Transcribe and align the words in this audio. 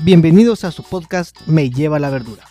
Bienvenidos 0.00 0.62
a 0.62 0.70
su 0.70 0.84
podcast 0.84 1.36
Me 1.46 1.68
lleva 1.68 1.98
la 1.98 2.10
verdura. 2.10 2.44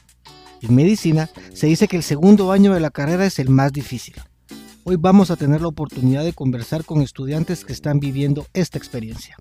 En 0.62 0.76
medicina 0.76 1.30
se 1.54 1.68
dice 1.68 1.88
que 1.88 1.96
el 1.96 2.04
segundo 2.04 2.52
año 2.52 2.74
de 2.74 2.82
la 2.82 2.92
carrera 2.92 3.26
es 3.26 3.40
el 3.40 3.50
más 3.50 3.72
difícil. 3.72 4.16
Hoy 4.84 4.98
vamos 4.98 5.32
a 5.32 5.36
tener 5.36 5.62
la 5.62 5.70
oportunidad 5.70 6.24
de 6.26 6.34
conversar 6.34 6.84
con 6.84 7.02
estudiantes 7.02 7.64
que 7.64 7.72
están 7.72 8.00
viviendo 8.00 8.46
esta 8.54 8.78
experiencia. 8.78 9.38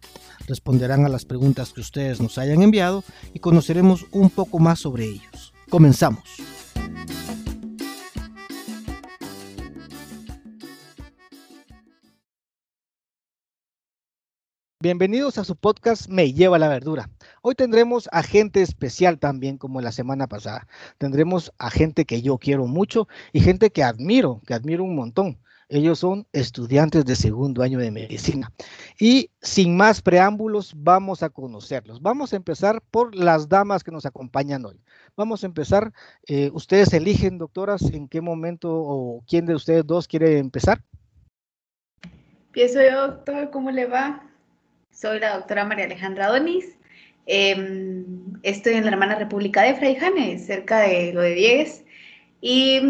Responderán 0.46 1.04
a 1.04 1.08
las 1.08 1.24
preguntas 1.24 1.72
que 1.72 1.80
ustedes 1.80 2.20
nos 2.20 2.38
hayan 2.38 2.62
enviado 2.62 3.02
y 3.32 3.40
conoceremos 3.40 4.06
un 4.12 4.30
poco 4.30 4.58
más 4.58 4.78
sobre 4.78 5.06
ellos. 5.06 5.52
Comenzamos. 5.68 6.22
Bienvenidos 14.84 15.38
a 15.38 15.44
su 15.44 15.56
podcast 15.56 16.10
Me 16.10 16.34
lleva 16.34 16.58
la 16.58 16.68
verdura. 16.68 17.08
Hoy 17.40 17.54
tendremos 17.54 18.06
a 18.12 18.22
gente 18.22 18.60
especial 18.60 19.18
también 19.18 19.56
como 19.56 19.80
la 19.80 19.92
semana 19.92 20.26
pasada. 20.26 20.66
Tendremos 20.98 21.54
a 21.56 21.70
gente 21.70 22.04
que 22.04 22.20
yo 22.20 22.36
quiero 22.36 22.66
mucho 22.66 23.08
y 23.32 23.40
gente 23.40 23.70
que 23.70 23.82
admiro, 23.82 24.42
que 24.46 24.52
admiro 24.52 24.84
un 24.84 24.94
montón. 24.94 25.38
Ellos 25.70 26.00
son 26.00 26.26
estudiantes 26.34 27.06
de 27.06 27.16
segundo 27.16 27.62
año 27.62 27.78
de 27.78 27.90
medicina. 27.90 28.52
Y 29.00 29.30
sin 29.40 29.74
más 29.74 30.02
preámbulos, 30.02 30.74
vamos 30.76 31.22
a 31.22 31.30
conocerlos. 31.30 32.02
Vamos 32.02 32.34
a 32.34 32.36
empezar 32.36 32.82
por 32.90 33.14
las 33.14 33.48
damas 33.48 33.84
que 33.84 33.90
nos 33.90 34.04
acompañan 34.04 34.66
hoy. 34.66 34.78
Vamos 35.16 35.44
a 35.44 35.46
empezar. 35.46 35.94
Eh, 36.26 36.50
ustedes 36.52 36.92
eligen, 36.92 37.38
doctoras, 37.38 37.80
en 37.84 38.06
qué 38.06 38.20
momento 38.20 38.70
o 38.70 39.24
quién 39.26 39.46
de 39.46 39.54
ustedes 39.54 39.86
dos 39.86 40.06
quiere 40.06 40.36
empezar. 40.36 40.84
Empiezo 42.48 42.80
yo, 42.82 43.06
doctor. 43.06 43.48
¿Cómo 43.50 43.70
le 43.70 43.86
va? 43.86 44.30
Soy 44.94 45.18
la 45.18 45.36
doctora 45.36 45.64
María 45.64 45.86
Alejandra 45.86 46.28
Donis. 46.28 46.66
Em, 47.26 48.04
estoy 48.44 48.74
en 48.74 48.84
la 48.84 48.92
hermana 48.92 49.16
República 49.16 49.62
de 49.62 49.74
Fraijanes, 49.74 50.46
cerca 50.46 50.80
de 50.80 51.12
lo 51.12 51.20
de 51.20 51.34
Diegues. 51.34 51.84
Y 52.40 52.80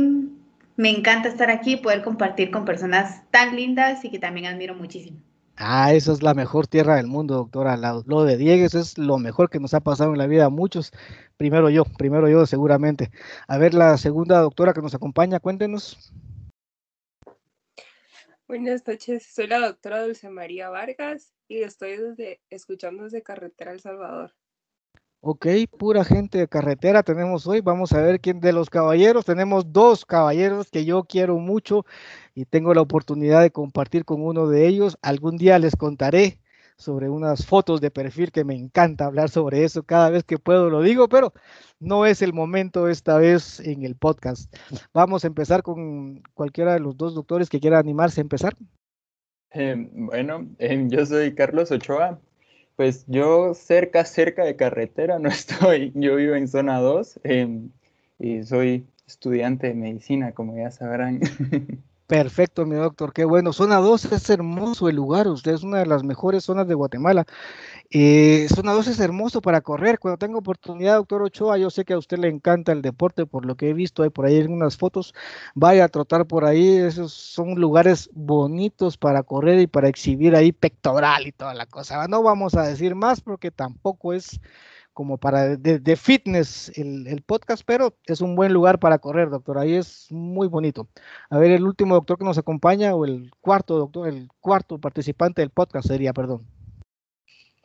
me 0.76 0.90
encanta 0.90 1.28
estar 1.28 1.50
aquí 1.50 1.72
y 1.72 1.76
poder 1.76 2.02
compartir 2.02 2.50
con 2.50 2.66
personas 2.66 3.22
tan 3.30 3.56
lindas 3.56 4.04
y 4.04 4.10
que 4.10 4.18
también 4.18 4.46
admiro 4.46 4.74
muchísimo. 4.74 5.18
Ah, 5.56 5.94
esa 5.94 6.12
es 6.12 6.22
la 6.22 6.34
mejor 6.34 6.66
tierra 6.66 6.96
del 6.96 7.06
mundo, 7.06 7.36
doctora. 7.36 7.76
lo 7.76 8.24
de 8.24 8.36
Diegues 8.36 8.74
es 8.74 8.98
lo 8.98 9.18
mejor 9.18 9.48
que 9.48 9.60
nos 9.60 9.72
ha 9.72 9.80
pasado 9.80 10.12
en 10.12 10.18
la 10.18 10.26
vida 10.26 10.46
a 10.46 10.50
muchos. 10.50 10.92
Primero 11.38 11.70
yo, 11.70 11.84
primero 11.84 12.28
yo 12.28 12.44
seguramente. 12.44 13.12
A 13.48 13.56
ver, 13.56 13.72
la 13.72 13.96
segunda 13.96 14.40
doctora 14.40 14.74
que 14.74 14.82
nos 14.82 14.94
acompaña, 14.94 15.40
cuéntenos. 15.40 16.12
Buenas 18.46 18.86
noches, 18.86 19.26
soy 19.32 19.46
la 19.46 19.58
doctora 19.58 20.04
Dulce 20.04 20.28
María 20.28 20.68
Vargas 20.68 21.32
y 21.48 21.62
estoy 21.62 21.96
desde, 21.96 22.42
escuchando 22.50 23.04
desde 23.04 23.22
Carretera 23.22 23.72
El 23.72 23.80
Salvador. 23.80 24.34
Ok, 25.20 25.46
pura 25.78 26.04
gente 26.04 26.36
de 26.36 26.46
carretera 26.46 27.02
tenemos 27.02 27.46
hoy. 27.46 27.62
Vamos 27.62 27.94
a 27.94 28.02
ver 28.02 28.20
quién 28.20 28.40
de 28.40 28.52
los 28.52 28.68
caballeros. 28.68 29.24
Tenemos 29.24 29.72
dos 29.72 30.04
caballeros 30.04 30.70
que 30.70 30.84
yo 30.84 31.04
quiero 31.04 31.38
mucho 31.38 31.86
y 32.34 32.44
tengo 32.44 32.74
la 32.74 32.82
oportunidad 32.82 33.40
de 33.40 33.50
compartir 33.50 34.04
con 34.04 34.20
uno 34.20 34.46
de 34.46 34.66
ellos. 34.66 34.98
Algún 35.00 35.38
día 35.38 35.58
les 35.58 35.74
contaré 35.74 36.38
sobre 36.84 37.08
unas 37.08 37.46
fotos 37.46 37.80
de 37.80 37.90
perfil 37.90 38.30
que 38.30 38.44
me 38.44 38.54
encanta 38.54 39.06
hablar 39.06 39.30
sobre 39.30 39.64
eso. 39.64 39.82
Cada 39.82 40.10
vez 40.10 40.22
que 40.24 40.38
puedo 40.38 40.70
lo 40.70 40.82
digo, 40.82 41.08
pero 41.08 41.32
no 41.80 42.06
es 42.06 42.22
el 42.22 42.32
momento 42.32 42.88
esta 42.88 43.18
vez 43.18 43.58
en 43.60 43.84
el 43.84 43.96
podcast. 43.96 44.54
Vamos 44.92 45.24
a 45.24 45.26
empezar 45.26 45.62
con 45.62 46.22
cualquiera 46.34 46.74
de 46.74 46.80
los 46.80 46.96
dos 46.96 47.14
doctores 47.14 47.48
que 47.48 47.60
quiera 47.60 47.78
animarse 47.78 48.20
a 48.20 48.22
empezar. 48.22 48.54
Em, 49.50 49.88
bueno, 50.06 50.46
em, 50.58 50.90
yo 50.90 51.06
soy 51.06 51.34
Carlos 51.34 51.70
Ochoa. 51.70 52.20
Pues 52.76 53.04
yo 53.06 53.54
cerca, 53.54 54.04
cerca 54.04 54.44
de 54.44 54.56
carretera 54.56 55.18
no 55.20 55.28
estoy. 55.28 55.92
Yo 55.94 56.16
vivo 56.16 56.34
en 56.34 56.48
zona 56.48 56.80
2 56.80 57.20
em, 57.24 57.70
y 58.18 58.42
soy 58.44 58.86
estudiante 59.06 59.68
de 59.68 59.74
medicina, 59.74 60.32
como 60.32 60.56
ya 60.56 60.70
sabrán. 60.70 61.20
Perfecto, 62.06 62.66
mi 62.66 62.74
doctor, 62.76 63.14
qué 63.14 63.24
bueno. 63.24 63.54
Zona 63.54 63.76
2 63.78 64.04
es 64.12 64.28
hermoso 64.28 64.90
el 64.90 64.96
lugar, 64.96 65.26
usted 65.26 65.52
es 65.54 65.62
una 65.62 65.78
de 65.78 65.86
las 65.86 66.04
mejores 66.04 66.44
zonas 66.44 66.68
de 66.68 66.74
Guatemala. 66.74 67.24
Eh, 67.90 68.46
zona 68.54 68.72
2 68.74 68.88
es 68.88 69.00
hermoso 69.00 69.40
para 69.40 69.62
correr. 69.62 69.98
Cuando 69.98 70.18
tenga 70.18 70.38
oportunidad, 70.38 70.96
doctor 70.96 71.22
Ochoa, 71.22 71.58
yo 71.58 71.70
sé 71.70 71.84
que 71.86 71.94
a 71.94 71.98
usted 71.98 72.18
le 72.18 72.28
encanta 72.28 72.72
el 72.72 72.82
deporte, 72.82 73.26
por 73.26 73.46
lo 73.46 73.56
que 73.56 73.70
he 73.70 73.74
visto 73.74 74.02
hay 74.02 74.10
por 74.10 74.26
ahí 74.26 74.38
algunas 74.40 74.76
fotos. 74.76 75.14
Vaya 75.54 75.84
a 75.84 75.88
trotar 75.88 76.26
por 76.26 76.44
ahí, 76.44 76.76
esos 76.76 77.12
son 77.14 77.54
lugares 77.56 78.10
bonitos 78.12 78.98
para 78.98 79.22
correr 79.22 79.60
y 79.60 79.66
para 79.66 79.88
exhibir 79.88 80.36
ahí 80.36 80.52
pectoral 80.52 81.26
y 81.26 81.32
toda 81.32 81.54
la 81.54 81.66
cosa. 81.66 82.06
No 82.08 82.22
vamos 82.22 82.54
a 82.54 82.64
decir 82.64 82.94
más 82.94 83.22
porque 83.22 83.50
tampoco 83.50 84.12
es 84.12 84.40
como 84.94 85.18
para 85.18 85.56
de, 85.56 85.96
fitness 85.96 86.72
el, 86.76 87.22
podcast, 87.26 87.64
pero 87.66 87.94
es 88.06 88.20
un 88.20 88.36
buen 88.36 88.52
lugar 88.52 88.78
para 88.78 88.98
correr, 88.98 89.28
doctor. 89.28 89.58
Ahí 89.58 89.74
es 89.74 90.06
muy 90.10 90.46
bonito. 90.46 90.88
A 91.28 91.38
ver, 91.38 91.50
el 91.50 91.64
último 91.64 91.96
doctor 91.96 92.16
que 92.16 92.24
nos 92.24 92.38
acompaña, 92.38 92.94
o 92.94 93.04
el 93.04 93.30
cuarto 93.40 93.76
doctor, 93.76 94.08
el 94.08 94.28
cuarto 94.40 94.78
participante 94.78 95.42
del 95.42 95.50
podcast 95.50 95.88
sería, 95.88 96.12
perdón. 96.12 96.46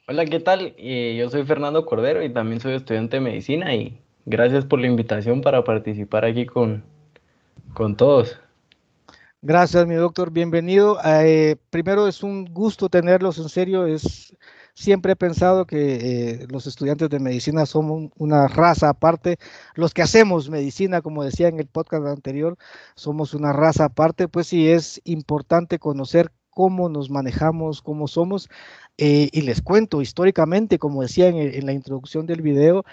Hola, 0.07 0.25
¿qué 0.25 0.39
tal? 0.39 0.73
Eh, 0.77 1.15
yo 1.19 1.29
soy 1.29 1.45
Fernando 1.45 1.85
Cordero 1.85 2.23
y 2.23 2.33
también 2.33 2.59
soy 2.59 2.73
estudiante 2.73 3.17
de 3.17 3.21
medicina 3.21 3.75
y 3.75 4.01
gracias 4.25 4.65
por 4.65 4.79
la 4.79 4.87
invitación 4.87 5.41
para 5.41 5.63
participar 5.63 6.25
aquí 6.25 6.47
con, 6.47 6.83
con 7.75 7.95
todos. 7.95 8.39
Gracias, 9.41 9.85
mi 9.85 9.95
doctor. 9.95 10.31
Bienvenido. 10.31 10.97
Eh, 11.05 11.57
primero 11.69 12.07
es 12.07 12.23
un 12.23 12.45
gusto 12.45 12.89
tenerlos 12.89 13.37
en 13.37 13.49
serio. 13.49 13.85
Es 13.85 14.35
Siempre 14.79 15.11
he 15.11 15.15
pensado 15.17 15.65
que 15.65 15.95
eh, 15.95 16.47
los 16.49 16.65
estudiantes 16.65 17.09
de 17.09 17.19
medicina 17.19 17.65
somos 17.65 18.11
una 18.15 18.47
raza 18.47 18.87
aparte. 18.87 19.37
Los 19.75 19.93
que 19.93 20.01
hacemos 20.01 20.49
medicina, 20.49 21.01
como 21.01 21.25
decía 21.25 21.49
en 21.49 21.59
el 21.59 21.67
podcast 21.67 22.05
anterior, 22.07 22.57
somos 22.95 23.33
una 23.33 23.51
raza 23.51 23.83
aparte. 23.83 24.29
Pues 24.29 24.47
sí, 24.47 24.69
es 24.69 25.01
importante 25.03 25.79
conocer 25.79 26.31
cómo 26.49 26.87
nos 26.87 27.09
manejamos, 27.09 27.81
cómo 27.81 28.07
somos. 28.07 28.47
Eh, 28.97 29.27
y 29.33 29.41
les 29.41 29.61
cuento 29.61 30.01
históricamente, 30.01 30.79
como 30.79 31.01
decía 31.01 31.27
en, 31.27 31.65
la 31.65 31.73
introducción 31.73 32.25
del 32.25 32.41
video, 32.41 32.85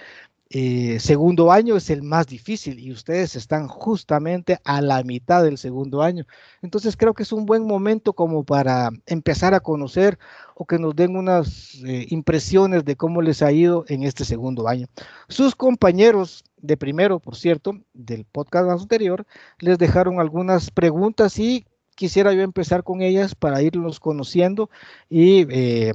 eh, 0.48 1.00
segundo 1.00 1.50
año 1.50 1.76
es 1.76 1.90
el 1.90 2.02
más 2.02 2.28
difícil 2.28 2.78
y 2.78 2.92
ustedes 2.92 3.34
están 3.34 3.66
justamente 3.66 4.58
a 4.64 4.80
la 4.80 5.02
mitad 5.02 5.42
del 5.42 5.58
segundo 5.58 6.02
año. 6.02 6.24
Entonces 6.62 6.96
creo 6.96 7.14
que 7.14 7.24
es 7.24 7.32
un 7.32 7.46
buen 7.46 7.66
momento 7.66 8.12
como 8.12 8.44
para 8.44 8.90
empezar 9.06 9.54
a 9.54 9.60
conocer 9.60 10.18
o 10.54 10.64
que 10.64 10.78
nos 10.78 10.94
den 10.94 11.16
unas 11.16 11.74
eh, 11.84 12.06
impresiones 12.10 12.84
de 12.84 12.96
cómo 12.96 13.22
les 13.22 13.42
ha 13.42 13.50
ido 13.50 13.84
en 13.88 14.04
este 14.04 14.24
segundo 14.24 14.68
año. 14.68 14.86
Sus 15.28 15.56
compañeros 15.56 16.44
de 16.58 16.76
primero, 16.76 17.18
por 17.18 17.36
cierto, 17.36 17.72
del 17.92 18.24
podcast 18.24 18.70
anterior, 18.70 19.26
les 19.58 19.78
dejaron 19.78 20.20
algunas 20.20 20.70
preguntas 20.70 21.38
y 21.38 21.66
quisiera 21.96 22.32
yo 22.32 22.42
empezar 22.42 22.84
con 22.84 23.02
ellas 23.02 23.34
para 23.34 23.62
irlos 23.62 23.98
conociendo 23.98 24.70
y 25.08 25.46
eh, 25.50 25.92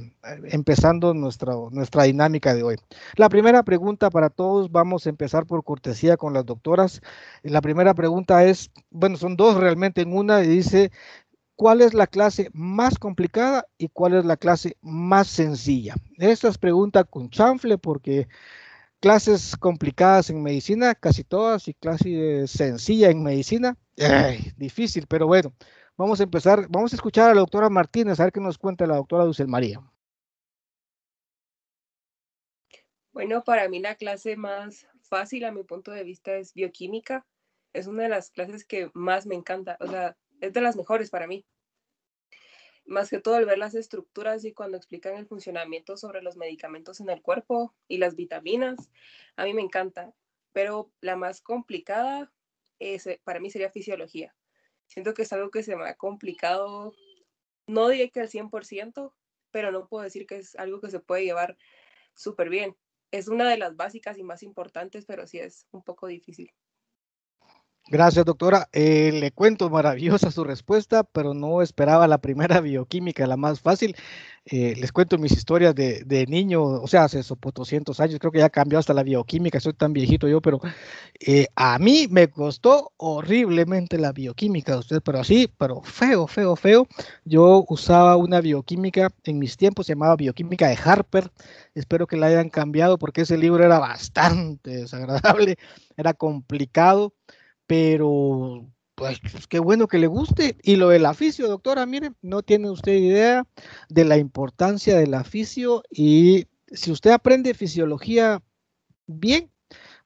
empezando 0.50 1.14
nuestra, 1.14 1.54
nuestra 1.70 2.02
dinámica 2.02 2.54
de 2.54 2.62
hoy. 2.62 2.76
La 3.16 3.30
primera 3.30 3.62
pregunta 3.62 4.10
para 4.10 4.28
todos, 4.28 4.70
vamos 4.70 5.06
a 5.06 5.10
empezar 5.10 5.46
por 5.46 5.64
cortesía 5.64 6.18
con 6.18 6.34
las 6.34 6.44
doctoras. 6.44 7.00
La 7.42 7.62
primera 7.62 7.94
pregunta 7.94 8.44
es, 8.44 8.70
bueno, 8.90 9.16
son 9.16 9.36
dos 9.36 9.56
realmente 9.56 10.02
en 10.02 10.14
una, 10.14 10.42
y 10.42 10.48
dice, 10.48 10.90
¿cuál 11.56 11.80
es 11.80 11.94
la 11.94 12.06
clase 12.06 12.50
más 12.52 12.98
complicada 12.98 13.66
y 13.78 13.88
cuál 13.88 14.14
es 14.14 14.24
la 14.24 14.36
clase 14.36 14.76
más 14.82 15.28
sencilla? 15.28 15.94
Esta 16.18 16.48
es 16.48 16.58
pregunta 16.58 17.04
con 17.04 17.30
chanfle 17.30 17.78
porque 17.78 18.28
clases 19.00 19.56
complicadas 19.56 20.30
en 20.30 20.42
medicina, 20.42 20.94
casi 20.94 21.24
todas, 21.24 21.68
y 21.68 21.74
clase 21.74 22.46
sencilla 22.46 23.10
en 23.10 23.22
medicina, 23.22 23.76
difícil, 24.56 25.06
pero 25.08 25.26
bueno, 25.26 25.52
Vamos 25.96 26.20
a 26.20 26.22
empezar, 26.24 26.66
vamos 26.70 26.92
a 26.92 26.96
escuchar 26.96 27.30
a 27.30 27.34
la 27.34 27.40
doctora 27.40 27.68
Martínez, 27.68 28.18
a 28.18 28.24
ver 28.24 28.32
qué 28.32 28.40
nos 28.40 28.56
cuenta 28.56 28.86
la 28.86 28.96
doctora 28.96 29.24
Dulce 29.24 29.46
María. 29.46 29.80
Bueno, 33.12 33.44
para 33.44 33.68
mí 33.68 33.78
la 33.78 33.96
clase 33.96 34.36
más 34.36 34.86
fácil 35.02 35.44
a 35.44 35.52
mi 35.52 35.64
punto 35.64 35.90
de 35.90 36.02
vista 36.02 36.34
es 36.34 36.54
bioquímica. 36.54 37.26
Es 37.74 37.86
una 37.86 38.04
de 38.04 38.08
las 38.08 38.30
clases 38.30 38.64
que 38.64 38.90
más 38.94 39.26
me 39.26 39.34
encanta, 39.34 39.76
o 39.80 39.86
sea, 39.86 40.16
es 40.40 40.52
de 40.54 40.60
las 40.62 40.76
mejores 40.76 41.10
para 41.10 41.26
mí. 41.26 41.44
Más 42.86 43.10
que 43.10 43.20
todo 43.20 43.34
al 43.34 43.44
ver 43.44 43.58
las 43.58 43.74
estructuras 43.74 44.44
y 44.44 44.52
cuando 44.52 44.78
explican 44.78 45.16
el 45.16 45.26
funcionamiento 45.26 45.98
sobre 45.98 46.22
los 46.22 46.36
medicamentos 46.36 47.00
en 47.00 47.10
el 47.10 47.20
cuerpo 47.20 47.74
y 47.86 47.98
las 47.98 48.16
vitaminas, 48.16 48.90
a 49.36 49.44
mí 49.44 49.52
me 49.52 49.62
encanta. 49.62 50.12
Pero 50.52 50.90
la 51.00 51.16
más 51.16 51.42
complicada 51.42 52.32
es, 52.78 53.08
para 53.24 53.40
mí 53.40 53.50
sería 53.50 53.70
fisiología. 53.70 54.34
Siento 54.92 55.14
que 55.14 55.22
es 55.22 55.32
algo 55.32 55.50
que 55.50 55.62
se 55.62 55.74
me 55.74 55.88
ha 55.88 55.94
complicado, 55.94 56.92
no 57.66 57.88
diré 57.88 58.10
que 58.10 58.20
al 58.20 58.28
100%, 58.28 59.14
pero 59.50 59.72
no 59.72 59.88
puedo 59.88 60.04
decir 60.04 60.26
que 60.26 60.36
es 60.36 60.54
algo 60.56 60.82
que 60.82 60.90
se 60.90 61.00
puede 61.00 61.24
llevar 61.24 61.56
súper 62.14 62.50
bien. 62.50 62.76
Es 63.10 63.28
una 63.28 63.48
de 63.48 63.56
las 63.56 63.74
básicas 63.74 64.18
y 64.18 64.22
más 64.22 64.42
importantes, 64.42 65.06
pero 65.06 65.26
sí 65.26 65.38
es 65.38 65.66
un 65.70 65.82
poco 65.82 66.08
difícil. 66.08 66.52
Gracias, 67.92 68.24
doctora. 68.24 68.70
Eh, 68.72 69.12
le 69.12 69.32
cuento 69.32 69.68
maravillosa 69.68 70.30
su 70.30 70.44
respuesta, 70.44 71.04
pero 71.04 71.34
no 71.34 71.60
esperaba 71.60 72.08
la 72.08 72.16
primera 72.22 72.58
bioquímica, 72.62 73.26
la 73.26 73.36
más 73.36 73.60
fácil. 73.60 73.94
Eh, 74.46 74.74
les 74.78 74.92
cuento 74.92 75.18
mis 75.18 75.32
historias 75.32 75.74
de, 75.74 76.02
de, 76.06 76.26
niño, 76.26 76.62
o 76.62 76.86
sea, 76.86 77.04
hace 77.04 77.20
200 77.22 78.00
años, 78.00 78.18
creo 78.18 78.32
que 78.32 78.38
ya 78.38 78.48
cambió 78.48 78.78
hasta 78.78 78.94
la 78.94 79.02
bioquímica, 79.02 79.60
soy 79.60 79.74
tan 79.74 79.92
viejito 79.92 80.26
yo, 80.26 80.40
pero 80.40 80.58
eh, 81.20 81.48
a 81.54 81.78
mí 81.78 82.08
me 82.10 82.30
costó 82.30 82.92
horriblemente 82.96 83.98
la 83.98 84.12
bioquímica, 84.12 84.78
usted, 84.78 85.02
pero 85.04 85.20
así, 85.20 85.52
pero 85.58 85.82
feo, 85.82 86.26
feo, 86.26 86.56
feo. 86.56 86.88
Yo 87.26 87.66
usaba 87.68 88.16
una 88.16 88.40
bioquímica 88.40 89.10
en 89.24 89.38
mis 89.38 89.58
tiempos, 89.58 89.84
se 89.86 89.92
llamaba 89.92 90.16
Bioquímica 90.16 90.66
de 90.66 90.78
Harper, 90.82 91.30
espero 91.74 92.06
que 92.06 92.16
la 92.16 92.28
hayan 92.28 92.48
cambiado 92.48 92.96
porque 92.96 93.20
ese 93.20 93.36
libro 93.36 93.62
era 93.62 93.78
bastante 93.78 94.78
desagradable, 94.78 95.56
era 95.98 96.14
complicado, 96.14 97.12
pero 97.72 98.66
pues, 98.94 99.18
qué 99.48 99.58
bueno 99.58 99.88
que 99.88 99.96
le 99.96 100.06
guste. 100.06 100.58
Y 100.62 100.76
lo 100.76 100.90
del 100.90 101.06
aficio, 101.06 101.48
doctora, 101.48 101.86
mire, 101.86 102.12
no 102.20 102.42
tiene 102.42 102.68
usted 102.68 102.92
idea 102.92 103.46
de 103.88 104.04
la 104.04 104.18
importancia 104.18 104.94
del 104.98 105.14
aficio 105.14 105.82
y 105.90 106.48
si 106.66 106.92
usted 106.92 107.12
aprende 107.12 107.54
fisiología 107.54 108.42
bien, 109.06 109.50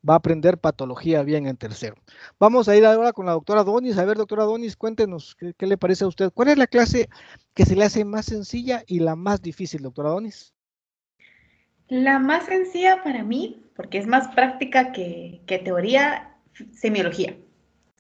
va 0.08 0.14
a 0.14 0.18
aprender 0.18 0.58
patología 0.58 1.24
bien 1.24 1.48
en 1.48 1.56
tercero. 1.56 1.96
Vamos 2.38 2.68
a 2.68 2.76
ir 2.76 2.86
ahora 2.86 3.12
con 3.12 3.26
la 3.26 3.32
doctora 3.32 3.64
Donis. 3.64 3.98
A 3.98 4.04
ver, 4.04 4.16
doctora 4.16 4.44
Donis, 4.44 4.76
cuéntenos 4.76 5.34
qué, 5.34 5.52
qué 5.52 5.66
le 5.66 5.76
parece 5.76 6.04
a 6.04 6.06
usted. 6.06 6.30
¿Cuál 6.32 6.50
es 6.50 6.58
la 6.58 6.68
clase 6.68 7.08
que 7.52 7.66
se 7.66 7.74
le 7.74 7.82
hace 7.82 8.04
más 8.04 8.26
sencilla 8.26 8.84
y 8.86 9.00
la 9.00 9.16
más 9.16 9.42
difícil, 9.42 9.82
doctora 9.82 10.10
Donis? 10.10 10.54
La 11.88 12.20
más 12.20 12.46
sencilla 12.46 13.02
para 13.02 13.24
mí, 13.24 13.60
porque 13.74 13.98
es 13.98 14.06
más 14.06 14.28
práctica 14.36 14.92
que, 14.92 15.40
que 15.46 15.58
teoría, 15.58 16.32
semiología. 16.72 17.36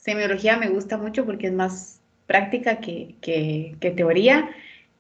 Semiología 0.06 0.56
me 0.56 0.68
gusta 0.68 0.96
mucho 0.98 1.26
porque 1.26 1.48
es 1.48 1.52
más 1.52 2.00
práctica 2.28 2.78
que, 2.78 3.76
teoría 3.80 4.48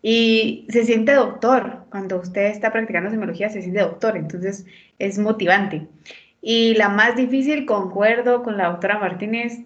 y 0.02 0.66
se 0.68 0.84
siente 0.84 1.12
doctor. 1.12 1.84
Cuando 1.90 2.18
usted 2.18 2.46
está 2.46 2.72
practicando 2.72 3.10
semiología 3.10 3.48
se 3.48 3.62
siente 3.62 3.82
doctor, 3.82 4.16
entonces 4.16 4.66
es 4.98 5.16
motivante. 5.20 5.86
Y 6.42 6.74
la 6.74 6.88
más 6.88 7.14
difícil, 7.14 7.66
concuerdo 7.66 8.42
con 8.42 8.56
la 8.56 8.70
doctora 8.70 8.98
Martínez, 8.98 9.60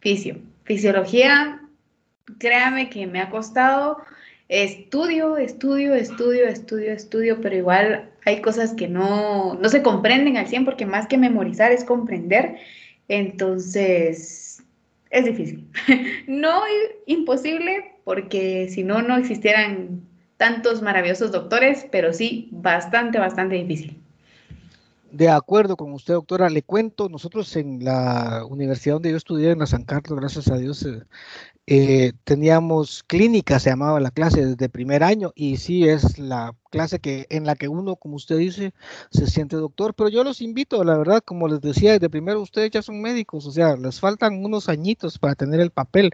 fisio. 0.00 0.36
Fisiología, 0.64 1.60
créame 2.38 2.88
que 2.88 3.06
me 3.06 3.20
ha 3.20 3.28
costado 3.28 3.98
estudio, 4.48 5.36
estudio, 5.36 5.94
estudio, 5.94 6.46
estudio, 6.48 6.92
estudio, 6.92 7.42
pero 7.42 7.56
igual 7.56 8.10
hay 8.24 8.40
cosas 8.40 8.72
que 8.72 8.88
no, 8.88 9.52
no 9.52 9.68
se 9.68 9.82
comprenden 9.82 10.38
al 10.38 10.46
100 10.46 10.64
porque 10.64 10.86
más 10.86 11.06
que 11.08 11.18
memorizar 11.18 11.72
es 11.72 11.84
comprender. 11.84 12.56
Entonces, 13.08 14.41
es 15.12 15.24
difícil. 15.24 15.70
no 16.26 16.62
imposible, 17.06 17.94
porque 18.02 18.68
si 18.70 18.82
no, 18.82 19.02
no 19.02 19.16
existieran 19.16 20.02
tantos 20.38 20.82
maravillosos 20.82 21.30
doctores, 21.30 21.86
pero 21.92 22.12
sí 22.12 22.48
bastante, 22.50 23.18
bastante 23.18 23.54
difícil. 23.54 24.02
De 25.12 25.28
acuerdo 25.28 25.76
con 25.76 25.92
usted, 25.92 26.14
doctora, 26.14 26.48
le 26.48 26.62
cuento, 26.62 27.10
nosotros 27.10 27.54
en 27.56 27.84
la 27.84 28.46
universidad 28.48 28.94
donde 28.94 29.10
yo 29.10 29.18
estudié, 29.18 29.50
en 29.50 29.58
la 29.58 29.66
San 29.66 29.84
Carlos, 29.84 30.18
gracias 30.18 30.50
a 30.50 30.56
Dios, 30.56 30.82
eh, 30.84 31.02
eh, 31.66 32.12
teníamos 32.24 33.04
clínica, 33.04 33.60
se 33.60 33.70
llamaba 33.70 34.00
la 34.00 34.10
clase 34.10 34.44
desde 34.44 34.68
primer 34.68 35.04
año, 35.04 35.32
y 35.34 35.58
sí 35.58 35.88
es 35.88 36.18
la 36.18 36.54
clase 36.70 36.98
que 36.98 37.26
en 37.30 37.46
la 37.46 37.54
que 37.54 37.68
uno, 37.68 37.96
como 37.96 38.16
usted 38.16 38.38
dice, 38.38 38.74
se 39.10 39.26
siente 39.26 39.56
doctor. 39.56 39.94
Pero 39.94 40.08
yo 40.08 40.24
los 40.24 40.40
invito, 40.40 40.82
la 40.84 40.96
verdad, 40.98 41.22
como 41.24 41.48
les 41.48 41.60
decía 41.60 41.92
desde 41.92 42.10
primero, 42.10 42.40
ustedes 42.40 42.70
ya 42.72 42.82
son 42.82 43.00
médicos, 43.00 43.46
o 43.46 43.52
sea, 43.52 43.76
les 43.76 44.00
faltan 44.00 44.44
unos 44.44 44.68
añitos 44.68 45.18
para 45.18 45.34
tener 45.34 45.60
el 45.60 45.70
papel, 45.70 46.10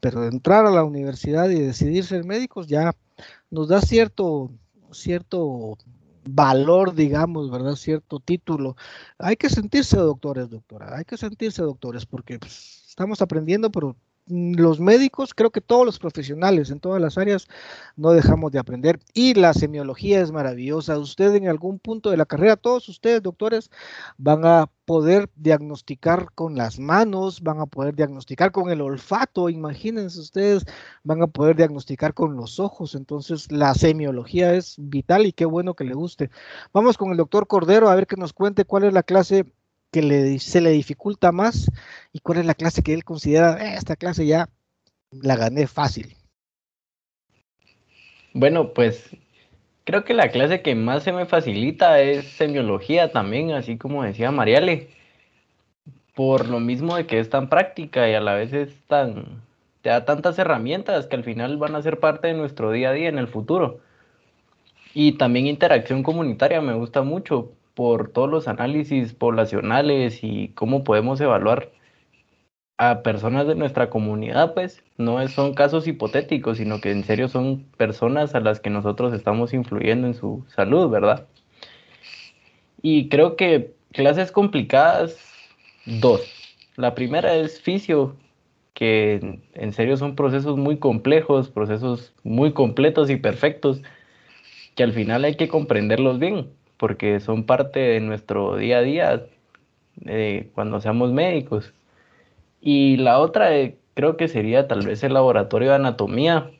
pero 0.00 0.24
entrar 0.24 0.66
a 0.66 0.70
la 0.70 0.84
universidad 0.84 1.50
y 1.50 1.60
decidir 1.60 2.04
ser 2.04 2.24
médicos 2.24 2.66
ya 2.66 2.94
nos 3.50 3.68
da 3.68 3.80
cierto, 3.80 4.50
cierto 4.92 5.76
valor, 6.24 6.94
digamos, 6.94 7.50
¿verdad? 7.50 7.76
Cierto 7.76 8.20
título. 8.20 8.76
Hay 9.18 9.36
que 9.36 9.48
sentirse 9.48 9.96
doctores, 9.96 10.50
doctora, 10.50 10.96
hay 10.96 11.04
que 11.04 11.16
sentirse 11.16 11.62
doctores 11.62 12.06
porque 12.06 12.38
pues, 12.38 12.84
estamos 12.88 13.22
aprendiendo, 13.22 13.70
pero 13.70 13.96
los 14.26 14.80
médicos, 14.80 15.34
creo 15.34 15.50
que 15.50 15.60
todos 15.60 15.86
los 15.86 15.98
profesionales 15.98 16.70
en 16.70 16.80
todas 16.80 17.00
las 17.00 17.16
áreas 17.16 17.46
no 17.96 18.10
dejamos 18.10 18.52
de 18.52 18.58
aprender 18.58 18.98
y 19.14 19.34
la 19.34 19.54
semiología 19.54 20.20
es 20.20 20.32
maravillosa. 20.32 20.98
Usted 20.98 21.34
en 21.34 21.48
algún 21.48 21.78
punto 21.78 22.10
de 22.10 22.16
la 22.16 22.26
carrera, 22.26 22.56
todos 22.56 22.88
ustedes 22.88 23.22
doctores 23.22 23.70
van 24.18 24.44
a 24.44 24.68
poder 24.84 25.28
diagnosticar 25.36 26.32
con 26.34 26.56
las 26.56 26.78
manos, 26.78 27.40
van 27.42 27.60
a 27.60 27.66
poder 27.66 27.94
diagnosticar 27.94 28.52
con 28.52 28.70
el 28.70 28.80
olfato, 28.80 29.48
imagínense 29.48 30.20
ustedes, 30.20 30.64
van 31.04 31.22
a 31.22 31.26
poder 31.26 31.56
diagnosticar 31.56 32.14
con 32.14 32.36
los 32.36 32.58
ojos. 32.60 32.94
Entonces 32.94 33.50
la 33.52 33.74
semiología 33.74 34.54
es 34.54 34.76
vital 34.78 35.26
y 35.26 35.32
qué 35.32 35.44
bueno 35.44 35.74
que 35.74 35.84
le 35.84 35.94
guste. 35.94 36.30
Vamos 36.72 36.96
con 36.98 37.10
el 37.10 37.16
doctor 37.16 37.46
Cordero 37.46 37.88
a 37.88 37.94
ver 37.94 38.06
que 38.06 38.16
nos 38.16 38.32
cuente 38.32 38.64
cuál 38.64 38.84
es 38.84 38.92
la 38.92 39.02
clase 39.02 39.46
que 39.90 40.02
le, 40.02 40.38
se 40.38 40.60
le 40.60 40.70
dificulta 40.70 41.32
más 41.32 41.70
y 42.12 42.20
cuál 42.20 42.38
es 42.38 42.46
la 42.46 42.54
clase 42.54 42.82
que 42.82 42.92
él 42.94 43.04
considera, 43.04 43.56
eh, 43.64 43.76
esta 43.76 43.96
clase 43.96 44.26
ya 44.26 44.48
la 45.10 45.36
gané 45.36 45.66
fácil. 45.66 46.16
Bueno, 48.32 48.74
pues 48.74 49.16
creo 49.84 50.04
que 50.04 50.12
la 50.12 50.30
clase 50.30 50.60
que 50.60 50.74
más 50.74 51.04
se 51.04 51.12
me 51.12 51.26
facilita 51.26 52.00
es 52.00 52.26
semiología 52.26 53.12
también, 53.12 53.52
así 53.52 53.78
como 53.78 54.02
decía 54.02 54.30
Mariale, 54.30 54.90
por 56.14 56.48
lo 56.48 56.60
mismo 56.60 56.96
de 56.96 57.06
que 57.06 57.18
es 57.18 57.30
tan 57.30 57.48
práctica 57.48 58.08
y 58.08 58.14
a 58.14 58.20
la 58.20 58.34
vez 58.34 58.52
es 58.52 58.74
tan, 58.88 59.42
te 59.82 59.90
da 59.90 60.04
tantas 60.04 60.38
herramientas 60.38 61.06
que 61.06 61.16
al 61.16 61.24
final 61.24 61.56
van 61.58 61.76
a 61.76 61.82
ser 61.82 62.00
parte 62.00 62.28
de 62.28 62.34
nuestro 62.34 62.72
día 62.72 62.90
a 62.90 62.92
día 62.92 63.08
en 63.08 63.18
el 63.18 63.28
futuro. 63.28 63.80
Y 64.94 65.12
también 65.12 65.46
interacción 65.46 66.02
comunitaria 66.02 66.60
me 66.60 66.74
gusta 66.74 67.02
mucho, 67.02 67.52
por 67.76 68.08
todos 68.08 68.30
los 68.30 68.48
análisis 68.48 69.12
poblacionales 69.12 70.24
y 70.24 70.48
cómo 70.54 70.82
podemos 70.82 71.20
evaluar 71.20 71.70
a 72.78 73.02
personas 73.02 73.46
de 73.46 73.54
nuestra 73.54 73.90
comunidad, 73.90 74.54
pues 74.54 74.82
no 74.96 75.28
son 75.28 75.52
casos 75.52 75.86
hipotéticos, 75.86 76.56
sino 76.56 76.80
que 76.80 76.90
en 76.90 77.04
serio 77.04 77.28
son 77.28 77.66
personas 77.76 78.34
a 78.34 78.40
las 78.40 78.60
que 78.60 78.70
nosotros 78.70 79.12
estamos 79.12 79.52
influyendo 79.52 80.06
en 80.06 80.14
su 80.14 80.42
salud, 80.48 80.88
¿verdad? 80.88 81.26
Y 82.80 83.10
creo 83.10 83.36
que 83.36 83.74
clases 83.92 84.32
complicadas, 84.32 85.18
dos. 85.84 86.22
La 86.76 86.94
primera 86.94 87.34
es 87.34 87.60
fisio, 87.60 88.16
que 88.72 89.38
en 89.52 89.72
serio 89.74 89.98
son 89.98 90.16
procesos 90.16 90.56
muy 90.56 90.78
complejos, 90.78 91.50
procesos 91.50 92.14
muy 92.22 92.52
completos 92.52 93.10
y 93.10 93.16
perfectos, 93.16 93.82
que 94.74 94.82
al 94.82 94.92
final 94.92 95.24
hay 95.24 95.34
que 95.34 95.48
comprenderlos 95.48 96.18
bien 96.18 96.55
porque 96.76 97.20
son 97.20 97.44
parte 97.44 97.80
de 97.80 98.00
nuestro 98.00 98.56
día 98.56 98.78
a 98.78 98.82
día 98.82 99.26
eh, 100.04 100.50
cuando 100.54 100.80
seamos 100.80 101.12
médicos. 101.12 101.72
Y 102.60 102.96
la 102.98 103.18
otra 103.18 103.56
eh, 103.56 103.76
creo 103.94 104.16
que 104.16 104.28
sería 104.28 104.68
tal 104.68 104.86
vez 104.86 105.02
el 105.04 105.14
laboratorio 105.14 105.70
de 105.70 105.76
anatomía, 105.76 106.50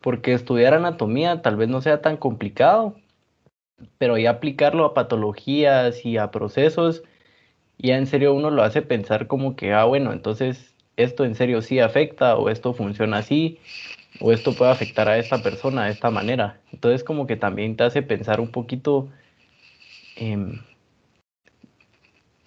porque 0.00 0.32
estudiar 0.34 0.74
anatomía 0.74 1.42
tal 1.42 1.56
vez 1.56 1.68
no 1.68 1.80
sea 1.80 2.02
tan 2.02 2.16
complicado, 2.16 2.96
pero 3.98 4.18
ya 4.18 4.30
aplicarlo 4.30 4.84
a 4.84 4.94
patologías 4.94 6.04
y 6.04 6.18
a 6.18 6.30
procesos, 6.30 7.02
ya 7.78 7.98
en 7.98 8.06
serio 8.06 8.34
uno 8.34 8.50
lo 8.50 8.62
hace 8.62 8.82
pensar 8.82 9.26
como 9.26 9.56
que, 9.56 9.72
ah, 9.72 9.84
bueno, 9.84 10.12
entonces 10.12 10.74
esto 10.96 11.24
en 11.24 11.34
serio 11.34 11.62
sí 11.62 11.78
afecta 11.80 12.36
o 12.36 12.48
esto 12.48 12.72
funciona 12.74 13.18
así 13.18 13.58
o 14.20 14.32
esto 14.32 14.54
puede 14.54 14.72
afectar 14.72 15.08
a 15.08 15.18
esta 15.18 15.42
persona 15.42 15.86
de 15.86 15.92
esta 15.92 16.10
manera. 16.10 16.60
Entonces 16.72 17.04
como 17.04 17.26
que 17.26 17.36
también 17.36 17.76
te 17.76 17.84
hace 17.84 18.02
pensar 18.02 18.40
un 18.40 18.50
poquito 18.50 19.08
Em, 20.16 20.60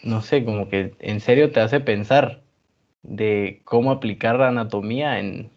no 0.04 0.22
sé, 0.22 0.44
como 0.44 0.70
que 0.70 0.94
en 1.00 1.20
serio 1.20 1.52
te 1.52 1.60
hace 1.60 1.80
pensar 1.80 2.42
de 3.04 3.62
cómo 3.64 3.92
aplicar 3.92 4.38
la 4.40 4.50
anatomía 4.50 5.20
en, 5.20 5.52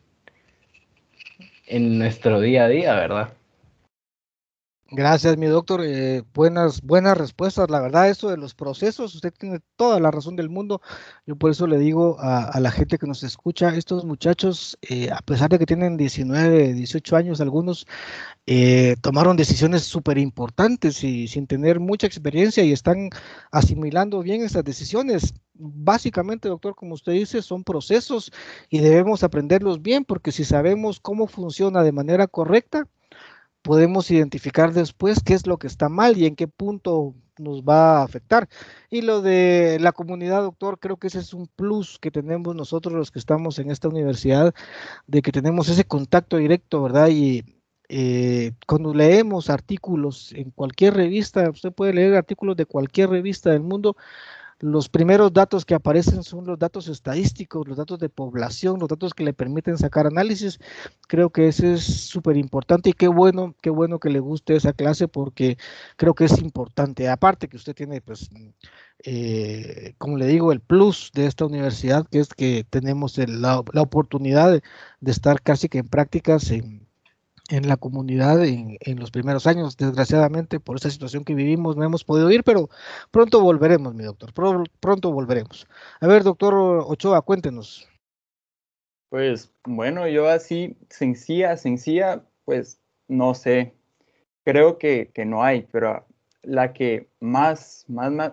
en 1.66 1.99
nuestro 1.99 2.40
día 2.40 2.64
a 2.64 2.69
día, 2.69 2.95
¿verdad? 2.95 3.33
Gracias, 4.94 5.38
mi 5.38 5.46
doctor. 5.46 5.80
Eh, 5.82 6.22
buenas, 6.34 6.82
buenas 6.82 7.16
respuestas. 7.16 7.70
La 7.70 7.80
verdad, 7.80 8.11
eso 8.11 8.28
de 8.28 8.37
los 8.37 8.54
procesos, 8.54 9.14
usted 9.14 9.32
tiene 9.32 9.61
toda 9.76 9.99
la 10.00 10.11
razón 10.11 10.37
del 10.37 10.50
mundo. 10.50 10.82
Yo 11.25 11.34
por 11.34 11.50
eso 11.50 11.66
le 11.66 11.78
digo 11.78 12.18
a, 12.20 12.61
la 12.61 12.70
gente 12.70 12.99
que 12.99 13.06
nos 13.06 13.22
escucha, 13.22 13.75
estos 13.75 14.04
muchachos, 14.04 14.78
eh, 14.82 15.11
a 15.11 15.20
pesar 15.22 15.49
de 15.49 15.58
que 15.58 15.64
tienen 15.64 15.96
19, 15.96 16.75
18 16.75 17.16
años, 17.16 17.40
algunos 17.40 17.87
eh, 18.46 18.96
tomaron 19.00 19.38
decisiones 19.38 19.84
súper 19.84 20.18
importantes 20.18 21.02
y 21.02 21.26
sin 21.26 21.46
tener 21.46 21.80
mucha 21.80 22.06
experiencia 22.06 22.62
y 22.62 22.72
están 22.72 23.08
asimilando 23.50 24.20
bien 24.20 24.42
estas 24.42 24.64
decisiones. 24.64 25.32
Básicamente, 25.54 26.50
doctor, 26.50 26.75
como 26.75 26.94
usted 26.94 27.12
dice, 27.12 27.40
son 27.40 27.64
procesos 27.64 28.30
y 28.68 28.80
debemos 28.80 29.22
aprenderlos 29.22 29.80
bien 29.80 30.04
porque 30.04 30.32
si 30.32 30.44
sabemos 30.44 31.00
cómo 31.00 31.28
funciona 31.28 31.82
de 31.82 31.92
manera 31.92 32.26
correcta, 32.26 32.87
podemos 33.62 34.11
identificar 34.11 34.73
después 34.73 35.23
qué 35.25 35.35
es 35.35 35.47
lo 35.47 35.59
que 35.59 35.66
está 35.69 35.88
mal 35.88 36.19
y 36.19 36.26
en 36.26 36.37
qué 36.37 36.49
punto 36.49 37.14
nos 37.38 37.62
va 37.62 38.00
a 38.00 38.04
afectar. 38.04 38.49
Y 38.90 39.02
lo 39.02 39.23
de 39.23 39.78
la 39.81 39.92
comunidad, 39.92 40.42
doctor, 40.42 40.78
creo 40.78 40.97
que 40.97 41.09
ese 41.09 41.21
es 41.21 41.35
un 41.35 41.49
plus 41.49 41.99
que 41.99 42.11
tenemos 42.11 42.54
nosotros 42.54 42.95
los 42.95 43.11
que 43.11 43.19
estamos 43.19 43.59
en 43.59 43.71
esta 43.71 43.88
universidad, 43.88 44.54
de 45.07 45.23
que 45.23 45.33
tenemos 45.33 45.69
ese 45.69 45.85
contacto 45.85 46.37
directo, 46.37 46.83
¿verdad? 46.83 47.09
Y 47.09 47.45
eh, 47.88 48.52
cuando 48.66 48.95
leemos 48.95 49.50
artículos 49.50 50.33
en 50.33 50.50
cualquier 50.50 50.95
revista, 50.95 51.50
usted 51.50 51.73
puede 51.73 51.95
leer 51.95 52.14
artículos 52.14 52.57
de 52.57 52.66
cualquier 52.66 53.11
revista 53.11 53.50
del 53.50 53.62
mundo, 53.62 53.97
los 54.62 54.88
primeros 54.88 55.33
datos 55.33 55.64
que 55.64 55.75
aparecen 55.75 56.23
son 56.23 56.47
los 56.47 56.57
datos 56.57 56.87
estadísticos, 56.87 57.66
los 57.66 57.76
datos 57.76 57.99
de 57.99 58.09
población, 58.09 58.78
los 58.78 58.88
datos 58.88 59.12
que 59.12 59.25
le 59.25 59.33
permiten 59.35 59.76
sacar 59.76 60.07
análisis. 60.07 60.61
Creo 61.09 61.31
que 61.31 61.49
ese 61.49 61.75
es 61.75 61.83
súper 61.83 62.37
importante 62.37 62.90
y 62.90 62.92
qué 62.92 63.09
bueno, 63.09 63.57
qué 63.61 63.71
bueno 63.71 63.99
que 63.99 64.09
le 64.09 64.21
guste 64.21 64.54
esa 64.54 64.73
clase 64.73 65.09
porque 65.09 65.59
creo 65.97 66.14
que 66.14 66.26
es 66.26 66.38
importante. 66.38 67.09
Aparte 67.09 67.49
que 67.49 67.57
usted 67.57 67.75
tiene, 67.75 68.00
pues, 68.00 68.31
eh, 69.04 69.95
como 69.99 70.16
le 70.16 70.28
digo, 70.28 70.52
el 70.52 70.61
plus 70.61 71.11
de 71.12 71.26
esta 71.26 71.45
universidad, 71.45 72.07
que 72.07 72.21
es 72.21 72.28
que 72.28 72.64
tenemos 72.71 73.19
la, 73.19 73.64
la, 73.73 73.83
oportunidad 73.83 74.52
de, 74.52 74.62
de, 75.00 75.11
estar 75.11 75.42
casi 75.42 75.69
que 75.69 75.78
en 75.78 75.88
prácticas 75.88 76.52
en, 76.52 76.81
en 77.50 77.68
la 77.68 77.76
comunidad 77.76 78.44
en, 78.44 78.78
en, 78.80 78.99
los 78.99 79.11
primeros 79.11 79.46
años. 79.46 79.76
Desgraciadamente, 79.76 80.61
por 80.61 80.76
esta 80.76 80.90
situación 80.90 81.25
que 81.25 81.34
vivimos, 81.34 81.76
no 81.76 81.84
hemos 81.84 82.04
podido 82.04 82.30
ir, 82.30 82.44
pero 82.44 82.68
pronto 83.11 83.40
volveremos, 83.40 83.94
mi 83.94 84.04
doctor. 84.04 84.32
pronto 84.80 85.12
volveremos. 85.12 85.66
A 86.00 86.06
ver, 86.06 86.22
doctor 86.22 86.54
Ochoa, 86.54 87.22
cuéntenos. 87.22 87.88
Pues 89.11 89.52
bueno, 89.64 90.08
yo 90.08 90.28
así, 90.28 90.76
sencilla, 90.88 91.56
sencilla, 91.56 92.25
pues 92.44 92.80
no 93.08 93.34
sé. 93.34 93.75
Creo 94.44 94.78
que, 94.78 95.11
que 95.12 95.25
no 95.25 95.42
hay, 95.44 95.68
pero 95.70 96.06
la 96.42 96.72
que 96.72 97.08
más, 97.20 97.84
más, 97.88 98.11
más, 98.11 98.32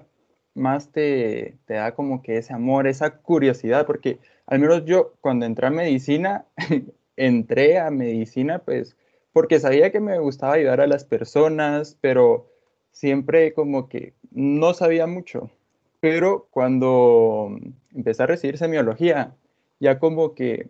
más 0.55 0.91
te, 0.91 1.57
te 1.65 1.75
da 1.75 1.93
como 1.93 2.21
que 2.21 2.37
ese 2.37 2.53
amor, 2.53 2.87
esa 2.87 3.17
curiosidad, 3.17 3.85
porque 3.85 4.19
al 4.47 4.59
menos 4.59 4.85
yo 4.85 5.13
cuando 5.21 5.45
entré 5.45 5.67
a 5.67 5.71
medicina, 5.71 6.45
entré 7.19 7.77
a 7.77 7.91
medicina 7.91 8.59
pues 8.59 8.95
porque 9.33 9.59
sabía 9.59 9.91
que 9.91 9.99
me 9.99 10.17
gustaba 10.19 10.53
ayudar 10.53 10.81
a 10.81 10.87
las 10.87 11.03
personas, 11.03 11.97
pero 12.01 12.49
siempre 12.91 13.53
como 13.53 13.87
que 13.87 14.13
no 14.31 14.73
sabía 14.73 15.05
mucho. 15.05 15.51
Pero 15.99 16.47
cuando 16.49 17.49
empecé 17.93 18.23
a 18.23 18.27
recibir 18.27 18.57
semiología, 18.57 19.35
ya 19.79 19.99
como 19.99 20.33
que 20.33 20.69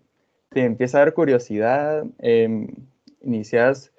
te 0.49 0.65
empieza 0.65 0.97
a 0.97 1.01
dar 1.01 1.13
curiosidad, 1.13 2.05
eh, 2.19 2.67
inicias 3.21 3.91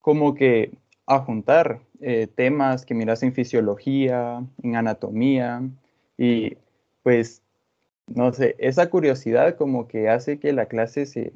como 0.00 0.34
que 0.34 0.72
a 1.06 1.20
juntar 1.20 1.80
eh, 2.00 2.28
temas 2.32 2.84
que 2.84 2.94
miras 2.94 3.22
en 3.22 3.32
fisiología, 3.32 4.44
en 4.62 4.76
anatomía, 4.76 5.62
y 6.18 6.56
pues, 7.02 7.42
no 8.06 8.32
sé, 8.32 8.56
esa 8.58 8.90
curiosidad 8.90 9.56
como 9.56 9.88
que 9.88 10.08
hace 10.08 10.38
que 10.38 10.52
la 10.52 10.66
clase 10.66 11.06
se, 11.06 11.32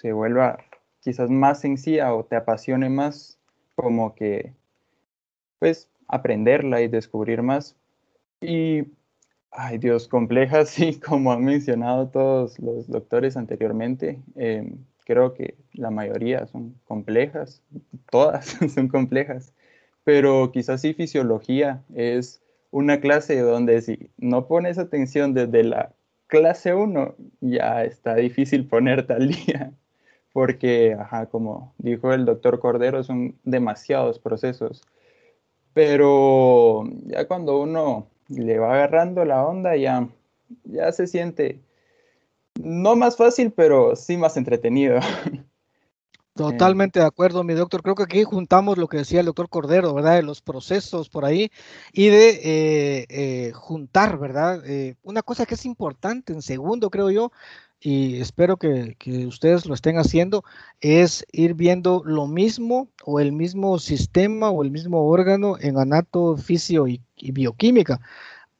se 0.00 0.12
vuelva 0.12 0.58
quizás 1.00 1.28
más 1.28 1.60
sencilla 1.60 2.14
o 2.14 2.24
te 2.24 2.36
apasione 2.36 2.88
más, 2.88 3.38
como 3.74 4.14
que, 4.14 4.54
pues, 5.58 5.90
aprenderla 6.08 6.80
y 6.80 6.88
descubrir 6.88 7.42
más. 7.42 7.76
Y, 8.40 8.84
ay 9.50 9.76
Dios, 9.78 10.08
complejas, 10.08 10.70
sí, 10.70 10.98
como 10.98 11.32
han 11.32 11.44
mencionado 11.44 12.08
todos 12.08 12.58
los 12.60 12.88
doctores 12.88 13.36
anteriormente, 13.36 14.18
em, 14.36 14.78
creo 15.04 15.34
que 15.34 15.54
la 15.74 15.90
mayoría 15.90 16.46
son 16.46 16.74
complejas, 16.86 17.62
todas 18.10 18.46
son 18.74 18.88
complejas, 18.88 19.52
pero 20.04 20.50
quizás 20.50 20.80
sí 20.80 20.94
fisiología 20.94 21.82
es 21.94 22.42
una 22.70 23.00
clase 23.00 23.38
donde 23.40 23.82
si 23.82 24.10
no 24.16 24.46
pones 24.46 24.78
atención 24.78 25.34
desde 25.34 25.64
la 25.64 25.92
clase 26.26 26.74
1, 26.74 27.16
ya 27.40 27.84
está 27.84 28.14
difícil 28.14 28.66
ponerte 28.66 29.12
al 29.12 29.28
día 29.46 29.72
porque, 30.32 30.96
ajá, 30.98 31.26
como 31.26 31.74
dijo 31.78 32.12
el 32.12 32.24
doctor 32.24 32.60
Cordero, 32.60 33.02
son 33.02 33.36
demasiados 33.44 34.18
procesos. 34.18 34.82
Pero 35.72 36.84
ya 37.06 37.26
cuando 37.26 37.60
uno 37.60 38.06
le 38.28 38.58
va 38.58 38.74
agarrando 38.74 39.24
la 39.24 39.44
onda, 39.44 39.76
ya, 39.76 40.08
ya 40.64 40.92
se 40.92 41.06
siente 41.06 41.60
no 42.62 42.96
más 42.96 43.16
fácil, 43.16 43.52
pero 43.52 43.96
sí 43.96 44.16
más 44.16 44.36
entretenido. 44.36 45.00
Totalmente 46.34 47.00
de 47.00 47.06
acuerdo, 47.06 47.44
mi 47.44 47.54
doctor. 47.54 47.82
Creo 47.82 47.94
que 47.94 48.04
aquí 48.04 48.24
juntamos 48.24 48.78
lo 48.78 48.88
que 48.88 48.98
decía 48.98 49.20
el 49.20 49.26
doctor 49.26 49.48
Cordero, 49.48 49.92
¿verdad? 49.92 50.14
De 50.14 50.22
los 50.22 50.40
procesos 50.40 51.10
por 51.10 51.24
ahí 51.24 51.50
y 51.92 52.08
de 52.08 52.30
eh, 52.30 53.06
eh, 53.10 53.52
juntar, 53.52 54.18
¿verdad? 54.18 54.62
Eh, 54.64 54.94
una 55.02 55.22
cosa 55.22 55.44
que 55.44 55.54
es 55.54 55.66
importante, 55.66 56.32
en 56.32 56.40
segundo, 56.40 56.88
creo 56.88 57.10
yo, 57.10 57.32
y 57.80 58.20
espero 58.20 58.58
que, 58.58 58.96
ustedes 59.26 59.66
lo 59.66 59.74
estén 59.74 59.98
haciendo, 59.98 60.44
es 60.80 61.26
ir 61.32 61.54
viendo 61.54 62.02
lo 62.04 62.26
mismo 62.26 62.88
o 63.04 63.20
el 63.20 63.32
mismo 63.32 63.78
sistema 63.78 64.50
o 64.50 64.62
el 64.62 64.70
mismo 64.70 65.08
órgano 65.08 65.56
en 65.60 65.78
anato, 65.78 66.36
fisio 66.36 66.86
y, 66.86 67.02
bioquímica. 67.16 68.00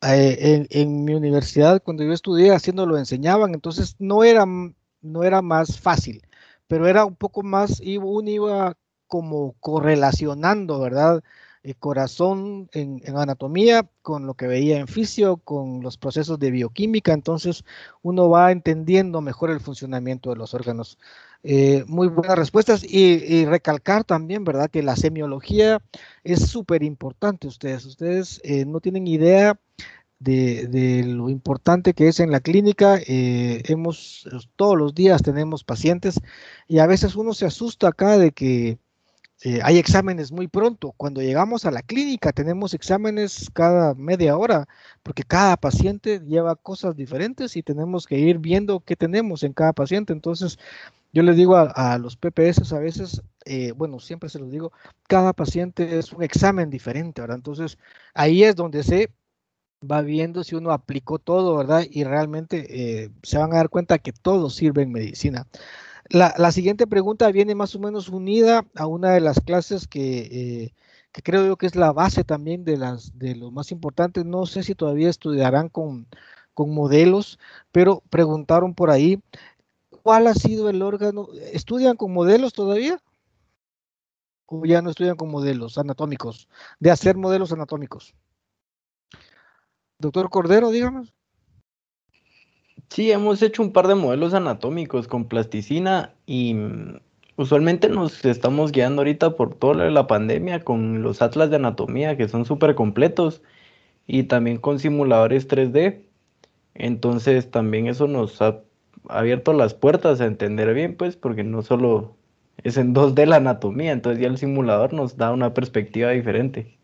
Eh, 0.03 0.67
en, 0.71 1.05
mi 1.05 1.15
universidad, 1.15 1.83
cuando 1.83 2.03
yo 2.05 2.13
estudié, 2.13 2.53
haciendo 2.55 2.87
lo 2.87 2.97
enseñaban, 2.97 3.53
entonces 3.55 3.97
no 3.99 4.25
era, 4.25 4.47
no 5.03 5.25
era 5.25 5.43
más 5.43 5.79
fácil, 5.79 6.23
pero 6.67 6.89
era 6.89 7.05
un 7.05 7.17
poco 7.17 7.43
más, 7.43 7.81
uno 7.81 8.31
iba 8.31 8.77
como 9.07 9.55
correlacionando, 9.61 10.81
¿verdad? 10.81 11.23
Corazón 11.79 12.69
en, 12.73 13.03
anatomía, 13.17 13.89
con 14.03 14.27
lo 14.27 14.35
que 14.35 14.47
veía 14.47 14.79
en 14.79 14.89
fisio, 14.89 15.37
con 15.39 15.83
los 15.83 15.99
procesos 15.99 16.39
de 16.39 16.51
bioquímica, 16.51 17.13
entonces 17.13 17.65
uno 18.03 18.29
va 18.29 18.53
entendiendo 18.53 19.21
mejor 19.21 19.51
el 19.51 19.61
funcionamiento 19.61 20.31
de 20.31 20.37
los 20.37 20.55
órganos. 20.55 20.99
Eh, 21.43 21.85
muy 21.87 22.09
buenas 22.09 22.39
respuestas 22.39 22.85
y, 22.85 23.45
recalcar 23.47 24.05
también, 24.05 24.45
¿verdad? 24.45 24.71
Que 24.71 24.83
la 24.83 24.97
semiología 24.97 25.81
es 26.25 26.49
súper 26.49 26.83
importante. 26.83 27.47
Ustedes, 27.47 27.85
ustedes 27.87 28.41
eh, 28.45 28.65
no 28.67 28.81
tienen 28.81 29.07
idea 29.07 29.59
de, 30.21 31.03
lo 31.07 31.29
importante 31.31 31.95
que 31.95 32.09
es 32.09 32.21
en 32.21 32.31
la 32.31 32.41
clínica. 32.41 32.99
Eh, 33.07 33.63
hemos, 33.67 34.29
todos 34.57 34.79
los 34.79 34.95
días 34.95 35.23
tenemos 35.23 35.65
pacientes 35.65 36.21
y 36.69 36.79
a 36.79 36.87
veces 36.87 37.17
uno 37.17 37.35
se 37.35 37.47
asusta 37.47 37.89
acá 37.89 38.19
de 38.19 38.33
que 38.33 38.79
eh, 39.43 39.61
hay 39.63 39.79
exámenes 39.79 40.33
muy 40.33 40.49
pronto. 40.49 40.93
Cuando 40.97 41.23
llegamos 41.23 41.65
a 41.65 41.71
la 41.71 41.83
clínica 41.83 42.33
tenemos 42.33 42.75
exámenes 42.75 43.51
cada 43.53 43.95
media 43.95 44.37
hora, 44.37 44.69
porque 45.03 45.23
cada 45.23 45.57
paciente 45.57 46.21
lleva 46.21 46.57
cosas 46.57 46.97
diferentes 46.97 47.57
y 47.57 47.63
tenemos 47.63 48.07
que 48.07 48.19
ir 48.19 48.39
viendo 48.39 48.81
qué 48.81 48.97
tenemos 48.97 49.43
en 49.43 49.53
cada 49.55 49.73
paciente. 49.73 50.13
Entonces, 50.13 50.59
yo 51.13 51.23
les 51.23 51.37
digo 51.37 51.57
a, 51.57 51.99
los 51.99 52.17
PPS 52.17 52.73
a 52.73 52.79
veces, 52.79 53.23
eh, 53.45 53.73
bueno, 53.73 53.99
siempre 53.99 54.29
se 54.29 54.39
los 54.39 54.51
digo, 54.51 54.73
cada 55.09 55.33
paciente 55.33 55.99
es 55.99 56.13
un 56.13 56.23
examen 56.23 56.71
diferente, 56.71 57.21
¿verdad? 57.21 57.39
Entonces, 57.39 57.79
ahí 58.15 58.45
es 58.45 58.55
donde 58.57 58.83
se 58.83 59.11
va 59.91 60.03
viendo 60.03 60.45
si 60.45 60.55
uno 60.57 60.73
aplicó 60.73 61.19
todo, 61.19 61.57
¿verdad? 61.57 61.85
Y 61.91 62.05
realmente 62.05 63.05
eh, 63.05 63.11
se 63.23 63.39
van 63.39 63.53
a 63.53 63.57
dar 63.57 63.71
cuenta 63.71 63.99
que 63.99 64.13
todo 64.13 64.51
sirve 64.51 64.83
en 64.83 64.93
medicina. 64.93 65.47
La, 66.13 66.51
siguiente 66.51 66.89
pregunta 66.89 67.31
viene 67.31 67.55
más 67.55 67.77
o 67.77 67.79
menos 67.79 68.09
unida 68.09 68.67
a 68.75 68.87
una 68.89 69.13
de 69.13 69.21
las 69.21 69.41
clases 69.41 69.87
que, 69.87 70.19
eh, 70.65 70.75
creo 71.23 71.47
yo 71.47 71.57
que 71.57 71.67
es 71.67 71.77
la 71.77 71.93
base 71.93 72.25
también 72.25 72.65
de, 72.65 72.77
las, 72.77 73.17
de 73.17 73.37
lo 73.37 73.53
más 73.53 73.71
importante. 73.71 74.25
No 74.25 74.45
sé 74.47 74.65
si 74.65 74.75
todavía 74.75 75.09
estudiarán 75.09 75.69
con, 75.69 76.09
con 76.53 76.75
modelos, 76.75 77.39
pero 77.71 78.03
preguntaron 78.11 78.75
por 78.75 78.91
ahí, 78.91 79.23
¿cuál 80.03 80.27
ha 80.27 80.35
sido 80.35 80.69
el 80.69 80.83
órgano? 80.83 81.29
¿Estudian 81.53 81.97
con 81.97 82.13
modelos 82.13 82.55
todavía? 82.55 83.01
¿O 84.47 84.65
ya 84.67 84.83
no 84.83 84.91
estudian 84.91 85.17
con 85.17 85.31
modelos 85.31 85.79
anatómicos? 85.79 86.49
De 86.81 86.91
hacer 86.91 87.17
modelos 87.17 87.53
anatómicos. 87.53 88.15
Doctor 89.99 90.29
Cordero, 90.29 90.71
díganos. 90.71 91.15
Sí, 92.91 93.11
hemos 93.13 93.41
hecho 93.43 93.63
un 93.63 93.73
par 93.73 93.87
de 93.89 93.95
modelos 93.95 94.35
anatómicos 94.35 95.07
con 95.09 95.27
plasticina 95.29 96.15
y 96.27 96.55
mm, 96.55 97.01
usualmente 97.37 97.89
nos 97.89 98.25
estamos 98.25 98.73
guiando 98.73 99.03
ahorita 99.03 99.37
por 99.37 99.55
toda 99.55 99.89
la 99.91 100.07
pandemia 100.07 100.65
con 100.65 101.03
los 101.03 101.23
atlas 101.23 101.51
de 101.51 101.57
anatomía 101.57 102.17
que 102.17 102.29
son 102.29 102.45
súper 102.45 102.75
completos 102.75 103.43
y 104.07 104.25
también 104.25 104.59
con 104.59 104.81
simuladores 104.81 105.49
3D. 105.49 106.03
Entonces 106.75 107.51
también 107.53 107.89
eso 107.89 108.09
nos 108.09 108.43
ha 108.43 108.63
abierto 109.09 109.53
las 109.55 109.75
puertas 109.75 110.21
a 110.23 110.27
entender 110.27 110.75
bien, 110.75 110.97
pues, 110.97 111.17
porque 111.17 111.45
no 111.45 111.63
solo 111.63 112.17
es 112.65 112.79
en 112.79 112.95
2D 112.95 113.27
la 113.27 113.37
anatomía, 113.39 113.93
entonces 113.93 114.23
ya 114.23 114.29
el 114.29 114.39
simulador 114.39 114.95
nos 114.95 115.17
da 115.19 115.33
una 115.33 115.55
perspectiva 115.55 116.11
diferente. 116.13 116.80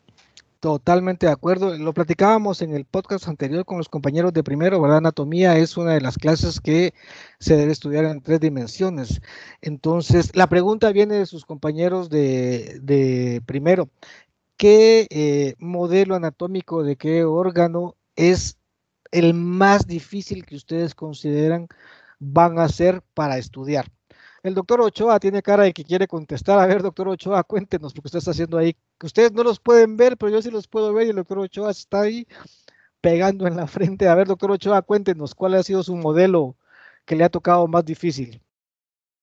Totalmente 0.60 1.26
de 1.26 1.32
acuerdo. 1.32 1.76
Lo 1.76 1.92
platicábamos 1.92 2.62
en 2.62 2.74
el 2.74 2.86
podcast 2.86 3.28
anterior 3.28 3.64
con 3.66 3.78
los 3.78 3.88
compañeros 3.88 4.32
de 4.32 4.42
primero, 4.42 4.80
¿verdad? 4.80 4.98
Anatomía 4.98 5.56
es 5.58 5.76
una 5.76 5.92
de 5.92 6.00
las 6.00 6.16
clases 6.16 6.60
que 6.60 6.94
se 7.38 7.56
debe 7.56 7.72
estudiar 7.72 8.06
en 8.06 8.22
tres 8.22 8.40
dimensiones. 8.40 9.20
Entonces, 9.60 10.34
la 10.34 10.48
pregunta 10.48 10.92
viene 10.92 11.16
de 11.16 11.26
sus 11.26 11.44
compañeros 11.44 12.08
de, 12.08 13.42
primero. 13.46 13.90
¿qué 14.56 15.06
eh, 15.10 15.54
modelo 15.58 16.14
anatómico 16.14 16.82
de 16.82 16.96
qué 16.96 17.24
órgano 17.24 17.96
es 18.16 18.58
el 19.12 19.34
más 19.34 19.86
difícil 19.86 20.46
que 20.46 20.56
ustedes 20.56 20.94
consideran 20.94 21.68
van 22.18 22.58
a 22.58 22.68
ser 22.68 23.02
para 23.14 23.38
estudiar? 23.38 23.86
El 24.46 24.54
doctor 24.54 24.80
Ochoa 24.80 25.18
tiene 25.18 25.42
cara 25.42 25.64
de 25.64 25.72
que 25.72 25.82
quiere 25.82 26.06
contestar. 26.06 26.60
A 26.60 26.66
ver, 26.66 26.80
doctor 26.80 27.08
Ochoa, 27.08 27.42
cuéntenos, 27.42 27.92
porque 27.92 28.06
usted 28.06 28.20
está 28.20 28.30
haciendo 28.30 28.58
ahí, 28.58 28.76
que 28.96 29.06
ustedes 29.06 29.32
no 29.32 29.42
los 29.42 29.58
pueden 29.58 29.96
ver, 29.96 30.16
pero 30.16 30.30
yo 30.30 30.40
sí 30.40 30.52
los 30.52 30.68
puedo 30.68 30.94
ver 30.94 31.08
y 31.08 31.10
el 31.10 31.16
doctor 31.16 31.40
Ochoa 31.40 31.72
está 31.72 32.02
ahí 32.02 32.28
pegando 33.00 33.48
en 33.48 33.56
la 33.56 33.66
frente. 33.66 34.06
A 34.06 34.14
ver, 34.14 34.28
doctor 34.28 34.52
Ochoa, 34.52 34.82
cuéntenos, 34.82 35.34
¿cuál 35.34 35.54
ha 35.54 35.64
sido 35.64 35.82
su 35.82 35.96
modelo 35.96 36.54
que 37.06 37.16
le 37.16 37.24
ha 37.24 37.28
tocado 37.28 37.66
más 37.66 37.84
difícil? 37.84 38.40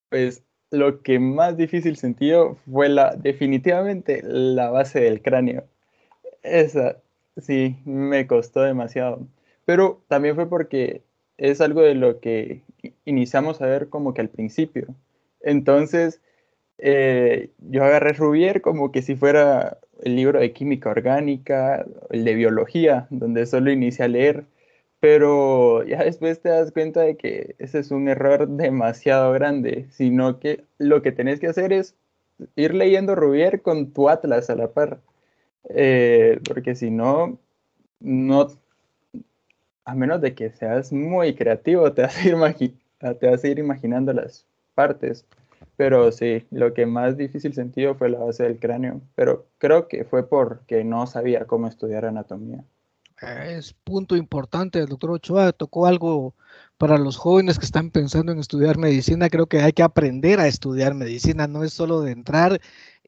Pues 0.09 0.43
lo 0.71 1.01
que 1.01 1.19
más 1.19 1.55
difícil 1.55 1.95
sentió 1.95 2.57
fue 2.69 2.89
la, 2.89 3.15
definitivamente 3.15 4.21
la 4.23 4.71
base 4.71 4.99
del 4.99 5.21
cráneo. 5.21 5.63
Esa 6.41 6.97
sí, 7.37 7.77
me 7.85 8.27
costó 8.27 8.61
demasiado. 8.61 9.25
Pero 9.63 10.03
también 10.09 10.35
fue 10.35 10.49
porque 10.49 11.01
es 11.37 11.61
algo 11.61 11.81
de 11.81 11.95
lo 11.95 12.19
que 12.19 12.61
iniciamos 13.05 13.61
a 13.61 13.67
ver 13.67 13.87
como 13.87 14.13
que 14.13 14.21
al 14.21 14.29
principio. 14.29 14.93
Entonces, 15.43 16.21
eh, 16.79 17.51
yo 17.59 17.83
agarré 17.83 18.13
Rubier 18.13 18.61
como 18.61 18.91
que 18.91 19.01
si 19.01 19.15
fuera 19.15 19.77
el 20.01 20.15
libro 20.15 20.39
de 20.39 20.53
química 20.53 20.89
orgánica, 20.89 21.85
el 22.09 22.25
de 22.25 22.35
biología, 22.35 23.07
donde 23.09 23.45
solo 23.45 23.71
inicié 23.71 24.05
a 24.05 24.07
leer, 24.09 24.45
pero 24.99 25.83
ya 25.83 26.03
después 26.03 26.41
te 26.41 26.49
das 26.49 26.71
cuenta 26.71 27.01
de 27.01 27.17
que 27.17 27.55
ese 27.59 27.79
es 27.79 27.91
un 27.91 28.07
error 28.09 28.47
demasiado 28.47 29.31
grande, 29.33 29.87
sino 29.91 30.39
que 30.39 30.63
lo 30.77 31.01
que 31.01 31.11
tenés 31.11 31.39
que 31.39 31.47
hacer 31.47 31.73
es 31.73 31.95
ir 32.55 32.73
leyendo 32.73 33.15
Rubier 33.15 33.61
con 33.61 33.91
tu 33.93 34.09
atlas 34.09 34.49
a 34.49 34.55
la 34.55 34.69
par, 34.73 34.99
eh, 35.69 36.39
porque 36.47 36.75
si 36.75 36.91
no, 36.91 37.39
no, 37.99 38.47
a 39.85 39.95
menos 39.95 40.21
de 40.21 40.33
que 40.35 40.51
seas 40.51 40.91
muy 40.93 41.35
creativo, 41.35 41.93
te 41.93 42.03
vas 42.03 42.17
a 42.17 42.27
ir, 42.27 42.37
te 43.19 43.27
vas 43.29 43.43
a 43.43 43.47
ir 43.47 43.59
imaginando 43.59 44.13
partes. 44.73 45.25
Pero 45.75 46.11
sí, 46.11 46.45
lo 46.51 46.73
que 46.73 46.85
más 46.85 47.17
difícil 47.17 47.53
sentido 47.53 47.95
fue 47.95 48.09
la 48.09 48.19
base 48.19 48.43
del 48.43 48.59
cráneo, 48.59 49.01
pero 49.15 49.47
creo 49.57 49.87
que 49.87 50.03
fue 50.03 50.27
porque 50.27 50.83
no 50.83 51.07
sabía 51.07 51.45
cómo 51.45 51.67
estudiar 51.67 52.05
anatomía. 52.05 52.63
Es 53.21 53.73
punto 53.73 54.15
importante, 54.15 54.79
el 54.79 54.87
doctor 54.87 55.11
Ochoa 55.11 55.53
tocó 55.53 55.85
algo 55.85 56.35
para 56.77 56.97
los 56.97 57.15
jóvenes 57.15 57.57
que 57.57 57.65
están 57.65 57.89
pensando 57.89 58.31
en 58.31 58.39
estudiar 58.39 58.77
medicina. 58.77 59.29
Creo 59.29 59.47
que 59.47 59.61
hay 59.61 59.71
que 59.71 59.83
aprender 59.83 60.39
a 60.39 60.47
estudiar 60.47 60.93
medicina, 60.93 61.47
no 61.47 61.63
es 61.63 61.73
solo 61.73 62.01
de 62.01 62.11
entrar 62.11 62.59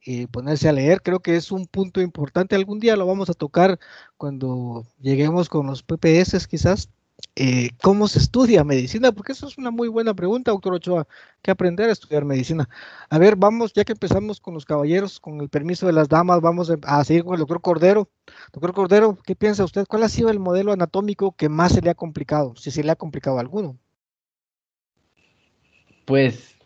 y 0.02 0.28
ponerse 0.28 0.70
a 0.70 0.74
leer. 0.74 1.02
Creo 1.02 1.20
que 1.20 1.36
es 1.36 1.52
un 1.52 1.66
punto 1.68 2.00
importante. 2.02 2.56
Algún 2.56 2.80
día 2.80 2.96
lo 2.96 3.06
vamos 3.06 3.30
a 3.30 3.34
tocar 3.34 3.80
cuando 4.18 4.86
lleguemos 5.02 5.50
con 5.50 5.68
los 5.68 5.84
PPS 5.84 6.48
quizás 6.48 6.90
eh, 7.38 7.72
¿cómo 7.82 8.08
se 8.08 8.20
estudia 8.20 8.64
medicina? 8.64 9.12
Porque 9.12 9.34
eso 9.34 9.48
es 9.48 9.58
una 9.58 9.72
muy 9.72 9.88
buena 9.88 10.14
pregunta, 10.14 10.52
doctor 10.52 10.74
Ochoa, 10.74 11.08
que 11.42 11.52
aprender 11.52 11.90
a 11.90 11.94
estudiar 11.94 12.24
medicina. 12.24 12.70
A 13.10 13.18
ver, 13.18 13.36
vamos, 13.36 13.74
ya 13.74 13.84
que 13.84 13.94
empezamos 13.94 14.40
con 14.40 14.54
los 14.54 14.66
caballeros, 14.66 15.20
con 15.20 15.42
el 15.42 15.50
permiso 15.50 15.86
de 15.86 15.94
las 15.94 16.08
damas, 16.10 16.42
vamos 16.42 16.72
a 16.84 17.04
seguir 17.04 17.24
con 17.24 17.34
el 17.34 17.40
doctor 17.40 17.62
Cordero. 17.62 18.10
Doctor 18.54 18.74
Cordero, 18.74 19.18
¿qué 19.24 19.36
piensa 19.36 19.66
usted? 19.66 19.86
¿Cuál 19.88 20.04
ha 20.04 20.10
sido 20.10 20.30
el 20.30 20.40
modelo 20.40 20.72
anatómico 20.72 21.34
que 21.36 21.50
más 21.50 21.74
se 21.74 21.82
le 21.82 21.90
ha 21.90 21.96
complicado? 21.96 22.56
Si 22.56 22.72
se 22.72 22.84
le 22.84 22.92
ha 22.92 22.96
complicado 22.96 23.40
alguno. 23.40 23.78
Pues, 26.06 26.58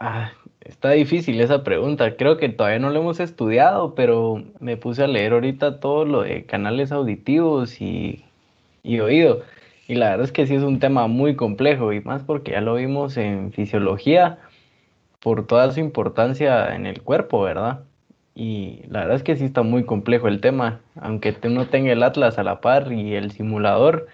ah, 0.00 0.32
está 0.62 0.90
difícil 0.92 1.40
esa 1.40 1.62
pregunta. 1.62 2.16
Creo 2.16 2.38
que 2.38 2.48
todavía 2.48 2.80
no 2.80 2.90
lo 2.90 3.00
hemos 3.00 3.20
estudiado, 3.20 3.94
pero 3.94 4.42
me 4.58 4.76
puse 4.76 5.04
a 5.04 5.06
leer 5.06 5.32
ahorita 5.32 5.78
todo 5.80 6.04
lo 6.04 6.22
de 6.22 6.44
canales 6.46 6.90
auditivos 6.90 7.80
y, 7.80 8.25
y 8.86 9.00
oído. 9.00 9.42
Y 9.88 9.96
la 9.96 10.10
verdad 10.10 10.24
es 10.26 10.32
que 10.32 10.46
sí 10.46 10.54
es 10.54 10.62
un 10.62 10.78
tema 10.80 11.06
muy 11.08 11.36
complejo 11.36 11.92
y 11.92 12.00
más 12.00 12.22
porque 12.24 12.52
ya 12.52 12.60
lo 12.60 12.74
vimos 12.74 13.16
en 13.16 13.52
fisiología 13.52 14.38
por 15.20 15.46
toda 15.46 15.72
su 15.72 15.80
importancia 15.80 16.74
en 16.74 16.86
el 16.86 17.02
cuerpo, 17.02 17.42
¿verdad? 17.42 17.84
Y 18.34 18.82
la 18.88 19.00
verdad 19.00 19.16
es 19.16 19.22
que 19.22 19.36
sí 19.36 19.44
está 19.44 19.62
muy 19.62 19.84
complejo 19.84 20.28
el 20.28 20.40
tema, 20.40 20.82
aunque 21.00 21.34
uno 21.44 21.68
tenga 21.68 21.92
el 21.92 22.02
atlas 22.02 22.38
a 22.38 22.44
la 22.44 22.60
par 22.60 22.92
y 22.92 23.14
el 23.14 23.32
simulador, 23.32 24.08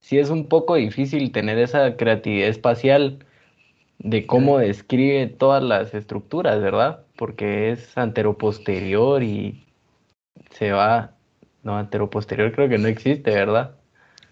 sí 0.00 0.18
es 0.18 0.30
un 0.30 0.48
poco 0.48 0.74
difícil 0.76 1.32
tener 1.32 1.58
esa 1.58 1.96
creatividad 1.96 2.48
espacial 2.48 3.24
de 3.98 4.26
cómo 4.26 4.58
describe 4.58 5.26
todas 5.28 5.62
las 5.62 5.94
estructuras, 5.94 6.60
¿verdad? 6.60 7.04
Porque 7.16 7.70
es 7.70 7.96
anteroposterior 7.96 9.22
y 9.22 9.64
se 10.50 10.72
va, 10.72 11.13
no, 11.64 11.76
anteroposterior 11.78 12.52
creo 12.52 12.68
que 12.68 12.78
no 12.78 12.88
existe, 12.88 13.30
¿verdad? 13.30 13.74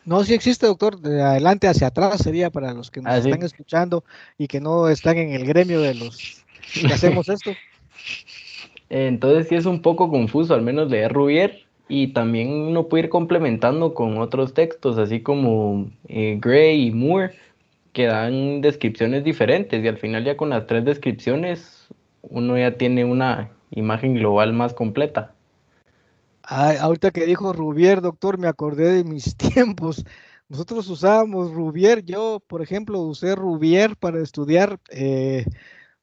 No, 0.05 0.23
sí 0.23 0.35
existe, 0.35 0.67
doctor. 0.67 1.01
De 1.01 1.23
adelante 1.23 1.67
hacia 1.67 1.89
atrás 1.89 2.23
sería 2.23 2.51
para 2.51 2.75
los 2.75 2.91
que 2.91 3.01
nos 3.01 3.13
ah, 3.13 3.19
están 3.19 3.43
escuchando 3.43 4.05
y 4.37 4.49
que 4.49 4.61
no 4.61 4.89
están 4.89 5.17
en 5.17 5.33
el 5.33 5.47
gremio 5.47 5.81
de 5.81 5.95
los 5.95 6.45
que 6.75 6.93
hacemos 6.93 7.29
esto. 7.29 7.53
Entonces 8.91 9.49
sí 9.49 9.55
es 9.55 9.65
un 9.65 9.81
poco 9.81 10.11
confuso, 10.11 10.55
al 10.55 10.61
menos 10.61 10.91
leer 10.91 11.13
Rubier, 11.13 11.65
y 11.89 12.09
también 12.09 12.51
uno 12.51 12.89
puede 12.89 13.05
ir 13.05 13.09
complementando 13.09 13.95
con 13.95 14.19
otros 14.19 14.53
textos, 14.53 14.99
así 14.99 15.21
como 15.21 15.91
eh, 16.09 16.37
Gray 16.39 16.89
y 16.89 16.91
Moore, 16.91 17.35
que 17.95 18.07
dan 18.07 18.61
descripciones 18.61 19.25
diferentes, 19.25 19.83
y 19.83 19.89
al 19.89 19.97
final 19.97 20.25
ya 20.25 20.37
con 20.37 20.51
las 20.51 20.67
tres 20.67 20.85
descripciones 20.85 21.89
uno 22.21 22.59
ya 22.59 22.77
tiene 22.77 23.07
una 23.07 23.51
imagen 23.71 24.15
global 24.15 24.53
más 24.53 24.75
completa 24.75 25.33
ahorita 26.45 27.11
que 27.11 27.27
dijo 27.27 27.53
Rubier, 27.53 28.01
doctor, 28.01 28.39
me 28.39 28.49
acordé 28.49 28.93
de 28.93 29.05
mis 29.05 29.37
tiempos. 29.37 30.05
Nosotros 30.49 30.89
usábamos 30.89 31.53
Rubier, 31.53 32.05
yo, 32.05 32.41
por 32.47 32.63
ejemplo, 32.63 33.01
usé 33.01 33.35
Rubier 33.35 33.97
para 33.97 34.21
estudiar, 34.21 34.79
eh, 34.91 35.47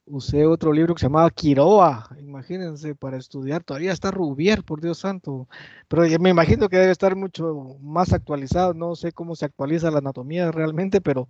usé 0.06 0.47
otro 0.47 0.73
libro 0.73 0.95
que 0.95 1.02
se 1.02 1.06
llamaba 1.06 1.30
Quiroa, 1.30 2.10
imagínense, 2.19 2.95
para 2.95 3.17
estudiar, 3.17 3.63
todavía 3.63 3.91
está 3.91 4.12
Rubier, 4.12 4.63
por 4.63 4.82
Dios 4.82 4.97
santo, 4.99 5.47
pero 5.88 6.04
me 6.19 6.32
imagino 6.32 6.67
que 6.67 6.78
debe 6.78 6.91
estar 6.91 7.15
mucho 7.15 7.78
más 7.82 8.12
actualizado, 8.13 8.73
no 8.73 8.95
sé 8.95 9.12
cómo 9.12 9.36
se 9.36 9.45
actualiza 9.45 9.91
la 9.91 9.99
anatomía 9.99 10.52
realmente, 10.52 10.99
pero 11.02 11.30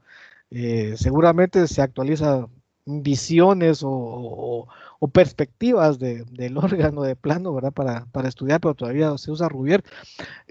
eh, 0.51 0.95
seguramente 0.97 1.67
se 1.67 1.81
actualiza 1.81 2.47
visiones 2.85 3.81
o, 3.83 4.67
perspectivas 5.07 5.97
del 5.99 6.57
órgano 6.57 7.03
de 7.03 7.15
plano, 7.15 7.53
¿verdad? 7.53 7.71
Para, 7.71 8.05
para, 8.07 8.27
estudiar, 8.27 8.59
pero 8.59 8.75
todavía 8.75 9.17
se 9.17 9.31
usa 9.31 9.49
Rubier. 9.49 9.83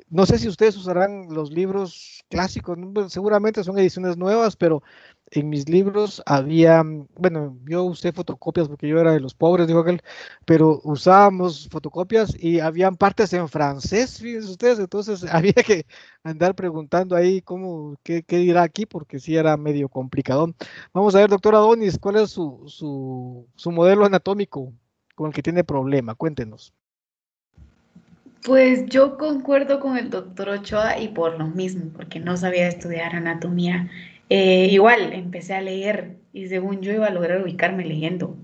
No 0.09 0.25
sé 0.27 0.39
si 0.39 0.49
ustedes 0.49 0.77
usarán 0.77 1.29
los 1.35 1.51
libros 1.53 2.25
clásicos, 2.31 2.79
seguramente 3.09 3.63
son 3.63 3.79
ediciones 3.79 4.17
nuevas, 4.17 4.57
pero 4.57 4.83
en 5.31 5.49
mis 5.49 5.69
libros 5.69 6.23
había, 6.27 6.83
bueno, 7.17 7.59
yo 7.67 7.85
usé 7.85 8.13
fotocopias 8.13 8.69
porque 8.69 8.89
yo 8.89 8.99
era 8.99 9.13
de 9.13 9.21
los 9.21 9.35
pobres, 9.35 9.67
dijo 9.67 9.81
aquel, 9.81 10.03
pero 10.45 10.81
usábamos 10.85 11.69
fotocopias 11.71 12.35
y 12.39 12.61
habían 12.61 12.97
partes 12.97 13.33
en 13.33 13.49
francés, 13.49 14.19
fíjense 14.21 14.51
ustedes, 14.51 14.79
entonces 14.79 15.25
había 15.31 15.53
que 15.53 15.87
andar 16.23 16.55
preguntando 16.55 17.17
ahí 17.17 17.43
cómo, 17.43 17.97
qué, 18.03 18.23
qué 18.23 18.39
dirá 18.39 18.63
aquí, 18.63 18.87
porque 18.87 19.19
sí 19.19 19.37
era 19.37 19.57
medio 19.57 19.89
complicado. 19.89 20.55
Vamos 20.93 21.15
a 21.15 21.19
ver, 21.19 21.31
doctora 21.31 21.59
Donis, 21.59 21.99
¿cuál 21.99 22.17
es 22.17 22.31
su, 22.31 22.65
su, 22.67 23.47
su 23.55 23.71
modelo 23.71 24.05
anatómico 24.05 24.73
con 25.15 25.29
el 25.29 25.33
que 25.33 25.43
tiene 25.43 25.65
problema? 25.65 26.15
Cuéntenos. 26.15 26.73
Pues 28.45 28.87
yo 28.87 29.19
concuerdo 29.19 29.81
con 29.81 29.97
el 29.97 30.11
doctor 30.11 30.49
Ochoa 30.49 30.99
y 30.99 31.09
por 31.09 31.39
lo 31.39 31.49
mismo, 31.49 31.91
porque 31.95 32.21
no 32.21 32.37
sabía 32.37 32.69
estudiar 32.69 33.15
anatomía 33.17 33.91
eh, 34.31 34.69
igual, 34.71 35.13
empecé 35.13 35.55
a 35.55 35.61
leer 35.63 36.17
y 36.33 36.49
según 36.49 36.81
yo 36.83 36.93
iba 36.93 37.07
a 37.07 37.11
lograr 37.11 37.43
ubicarme 37.43 37.85
leyendo. 37.85 38.37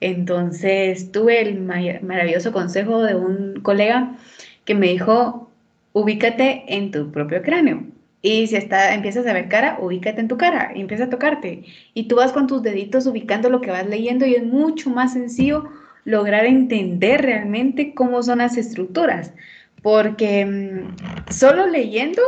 Entonces 0.00 1.12
tuve 1.12 1.40
el 1.40 1.60
maravilloso 1.60 2.52
consejo 2.52 3.02
de 3.02 3.14
un 3.16 3.60
colega 3.62 4.16
que 4.64 4.74
me 4.74 4.88
dijo, 4.88 5.50
ubícate 5.92 6.64
en 6.68 6.90
tu 6.90 7.10
propio 7.10 7.42
cráneo. 7.42 7.84
Y 8.22 8.46
si 8.48 8.56
está, 8.56 8.94
empiezas 8.94 9.26
a 9.26 9.32
ver 9.32 9.48
cara, 9.48 9.78
ubícate 9.80 10.20
en 10.20 10.28
tu 10.28 10.36
cara 10.36 10.72
y 10.74 10.80
empieza 10.80 11.04
a 11.04 11.10
tocarte. 11.10 11.64
Y 11.94 12.08
tú 12.08 12.16
vas 12.16 12.32
con 12.32 12.46
tus 12.46 12.62
deditos 12.62 13.06
ubicando 13.06 13.50
lo 13.50 13.60
que 13.60 13.70
vas 13.70 13.86
leyendo 13.86 14.26
y 14.26 14.34
es 14.34 14.44
mucho 14.44 14.90
más 14.90 15.12
sencillo 15.12 15.68
lograr 16.04 16.46
entender 16.46 17.22
realmente 17.22 17.94
cómo 17.94 18.22
son 18.22 18.38
las 18.38 18.56
estructuras. 18.56 19.34
Porque 19.82 20.44
mm, 20.46 21.32
solo 21.32 21.66
leyendo, 21.66 22.22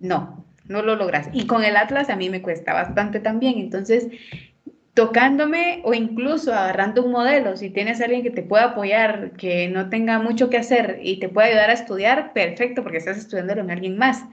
no, 0.00 0.44
no 0.68 0.82
lo 0.82 0.96
logras. 0.96 1.28
Y 1.32 1.46
con 1.46 1.64
el 1.64 1.76
Atlas 1.76 2.10
a 2.10 2.16
mí 2.16 2.30
me 2.30 2.42
cuesta 2.42 2.72
bastante 2.72 3.20
también. 3.20 3.58
Entonces, 3.58 4.08
tocándome 4.94 5.80
o 5.84 5.94
incluso 5.94 6.52
agarrando 6.52 7.04
un 7.04 7.12
modelo, 7.12 7.56
si 7.56 7.70
tienes 7.70 8.00
alguien 8.00 8.22
que 8.22 8.30
te 8.30 8.42
pueda 8.42 8.64
apoyar, 8.64 9.32
que 9.32 9.68
no 9.68 9.90
tenga 9.90 10.18
mucho 10.18 10.48
que 10.48 10.56
hacer 10.56 11.00
y 11.02 11.18
te 11.18 11.28
pueda 11.28 11.48
ayudar 11.48 11.70
a 11.70 11.74
estudiar, 11.74 12.32
perfecto, 12.32 12.82
porque 12.82 12.98
estás 12.98 13.18
estudiando 13.18 13.54
con 13.54 13.70
alguien 13.70 13.98
más. 13.98 14.24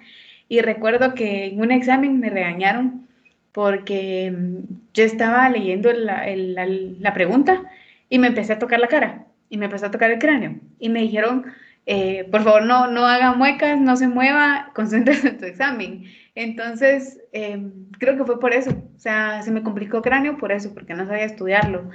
Y 0.50 0.62
recuerdo 0.62 1.14
que 1.16 1.48
en 1.48 1.62
un 1.62 1.72
examen 1.72 2.20
me 2.20 2.30
regañaron 2.30 3.08
porque 3.52 4.32
mm, 4.32 4.58
yo 4.94 5.04
estaba 5.04 5.50
leyendo 5.50 5.92
la, 5.92 6.26
la 6.28 7.14
pregunta 7.14 7.64
y 8.10 8.20
me 8.20 8.28
empecé 8.28 8.54
a 8.54 8.60
tocar 8.60 8.80
la 8.80 8.88
cara 8.88 9.26
y 9.50 9.58
me 9.58 9.66
empezó 9.66 9.88
a 9.88 9.92
tocar 9.92 10.12
el 10.12 10.20
cráneo. 10.20 10.56
Y 10.80 10.90
me 10.90 11.02
dijeron, 11.02 11.46
eh, 11.86 12.28
por 12.32 12.44
favor, 12.44 12.66
no, 12.66 12.88
no 12.88 13.06
haga 13.06 13.34
muecas, 13.34 13.80
no 13.80 13.96
se 13.96 14.08
mueva, 14.08 14.72
concéntrese 14.74 15.30
en 15.30 15.38
tu 15.38 15.46
examen. 15.46 16.06
Entonces, 16.36 17.20
em, 17.32 17.90
creo 18.00 18.18
que 18.18 18.26
fue 18.26 18.40
por 18.40 18.54
eso. 18.54 18.72
O 18.96 19.00
sea, 19.00 19.42
se 19.44 19.52
me 19.52 19.64
complicó 19.64 20.02
cráneo 20.02 20.38
por 20.38 20.52
eso, 20.52 20.74
porque 20.74 20.94
no 20.94 21.06
sabía 21.06 21.26
estudiarlo. 21.26 21.90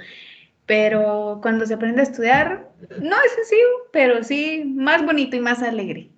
Pero 0.65 1.39
cuando 1.41 1.65
se 1.65 1.73
aprende 1.73 2.01
a 2.01 2.03
estudiar, 2.03 2.71
no 3.01 3.15
es 3.25 3.31
sencillo, 3.35 3.67
pero 3.91 4.23
sí 4.23 4.63
más 4.75 5.05
bonito 5.05 5.35
y 5.35 5.39
más 5.41 5.61
alegre. 5.63 6.11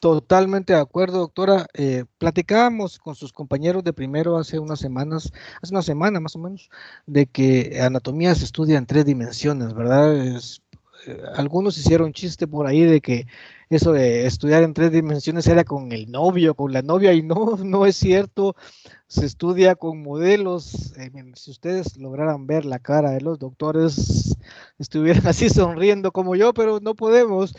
Totalmente 0.00 0.72
de 0.74 0.80
acuerdo, 0.80 1.18
doctora. 1.18 1.66
Eh, 1.74 2.04
platicábamos 2.18 2.98
con 2.98 3.14
sus 3.14 3.32
compañeros 3.32 3.82
de 3.82 3.92
primero 3.92 4.36
hace 4.36 4.58
unas 4.58 4.78
semanas, 4.78 5.32
hace 5.62 5.74
una 5.74 5.82
semana 5.82 6.20
más 6.20 6.36
o 6.36 6.38
menos, 6.38 6.70
de 7.06 7.26
que 7.26 7.80
anatomía 7.80 8.34
se 8.34 8.44
estudia 8.44 8.78
en 8.78 8.86
tres 8.86 9.04
dimensiones, 9.04 9.72
¿verdad? 9.74 10.14
Eh, 10.16 10.38
algunos 11.34 11.78
hicieron 11.78 12.12
chiste 12.12 12.46
por 12.46 12.66
ahí 12.66 12.84
de 12.84 13.00
que 13.00 13.26
eso 13.68 13.92
de 13.92 14.26
estudiar 14.26 14.62
en 14.62 14.74
tres 14.74 14.92
dimensiones 14.92 15.46
era 15.48 15.64
con 15.64 15.90
el 15.90 16.10
novio, 16.10 16.54
con 16.54 16.72
la 16.72 16.82
novia, 16.82 17.12
y 17.12 17.22
no, 17.22 17.56
no 17.64 17.86
es 17.86 17.96
cierto. 17.96 18.54
Se 19.08 19.26
estudia 19.26 19.74
con 19.74 20.02
modelos. 20.02 20.92
Eh, 20.96 21.10
si 21.34 21.50
ustedes 21.50 21.96
lograran 21.96 22.46
ver 22.46 22.64
la 22.64 22.78
cara 22.78 23.10
de 23.10 23.20
los 23.20 23.38
doctores, 23.38 24.36
estuvieran 24.78 25.26
así 25.26 25.48
sonriendo 25.50 26.12
como 26.12 26.36
yo, 26.36 26.54
pero 26.54 26.80
no 26.80 26.94
podemos. 26.94 27.54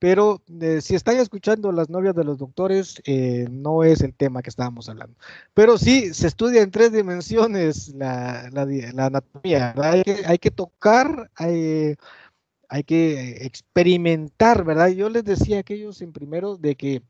Pero 0.00 0.42
eh, 0.62 0.80
si 0.80 0.94
están 0.94 1.18
escuchando 1.18 1.72
las 1.72 1.90
novias 1.90 2.14
de 2.14 2.24
los 2.24 2.38
doctores, 2.38 3.02
eh, 3.04 3.46
no 3.50 3.84
es 3.84 4.00
el 4.00 4.14
tema 4.14 4.40
que 4.40 4.48
estábamos 4.48 4.88
hablando. 4.88 5.14
Pero 5.52 5.76
sí, 5.76 6.14
se 6.14 6.26
estudia 6.26 6.62
en 6.62 6.70
tres 6.70 6.90
dimensiones 6.90 7.88
la, 7.94 8.48
anatomía. 8.96 9.74
Hay 9.76 10.02
que, 10.02 10.22
hay 10.24 10.38
que, 10.38 10.50
tocar, 10.50 11.30
hay, 11.34 11.96
hay, 12.70 12.84
que 12.84 13.44
experimentar, 13.44 14.64
¿verdad? 14.64 14.88
Yo 14.88 15.10
les 15.10 15.24
decía 15.24 15.58
a 15.58 15.60
aquellos 15.60 16.00
en 16.02 16.12
primero 16.12 16.56
de 16.56 16.76
que 16.76 17.02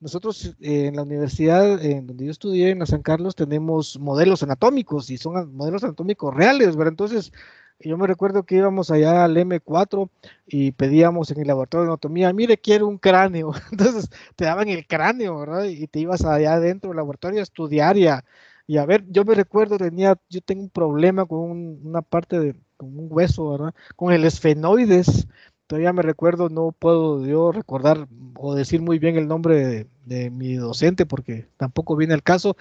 nosotros 0.00 0.56
eh, 0.60 0.86
en 0.86 0.96
la 0.96 1.02
universidad 1.02 1.82
en 1.84 2.06
donde 2.06 2.26
yo 2.26 2.30
estudié, 2.32 2.70
en 2.70 2.86
San 2.86 3.02
Carlos, 3.02 3.36
tenemos 3.36 3.98
modelos 4.00 4.42
anatómicos 4.42 5.10
y 5.10 5.18
son 5.18 5.54
modelos 5.54 5.84
anatómicos 5.84 6.34
reales, 6.34 6.76
¿verdad? 6.76 6.92
Entonces, 6.92 7.32
yo 7.80 7.98
me 7.98 8.06
recuerdo 8.06 8.44
que 8.44 8.56
íbamos 8.56 8.90
allá 8.90 9.24
al 9.24 9.36
M4 9.36 10.10
y 10.46 10.72
pedíamos 10.72 11.30
en 11.30 11.40
el 11.40 11.48
laboratorio 11.48 11.84
de 11.84 11.90
anatomía, 11.92 12.32
mire, 12.32 12.58
quiero 12.58 12.86
un 12.88 12.98
cráneo. 12.98 13.52
Entonces 13.72 14.10
te 14.36 14.44
daban 14.44 14.68
el 14.68 14.86
cráneo, 14.86 15.38
¿verdad? 15.38 15.64
Y 15.64 15.86
te 15.88 16.00
ibas 16.00 16.24
allá 16.24 16.54
adentro 16.54 16.90
del 16.90 16.96
laboratorio 16.96 17.40
a 17.40 17.42
estudiar 17.42 17.96
y 17.96 18.06
a, 18.06 18.24
y 18.66 18.78
a 18.78 18.86
ver, 18.86 19.04
yo 19.08 19.24
me 19.24 19.34
recuerdo, 19.34 19.78
tenía, 19.78 20.16
yo 20.28 20.40
tengo 20.40 20.62
un 20.62 20.70
problema 20.70 21.26
con 21.26 21.40
una 21.86 22.02
parte 22.02 22.38
de, 22.40 22.54
con 22.82 22.98
un 22.98 23.06
hueso, 23.10 23.50
¿verdad? 23.50 23.74
Con 23.94 24.12
el 24.12 24.24
esfenoides 24.24 25.28
todavía 25.68 25.92
me 25.92 26.02
recuerdo, 26.02 26.48
no 26.48 26.72
puedo 26.72 27.24
yo 27.24 27.52
recordar 27.52 28.06
o 28.36 28.54
decir 28.54 28.82
muy 28.82 28.98
bien 28.98 29.16
el 29.16 29.28
nombre 29.28 29.86
de, 30.04 30.30
mi 30.30 30.56
docente 30.56 31.06
porque 31.06 31.46
tampoco 31.56 31.96
viene 31.96 32.12
el 32.12 32.22
caso, 32.22 32.56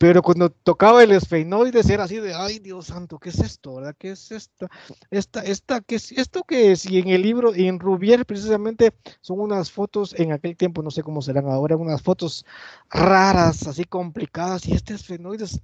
pero 0.00 0.22
cuando 0.22 0.50
tocaba 0.50 1.04
el 1.04 1.12
esfenoides 1.12 1.88
era 1.88 2.04
así 2.04 2.16
de, 2.16 2.34
ay 2.34 2.58
Dios 2.58 2.86
santo, 2.86 3.18
¿qué 3.18 3.28
es 3.28 3.38
esto? 3.38 3.76
¿Verdad? 3.76 3.94
¿Qué 3.96 4.10
es 4.10 4.32
esta? 4.32 4.68
Esta, 5.10 5.44
esta, 5.44 5.80
¿qué 5.82 5.96
es 5.96 6.10
esto 6.10 6.42
que 6.42 6.72
es? 6.72 6.90
Y 6.90 6.98
en 6.98 7.08
el 7.10 7.22
libro, 7.22 7.54
en 7.54 7.78
Rubier 7.78 8.26
precisamente 8.26 8.92
son 9.20 9.38
unas 9.38 9.70
fotos, 9.70 10.18
en 10.18 10.32
aquel 10.32 10.56
tiempo 10.56 10.82
no 10.82 10.90
sé 10.90 11.04
cómo 11.04 11.22
serán 11.22 11.46
ahora, 11.48 11.76
unas 11.76 12.02
fotos 12.02 12.44
raras, 12.90 13.68
así 13.68 13.84
complicadas, 13.84 14.66
y 14.66 14.72
este 14.72 14.94
esfenoides, 14.94 15.60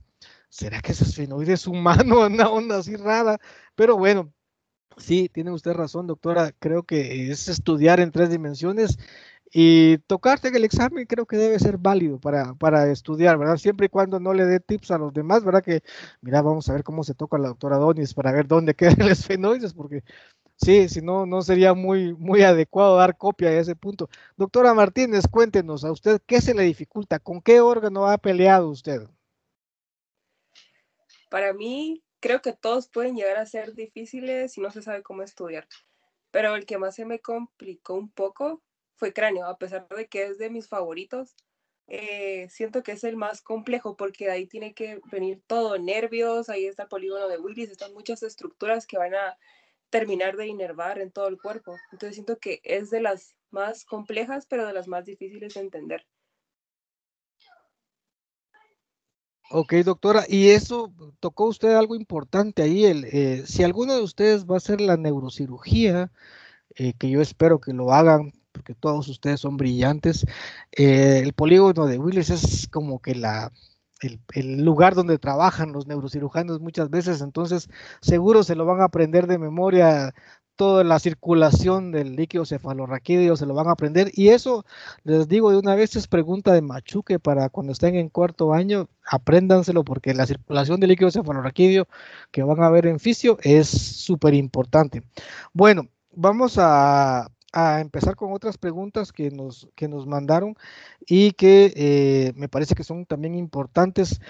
¿será 0.55 0.81
que 0.81 0.93
ese 0.93 1.05
esfenoides 1.05 1.61
es 1.63 1.67
humano? 1.67 2.21
Una 2.27 2.49
onda 2.49 2.79
así 2.79 2.97
rara, 2.97 3.39
pero 3.75 3.97
bueno, 3.97 4.33
Sí, 4.99 5.29
tiene 5.33 5.51
usted 5.53 5.73
razón, 5.73 6.07
doctora. 6.07 6.53
Creo 6.59 6.85
que 6.85 7.31
es 7.31 7.49
estudiar 7.49 8.01
en 8.01 8.13
tres 8.13 8.31
dimensiones 8.31 8.99
y 9.53 9.99
tocarte 10.01 10.49
en 10.49 10.57
el 10.57 10.65
examen 10.65 11.07
creo 11.07 11.27
que 11.27 11.37
debe 11.37 11.59
ser 11.59 11.79
válido 11.79 12.21
para, 12.21 12.55
para 12.55 12.91
estudiar, 12.91 13.39
¿verdad? 13.39 13.57
Siempre 13.57 13.87
y 13.87 13.89
cuando 13.89 14.21
no 14.21 14.35
le 14.35 14.45
dé 14.47 14.61
tips 14.61 14.91
a 14.93 14.99
los 14.99 15.13
demás, 15.13 15.45
¿verdad? 15.45 15.63
Que, 15.65 15.83
mira, 16.23 16.43
vamos 16.43 16.69
a 16.69 16.75
ver 16.75 16.85
cómo 16.85 17.05
se 17.05 17.15
toca 17.15 17.39
la 17.39 17.49
doctora 17.49 17.77
Donis 17.79 18.15
para 18.15 18.33
ver 18.33 18.47
dónde 18.49 18.75
quedan 18.77 18.97
los 18.99 19.11
esfenoides, 19.11 19.75
porque 19.75 20.05
sí, 20.57 20.89
si 20.89 21.03
no, 21.03 21.27
no 21.27 21.43
sería 21.43 21.75
muy, 21.75 22.15
muy 22.15 22.43
adecuado 22.43 22.97
dar 22.99 23.17
copia 23.17 23.49
a 23.51 23.53
ese 23.61 23.77
punto. 23.77 24.09
Doctora 24.37 24.75
Martínez, 24.75 25.27
cuéntenos 25.31 25.85
a 25.85 25.93
usted 25.93 26.21
qué 26.27 26.41
se 26.41 26.55
le 26.55 26.65
dificulta, 26.65 27.19
con 27.21 27.43
qué 27.43 27.61
órgano 27.61 28.07
ha 28.09 28.19
peleado 28.19 28.71
usted. 28.71 29.09
Para 31.35 31.53
mí, 31.53 32.01
creo 32.21 32.43
que 32.43 32.53
todos 32.53 32.89
pueden 32.89 33.17
llegar 33.17 33.39
a 33.39 33.45
ser 33.45 33.75
difíciles 33.75 34.53
si 34.53 34.61
no 34.61 34.71
se 34.71 34.83
sabe 34.83 35.03
cómo 35.03 35.25
estudiar. 35.25 35.67
Pero 36.31 36.55
el 36.55 36.65
que 36.65 36.79
más 36.79 36.95
se 36.95 37.07
me 37.07 37.19
complicó 37.19 37.95
un 37.95 38.09
poco 38.09 38.63
fue 38.95 39.13
cráneo, 39.13 39.49
a 39.49 39.59
pesar 39.59 39.89
de 39.89 40.07
que 40.07 40.27
es 40.27 40.39
de 40.39 40.49
mis 40.49 40.69
favoritos. 40.69 41.35
Eh, 41.89 42.47
siento 42.51 42.85
que 42.85 42.93
es 42.93 43.03
el 43.03 43.17
más 43.17 43.43
complejo 43.43 43.97
porque 43.97 44.31
ahí 44.31 44.47
tiene 44.47 44.75
que 44.75 45.01
venir 45.11 45.43
todo, 45.49 45.77
nervios, 45.77 46.49
ahí 46.49 46.67
está 46.67 46.85
el 46.85 46.89
polígono 46.89 47.27
de 47.27 47.39
Willis, 47.39 47.69
están 47.69 47.93
muchas 47.95 48.23
estructuras 48.23 48.87
que 48.87 48.99
van 48.99 49.17
a 49.17 49.37
terminar 49.91 50.37
de 50.37 50.47
inervar 50.47 51.01
en 51.01 51.11
todo 51.11 51.27
el 51.27 51.43
cuerpo. 51.43 51.75
Entonces 51.91 52.15
siento 52.15 52.39
que 52.39 52.61
es 52.63 52.91
de 52.91 53.01
las 53.01 53.35
más 53.51 53.85
complejas, 53.85 54.47
pero 54.47 54.69
de 54.69 54.73
las 54.73 54.87
más 54.87 55.05
difíciles 55.05 55.55
de 55.55 55.63
entender. 55.63 56.07
Ok, 59.51 59.75
doctora, 59.85 60.25
y 60.29 60.49
eso 60.49 60.93
tocó 61.21 61.47
usted 61.47 61.75
algo 61.75 61.95
importante 61.95 62.63
ahí. 62.63 62.85
El, 62.87 63.05
eh, 63.05 63.45
si 63.47 63.63
alguno 63.63 63.95
de 63.95 64.03
ustedes 64.03 64.47
va 64.47 64.55
a 64.55 64.57
hacer 64.59 64.81
la 64.81 64.97
neurocirugía, 64.97 66.11
eh, 66.77 66.95
que 66.95 67.11
yo 67.11 67.21
espero 67.21 67.61
que 67.61 67.73
lo 67.73 67.93
hagan, 67.93 68.33
porque 68.53 68.75
todos 68.75 69.09
ustedes 69.09 69.41
son 69.41 69.57
brillantes, 69.57 70.27
eh, 70.73 71.21
el 71.23 71.35
polígono 71.35 71.87
de 71.87 71.99
Willis 71.99 72.31
es 72.31 72.69
como 72.69 73.01
que 73.01 73.15
la, 73.15 73.53
el, 74.01 74.21
el, 74.35 74.65
lugar 74.65 74.95
donde 74.95 75.19
trabajan 75.19 75.73
los 75.73 75.87
neurocirujanos 75.87 76.61
muchas 76.61 76.91
veces, 76.91 77.21
entonces 77.21 77.69
seguro 78.01 78.45
se 78.45 78.57
lo 78.57 78.67
van 78.67 78.81
a 78.81 78.85
aprender 78.85 79.27
de 79.27 79.39
memoria 79.39 80.15
toda 80.57 80.85
la 80.85 80.99
circulación 80.99 81.93
del 81.93 82.17
líquido 82.17 82.45
cefalorraquídeo 82.45 83.37
se 83.37 83.47
lo 83.47 83.55
van 83.55 83.69
a 83.69 83.73
aprender. 83.73 84.11
Y 84.15 84.29
eso 84.29 84.65
les 85.05 85.29
digo 85.29 85.51
de 85.51 85.59
una 85.59 85.75
vez 85.75 85.97
es 85.97 86.07
pregunta 86.07 86.53
de 86.53 86.63
machuque 86.63 87.19
para 87.19 87.49
cuando 87.49 87.73
estén 87.73 87.97
en 87.97 88.09
cuarto 88.09 88.53
año 88.53 88.89
apréndanselo 89.07 89.85
porque 89.85 90.15
la 90.15 90.27
circulación 90.27 90.81
del 90.81 90.91
líquido 90.91 91.11
cefalorraquídeo 91.11 91.87
que 92.31 92.43
van 92.43 92.63
a 92.63 92.71
ver 92.71 92.87
en 92.87 92.99
fisio 92.99 93.39
es 93.43 93.69
súper 93.69 94.35
importante 94.35 95.03
bueno 95.53 95.89
vamos 96.13 96.59
a, 96.59 97.29
a, 97.53 97.81
empezar 97.81 98.17
con 98.17 98.33
otras 98.33 98.59
preguntas 98.59 99.13
que 99.13 99.31
nos, 99.31 99.69
que 99.75 99.89
nos 99.89 100.07
mandaron 100.07 100.57
y 101.07 101.33
que 101.33 101.73
eh, 101.77 102.33
me 102.37 102.49
parece 102.49 102.75
que 102.75 102.85
son 102.85 103.07
también 103.07 103.35
importantes 103.35 104.21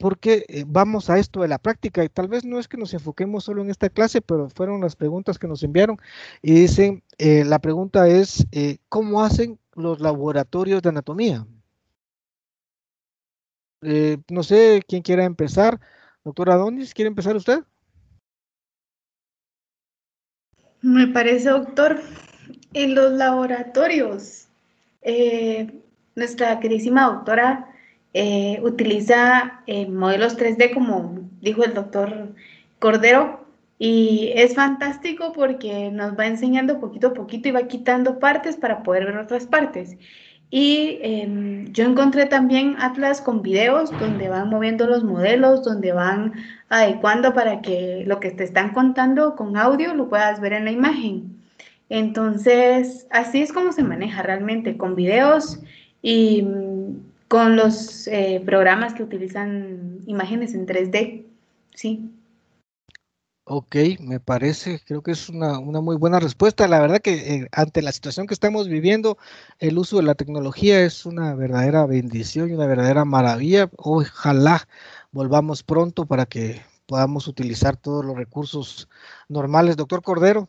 porque 0.00 0.46
eh, 0.48 0.64
vamos 0.66 1.10
a 1.10 1.18
esto 1.18 1.42
de 1.42 1.48
la 1.48 1.58
práctica 1.58 2.02
y 2.02 2.08
tal 2.08 2.26
vez 2.26 2.42
no 2.42 2.58
es 2.58 2.68
que 2.68 2.78
nos 2.78 2.94
enfoquemos 2.94 3.44
solo 3.44 3.60
en 3.60 3.68
esta 3.68 3.90
clase, 3.90 4.22
pero 4.22 4.48
fueron 4.48 4.80
las 4.80 4.96
preguntas 4.96 5.38
que 5.38 5.46
nos 5.46 5.62
enviaron 5.62 5.98
y 6.40 6.54
dicen, 6.54 7.02
eh, 7.18 7.44
la 7.44 7.58
pregunta 7.58 8.08
es, 8.08 8.46
eh, 8.50 8.78
¿cómo 8.88 9.22
hacen 9.22 9.58
los 9.74 10.00
laboratorios 10.00 10.82
de 10.82 10.88
anatomía? 10.88 11.46
no 14.28 14.42
sé 14.42 14.82
quién 14.86 15.00
quiera 15.00 15.24
empezar. 15.24 15.80
Doctora 16.22 16.56
Donis, 16.56 16.92
¿quiere 16.92 17.08
empezar 17.08 17.34
usted? 17.34 17.60
Me 20.82 21.06
parece, 21.06 21.48
doctor, 21.48 21.98
en 22.74 22.94
los 22.94 23.12
laboratorios, 23.12 24.48
nuestra 26.14 26.60
queridísima 26.60 27.06
doctora 27.06 27.69
eh, 28.14 28.60
utiliza 28.62 29.62
eh, 29.66 29.86
modelos 29.86 30.36
3D, 30.36 30.74
como 30.74 31.20
dijo 31.40 31.64
el 31.64 31.74
doctor 31.74 32.34
Cordero, 32.78 33.46
y 33.78 34.32
es 34.34 34.54
fantástico 34.54 35.32
porque 35.32 35.90
nos 35.90 36.18
va 36.18 36.26
enseñando 36.26 36.80
poquito 36.80 37.08
a 37.08 37.14
poquito 37.14 37.48
y 37.48 37.52
va 37.52 37.62
quitando 37.62 38.18
partes 38.18 38.56
para 38.56 38.82
poder 38.82 39.06
ver 39.06 39.16
otras 39.16 39.46
partes. 39.46 39.96
Y 40.50 40.98
em, 41.02 41.72
yo 41.72 41.84
encontré 41.84 42.26
también 42.26 42.76
atlas 42.78 43.20
con 43.20 43.40
videos 43.42 43.90
donde 44.00 44.28
van 44.28 44.50
moviendo 44.50 44.86
los 44.86 45.04
modelos, 45.04 45.64
donde 45.64 45.92
van 45.92 46.34
adecuando 46.68 47.32
para 47.32 47.62
que 47.62 48.04
lo 48.06 48.18
que 48.20 48.32
te 48.32 48.44
están 48.44 48.72
contando 48.72 49.36
con 49.36 49.56
audio 49.56 49.94
lo 49.94 50.08
puedas 50.08 50.40
ver 50.40 50.52
en 50.54 50.64
la 50.64 50.72
imagen. 50.72 51.36
Entonces, 51.88 53.06
así 53.10 53.42
es 53.42 53.52
como 53.52 53.72
se 53.72 53.84
maneja 53.84 54.22
realmente, 54.22 54.76
con 54.76 54.94
videos 54.96 55.60
y 56.02 56.44
con 57.30 57.54
los 57.54 58.08
eh, 58.08 58.42
programas 58.44 58.92
que 58.92 59.04
utilizan 59.04 60.00
imágenes 60.06 60.52
en 60.52 60.66
3D, 60.66 61.26
sí. 61.76 62.10
Ok, 63.44 63.76
me 64.00 64.18
parece, 64.18 64.80
creo 64.84 65.00
que 65.04 65.12
es 65.12 65.28
una, 65.28 65.60
muy 65.60 65.94
buena 65.94 66.18
respuesta. 66.18 66.66
La 66.66 66.80
verdad 66.80 66.98
que 66.98 67.34
eh, 67.34 67.48
ante 67.52 67.82
la 67.82 67.92
situación 67.92 68.26
que 68.26 68.34
estamos 68.34 68.66
viviendo, 68.66 69.16
el 69.60 69.78
uso 69.78 69.98
de 69.98 70.02
la 70.02 70.16
tecnología 70.16 70.80
es 70.80 71.06
una 71.06 71.36
verdadera 71.36 71.86
bendición 71.86 72.50
y 72.50 72.54
una 72.54 72.66
verdadera 72.66 73.04
maravilla. 73.04 73.70
Ojalá 73.76 74.66
volvamos 75.12 75.62
pronto 75.62 76.06
para 76.06 76.26
que 76.26 76.60
podamos 76.86 77.28
utilizar 77.28 77.76
todos 77.76 78.04
los 78.04 78.16
recursos 78.16 78.88
normales. 79.28 79.76
Doctor 79.76 80.02
Cordero, 80.02 80.48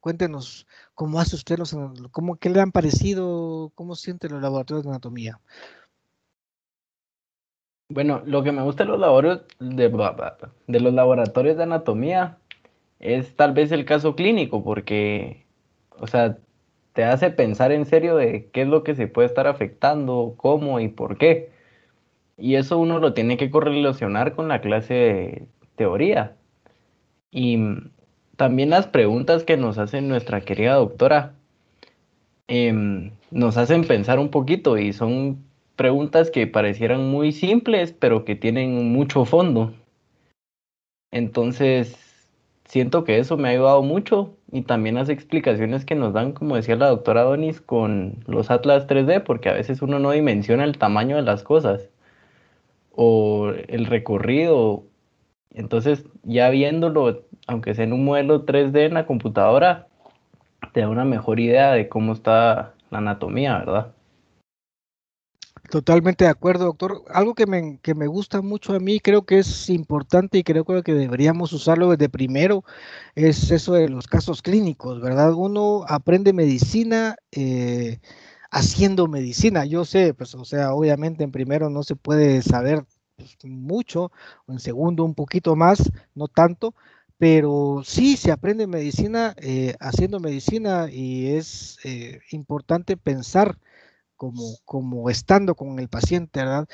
cuéntenos 0.00 0.66
cómo 0.96 1.20
hace 1.20 1.36
usted 1.36 1.58
los, 1.58 1.76
cómo, 2.10 2.36
qué 2.36 2.50
le 2.50 2.60
han 2.60 2.72
parecido, 2.72 3.70
cómo 3.76 3.94
siente 3.94 4.28
los 4.28 4.42
laboratorios 4.42 4.84
de 4.84 4.90
anatomía. 4.90 5.40
Bueno, 7.90 8.22
lo 8.24 8.44
que 8.44 8.52
me 8.52 8.62
gusta 8.62 8.84
de 8.84 8.90
los 8.90 9.00
laboratorios 9.00 9.48
de, 9.58 10.80
los 10.80 10.94
laboratorios 10.94 11.56
de 11.56 11.64
anatomía 11.64 12.38
es 13.00 13.34
tal 13.34 13.52
vez 13.52 13.72
el 13.72 13.84
caso 13.84 14.14
clínico, 14.14 14.62
porque, 14.62 15.44
o 15.98 16.06
sea, 16.06 16.38
te 16.92 17.02
hace 17.02 17.30
pensar 17.30 17.72
en 17.72 17.86
serio 17.86 18.16
de 18.16 18.48
qué 18.52 18.62
es 18.62 18.68
lo 18.68 18.84
que 18.84 18.94
se 18.94 19.08
puede 19.08 19.26
estar 19.26 19.48
afectando, 19.48 20.34
cómo 20.36 20.78
y 20.78 20.86
por 20.86 21.18
qué. 21.18 21.50
Y 22.38 22.54
eso 22.54 22.78
uno 22.78 23.00
lo 23.00 23.12
tiene 23.12 23.36
que 23.36 23.50
correlacionar 23.50 24.36
con 24.36 24.46
la 24.46 24.60
clase 24.60 24.94
de 24.94 25.46
teoría. 25.74 26.36
Y 27.32 27.58
también 28.36 28.70
las 28.70 28.86
preguntas 28.86 29.42
que 29.44 29.56
nos 29.56 29.78
hace 29.78 30.00
nuestra 30.00 30.42
querida 30.42 30.74
doctora 30.74 31.34
em, 32.48 33.12
nos 33.32 33.56
hacen 33.56 33.84
pensar 33.84 34.20
un 34.20 34.30
poquito 34.30 34.78
y 34.78 34.92
son 34.92 35.49
preguntas 35.80 36.30
que 36.30 36.46
parecieran 36.46 37.08
muy 37.08 37.32
simples, 37.32 37.90
pero 37.98 38.26
que 38.26 38.36
tienen 38.36 38.92
mucho 38.92 39.24
fondo. 39.24 39.72
Entonces, 41.10 41.96
siento 42.66 43.02
que 43.04 43.18
eso 43.18 43.38
me 43.38 43.48
ha 43.48 43.52
ayudado 43.52 43.82
mucho 43.82 44.36
y 44.52 44.60
también 44.60 44.96
las 44.96 45.08
explicaciones 45.08 45.86
que 45.86 45.94
nos 45.94 46.12
dan, 46.12 46.32
como 46.32 46.56
decía 46.56 46.76
la 46.76 46.88
doctora 46.88 47.22
Donis, 47.22 47.62
con 47.62 48.22
los 48.26 48.50
Atlas 48.50 48.86
3D, 48.88 49.24
porque 49.24 49.48
a 49.48 49.54
veces 49.54 49.80
uno 49.80 49.98
no 49.98 50.10
dimensiona 50.10 50.64
el 50.64 50.76
tamaño 50.76 51.16
de 51.16 51.22
las 51.22 51.42
cosas 51.44 51.88
o 52.94 53.50
el 53.68 53.86
recorrido. 53.86 54.82
Entonces, 55.54 56.04
ya 56.24 56.50
viéndolo, 56.50 57.22
aunque 57.46 57.74
sea 57.74 57.84
en 57.84 57.94
un 57.94 58.04
modelo 58.04 58.44
3D 58.44 58.84
en 58.84 58.92
la 58.92 59.06
computadora, 59.06 59.86
te 60.74 60.80
da 60.80 60.90
una 60.90 61.06
mejor 61.06 61.40
idea 61.40 61.72
de 61.72 61.88
cómo 61.88 62.12
está 62.12 62.74
la 62.90 62.98
anatomía, 62.98 63.56
¿verdad? 63.60 63.94
Totalmente 65.70 66.24
de 66.24 66.30
acuerdo, 66.30 66.64
doctor. 66.64 67.04
Algo 67.14 67.34
que 67.36 67.46
me, 67.46 67.78
que 67.80 67.94
me 67.94 68.08
gusta 68.08 68.42
mucho 68.42 68.74
a 68.74 68.80
mí, 68.80 68.98
creo 68.98 69.22
que 69.24 69.38
es 69.38 69.70
importante 69.70 70.38
y 70.38 70.42
creo 70.42 70.64
que 70.64 70.92
deberíamos 70.94 71.52
usarlo 71.52 71.90
desde 71.90 72.08
primero, 72.08 72.64
es 73.14 73.52
eso 73.52 73.74
de 73.74 73.88
los 73.88 74.08
casos 74.08 74.42
clínicos, 74.42 75.00
¿verdad? 75.00 75.32
Uno 75.32 75.84
aprende 75.86 76.32
medicina 76.32 77.14
eh, 77.30 78.00
haciendo 78.50 79.06
medicina. 79.06 79.64
Yo 79.64 79.84
sé, 79.84 80.12
pues, 80.12 80.34
o 80.34 80.44
sea, 80.44 80.74
obviamente 80.74 81.22
en 81.22 81.30
primero 81.30 81.70
no 81.70 81.84
se 81.84 81.94
puede 81.94 82.42
saber 82.42 82.84
pues, 83.16 83.36
mucho, 83.44 84.10
en 84.48 84.58
segundo 84.58 85.04
un 85.04 85.14
poquito 85.14 85.54
más, 85.54 85.92
no 86.16 86.26
tanto, 86.26 86.74
pero 87.16 87.82
sí 87.84 88.16
se 88.16 88.32
aprende 88.32 88.66
medicina 88.66 89.34
eh, 89.38 89.76
haciendo 89.78 90.18
medicina 90.18 90.88
y 90.90 91.28
es 91.28 91.78
eh, 91.84 92.20
importante 92.32 92.96
pensar 92.96 93.56
como, 94.20 94.58
como 94.66 95.08
estando 95.08 95.54
con 95.54 95.78
el 95.78 95.88
paciente, 95.88 96.40
¿verdad? 96.40 96.68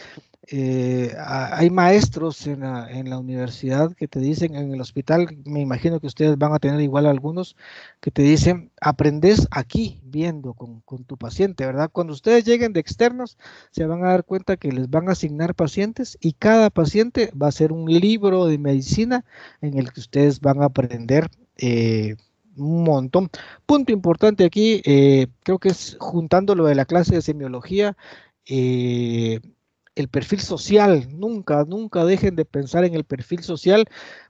Eh, 0.48 1.14
hay 1.16 1.70
maestros 1.70 2.44
en 2.48 2.60
la, 2.60 2.90
en 2.90 3.08
la, 3.08 3.20
universidad 3.20 3.92
que 3.94 4.08
te 4.08 4.18
dicen, 4.18 4.56
en 4.56 4.74
el 4.74 4.80
hospital, 4.80 5.28
me 5.44 5.60
imagino 5.60 6.00
que 6.00 6.08
ustedes 6.08 6.36
van 6.38 6.52
a 6.54 6.58
tener 6.58 6.80
igual 6.80 7.06
algunos, 7.06 7.54
que 8.00 8.10
te 8.10 8.22
dicen, 8.22 8.72
aprendes 8.80 9.46
aquí, 9.52 10.00
viendo 10.02 10.54
con, 10.54 10.80
con, 10.80 11.04
tu 11.04 11.16
paciente, 11.16 11.64
¿verdad? 11.64 11.88
Cuando 11.92 12.14
ustedes 12.14 12.44
lleguen 12.44 12.72
de 12.72 12.80
externos, 12.80 13.38
se 13.70 13.86
van 13.86 14.04
a 14.04 14.08
dar 14.08 14.24
cuenta 14.24 14.56
que 14.56 14.72
les 14.72 14.90
van 14.90 15.08
a 15.08 15.12
asignar 15.12 15.54
pacientes 15.54 16.18
y 16.20 16.32
cada 16.32 16.70
paciente 16.70 17.30
va 17.40 17.46
a 17.46 17.52
ser 17.52 17.70
un 17.70 17.88
libro 17.88 18.46
de 18.46 18.58
medicina 18.58 19.24
en 19.60 19.78
el 19.78 19.92
que 19.92 20.00
ustedes 20.00 20.40
van 20.40 20.62
a 20.62 20.66
aprender. 20.66 21.30
Eh, 21.58 22.16
un 22.56 22.84
montón. 22.84 23.30
Punto 23.66 23.92
importante 23.92 24.44
aquí, 24.44 24.82
eh, 24.84 25.28
creo 25.42 25.58
que 25.58 25.68
es 25.68 25.96
juntando 26.00 26.54
lo 26.54 26.66
de 26.66 26.74
la 26.74 26.84
clase 26.84 27.14
de 27.14 27.22
semiología, 27.22 27.96
eh, 28.46 29.40
el 29.94 30.08
perfil 30.08 30.40
social. 30.40 31.08
Nunca, 31.18 31.64
nunca 31.64 32.04
dejen 32.04 32.36
de 32.36 32.44
pensar 32.44 32.84
en 32.84 32.94
el 32.94 33.04
perfil 33.04 33.42
social 33.42 33.86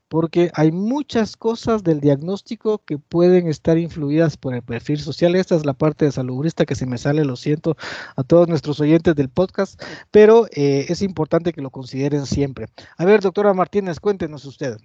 porque 0.08 0.50
hay 0.54 0.72
muchas 0.72 1.36
cosas 1.36 1.82
del 1.82 2.00
diagnóstico 2.00 2.78
que 2.78 2.98
pueden 2.98 3.48
estar 3.48 3.76
influidas 3.78 4.36
por 4.36 4.54
el 4.54 4.62
perfil 4.62 5.00
social. 5.00 5.34
Esta 5.34 5.56
es 5.56 5.66
la 5.66 5.74
parte 5.74 6.04
de 6.04 6.12
salubrista 6.12 6.64
que 6.64 6.76
se 6.76 6.86
me 6.86 6.98
sale, 6.98 7.24
lo 7.24 7.36
siento 7.36 7.76
a 8.14 8.22
todos 8.22 8.48
nuestros 8.48 8.80
oyentes 8.80 9.14
del 9.16 9.28
podcast, 9.28 9.80
pero 10.10 10.46
eh, 10.52 10.86
es 10.88 11.02
importante 11.02 11.52
que 11.52 11.62
lo 11.62 11.70
consideren 11.70 12.26
siempre. 12.26 12.66
A 12.96 13.04
ver, 13.04 13.20
doctora 13.20 13.52
Martínez, 13.54 14.00
cuéntenos 14.00 14.44
usted. 14.44 14.76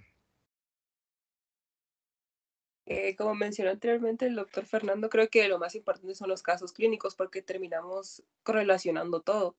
Eh, 2.86 3.16
como 3.16 3.36
mencionó 3.36 3.72
anteriormente 3.72 4.26
el 4.26 4.36
doctor 4.36 4.66
Fernando, 4.66 5.10
creo 5.10 5.30
que 5.30 5.48
lo 5.48 5.60
más 5.60 5.76
importante 5.76 6.16
son 6.16 6.30
los 6.30 6.42
casos 6.42 6.74
clínicos 6.74 7.16
porque 7.16 7.42
terminamos 7.42 8.24
correlacionando 8.44 9.22
todo. 9.22 9.56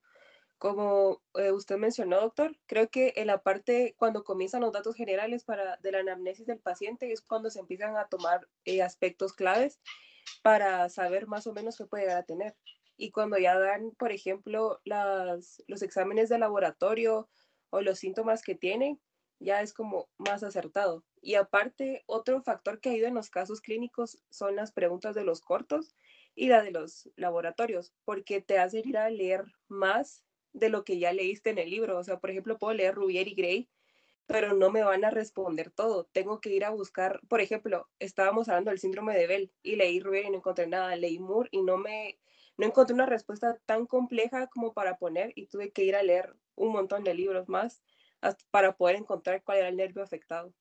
Como 0.57 1.21
eh, 1.35 1.51
usted 1.51 1.77
mencionó, 1.77 2.21
doctor, 2.21 2.57
creo 2.67 2.89
que 2.89 3.13
en 3.17 3.27
la 3.27 3.41
parte 3.41 3.95
cuando 3.97 4.23
comienzan 4.23 4.61
los 4.61 4.71
datos 4.71 4.95
generales 4.95 5.43
para, 5.43 5.77
de 5.77 5.91
la 5.91 5.99
anamnesis 5.99 6.45
del 6.45 6.59
paciente 6.59 7.11
es 7.11 7.21
cuando 7.21 7.49
se 7.49 7.59
empiezan 7.59 7.97
a 7.97 8.07
tomar 8.07 8.47
eh, 8.65 8.81
aspectos 8.81 9.33
claves 9.33 9.79
para 10.41 10.87
saber 10.89 11.27
más 11.27 11.47
o 11.47 11.53
menos 11.53 11.77
qué 11.77 11.85
puede 11.85 12.03
llegar 12.03 12.19
a 12.19 12.25
tener. 12.25 12.55
Y 12.95 13.11
cuando 13.11 13.37
ya 13.37 13.57
dan, 13.57 13.91
por 13.91 14.11
ejemplo, 14.11 14.79
las, 14.85 15.63
los 15.67 15.81
exámenes 15.81 16.29
de 16.29 16.39
laboratorio 16.39 17.29
o 17.69 17.81
los 17.81 17.99
síntomas 17.99 18.43
que 18.43 18.55
tienen, 18.55 19.01
ya 19.43 19.61
es 19.61 19.73
como 19.73 20.09
más 20.17 20.43
acertado. 20.43 21.03
Y 21.21 21.35
aparte, 21.35 22.03
otro 22.05 22.41
factor 22.41 22.79
que 22.79 22.89
ha 22.89 22.95
ido 22.95 23.07
en 23.07 23.13
los 23.13 23.29
casos 23.29 23.61
clínicos 23.61 24.17
son 24.29 24.55
las 24.55 24.71
preguntas 24.71 25.15
de 25.15 25.23
los 25.23 25.41
cortos 25.41 25.95
y 26.35 26.47
la 26.47 26.61
de 26.61 26.71
los 26.71 27.09
laboratorios, 27.15 27.93
porque 28.05 28.41
te 28.41 28.57
hace 28.57 28.79
ir 28.79 28.97
a 28.97 29.09
leer 29.09 29.45
más 29.67 30.23
de 30.53 30.69
lo 30.69 30.83
que 30.83 30.99
ya 30.99 31.13
leíste 31.13 31.49
en 31.51 31.59
el 31.59 31.69
libro. 31.69 31.97
O 31.97 32.03
sea, 32.03 32.19
por 32.19 32.31
ejemplo, 32.31 32.57
puedo 32.57 32.73
leer 32.73 32.95
Rubier 32.95 33.27
y 33.27 33.35
Gray, 33.35 33.69
pero 34.25 34.53
no 34.53 34.71
me 34.71 34.83
van 34.83 35.05
a 35.05 35.09
responder 35.09 35.71
todo. 35.71 36.05
Tengo 36.05 36.39
que 36.39 36.49
ir 36.49 36.65
a 36.65 36.69
buscar, 36.71 37.19
por 37.27 37.41
ejemplo, 37.41 37.89
estábamos 37.99 38.49
hablando 38.49 38.71
del 38.71 38.79
síndrome 38.79 39.15
de 39.17 39.27
Bell 39.27 39.51
y 39.61 39.75
leí 39.75 39.99
Rubier 39.99 40.25
y 40.25 40.29
no 40.29 40.37
encontré 40.37 40.67
nada, 40.67 40.95
leí 40.95 41.19
Moore 41.19 41.49
y 41.51 41.61
no 41.61 41.77
me 41.77 42.17
no 42.55 42.67
encontré 42.67 42.93
una 42.93 43.07
respuesta 43.07 43.57
tan 43.65 43.87
compleja 43.87 44.47
como 44.47 44.73
para 44.73 44.97
poner 44.97 45.33
y 45.35 45.47
tuve 45.47 45.71
que 45.71 45.83
ir 45.83 45.95
a 45.95 46.03
leer 46.03 46.35
un 46.55 46.71
montón 46.71 47.03
de 47.03 47.15
libros 47.15 47.49
más 47.49 47.81
para 48.51 48.75
poder 48.75 48.95
encontrar 48.95 49.43
cuál 49.43 49.59
era 49.59 49.69
el 49.69 49.77
nervio 49.77 50.03
afectado. 50.03 50.53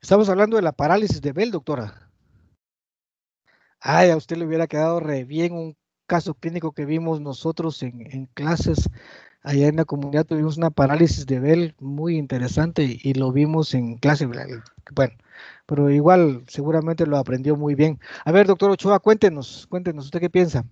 Estamos 0.00 0.28
hablando 0.28 0.56
de 0.56 0.62
la 0.62 0.72
parálisis 0.72 1.20
de 1.20 1.32
Bell, 1.32 1.50
doctora. 1.50 2.08
Ay, 3.80 4.10
a 4.10 4.16
usted 4.16 4.36
le 4.36 4.46
hubiera 4.46 4.66
quedado 4.66 5.00
re 5.00 5.24
bien 5.24 5.52
un 5.52 5.76
caso 6.06 6.34
clínico 6.34 6.72
que 6.72 6.84
vimos 6.84 7.20
nosotros 7.20 7.82
en, 7.82 8.26
clases 8.34 8.88
allá 9.42 9.68
en 9.68 9.76
la 9.76 9.84
comunidad. 9.84 10.24
Tuvimos 10.24 10.56
una 10.56 10.70
parálisis 10.70 11.26
de 11.26 11.40
Bell 11.40 11.74
muy 11.80 12.16
interesante 12.16 12.98
y, 13.00 13.14
lo 13.14 13.32
vimos 13.32 13.74
en 13.74 13.96
clase. 13.98 14.26
Bueno, 14.26 15.14
pero 15.66 15.90
igual 15.90 16.44
seguramente 16.48 17.06
lo 17.06 17.18
aprendió 17.18 17.56
muy 17.56 17.74
bien. 17.74 18.00
A 18.24 18.32
ver, 18.32 18.46
doctor 18.46 18.70
Ochoa, 18.70 19.00
cuéntenos, 19.00 19.66
cuéntenos, 19.68 20.06
¿usted 20.06 20.20
qué 20.20 20.30
piensa? 20.30 20.64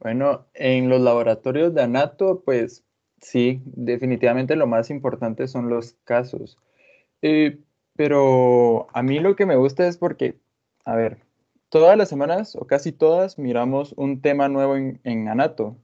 Bueno, 0.00 0.46
en 0.54 0.88
los 0.88 1.00
laboratorios 1.00 1.74
de 1.74 1.82
Anato, 1.82 2.42
pues 2.44 2.84
sí, 3.20 3.62
definitivamente 3.64 4.56
lo 4.56 4.66
más 4.66 4.90
importante 4.90 5.48
son 5.48 5.68
los 5.68 5.94
casos. 6.04 6.58
Eh, 7.22 7.58
pero 7.96 8.88
a 8.92 9.02
mí 9.02 9.18
lo 9.18 9.36
que 9.36 9.46
me 9.46 9.56
gusta 9.56 9.88
es 9.88 9.98
porque, 9.98 10.36
a 10.84 10.94
ver, 10.94 11.18
todas 11.68 11.96
las 11.96 12.08
semanas 12.08 12.56
o 12.56 12.66
casi 12.66 12.92
todas 12.92 13.38
miramos 13.38 13.92
un 13.96 14.20
tema 14.20 14.48
nuevo 14.48 14.76
en, 14.76 15.28
Anato. 15.28 15.76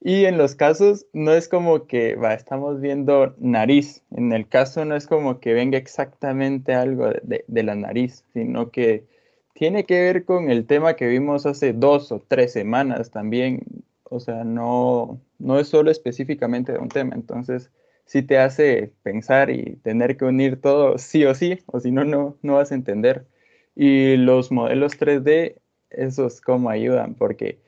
Y 0.00 0.24
en 0.24 0.36
los 0.36 0.54
casos 0.56 1.06
no 1.12 1.32
es 1.32 1.48
como 1.48 1.86
que 1.86 2.16
va, 2.16 2.34
estamos 2.34 2.80
viendo 2.80 3.34
nariz. 3.38 4.02
En 4.10 4.32
el 4.32 4.48
caso 4.48 4.84
no 4.84 4.96
es 4.96 5.06
como 5.06 5.40
que 5.40 5.54
venga 5.54 5.78
exactamente 5.78 6.74
algo 6.74 7.08
de, 7.08 7.44
de, 7.46 7.62
la 7.62 7.76
nariz, 7.76 8.24
sino 8.32 8.70
que 8.70 9.06
tiene 9.54 9.84
que 9.86 10.00
ver 10.00 10.24
con 10.24 10.50
el 10.50 10.66
tema 10.66 10.96
que 10.96 11.06
vimos 11.06 11.46
hace 11.46 11.72
dos 11.72 12.10
o 12.12 12.20
tres 12.26 12.52
semanas 12.52 13.10
también. 13.10 13.62
O 14.04 14.20
sea, 14.20 14.44
no, 14.44 15.20
no 15.42 15.58
es 15.58 15.68
solo 15.68 15.90
específicamente 15.90 16.72
de 16.72 16.78
un 16.78 16.88
tema. 16.88 17.14
Entonces, 17.14 17.70
sí 18.04 18.22
te 18.22 18.38
hace 18.38 18.92
pensar 19.02 19.50
y 19.50 19.76
tener 19.82 20.16
que 20.16 20.24
unir 20.24 20.60
todo 20.60 20.98
sí 20.98 21.24
o 21.24 21.34
sí, 21.34 21.58
o 21.66 21.80
si 21.80 21.90
no, 21.90 22.04
no, 22.04 22.36
no 22.42 22.54
vas 22.54 22.72
a 22.72 22.74
entender. 22.74 23.26
Y 23.74 24.16
los 24.16 24.52
modelos 24.52 24.98
3D, 24.98 25.56
esos 25.90 26.40
como 26.40 26.70
ayudan, 26.70 27.14
porque 27.14 27.60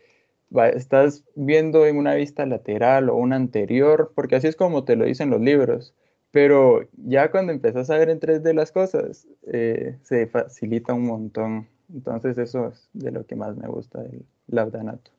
estás 0.74 1.24
viendo 1.34 1.86
en 1.86 1.96
una 1.96 2.14
vista 2.14 2.46
lateral 2.46 3.10
o 3.10 3.16
una 3.16 3.36
anterior, 3.36 4.12
porque 4.14 4.36
así 4.36 4.46
es 4.46 4.56
como 4.56 4.84
te 4.84 4.96
lo 4.96 5.04
dicen 5.04 5.30
los 5.30 5.40
libros. 5.40 5.94
Pero 6.30 6.88
ya 6.96 7.30
cuando 7.30 7.52
empezás 7.52 7.90
a 7.90 7.98
ver 7.98 8.10
en 8.10 8.20
3D 8.20 8.54
las 8.54 8.72
cosas, 8.72 9.26
eh, 9.46 9.98
se 10.02 10.26
facilita 10.26 10.92
un 10.92 11.06
montón. 11.06 11.68
Entonces 11.92 12.38
eso 12.38 12.68
es 12.68 12.88
de 12.92 13.12
lo 13.12 13.26
que 13.26 13.36
más 13.36 13.56
me 13.56 13.68
gusta 13.68 14.02
del 14.02 14.24
Labdanato. 14.48 15.12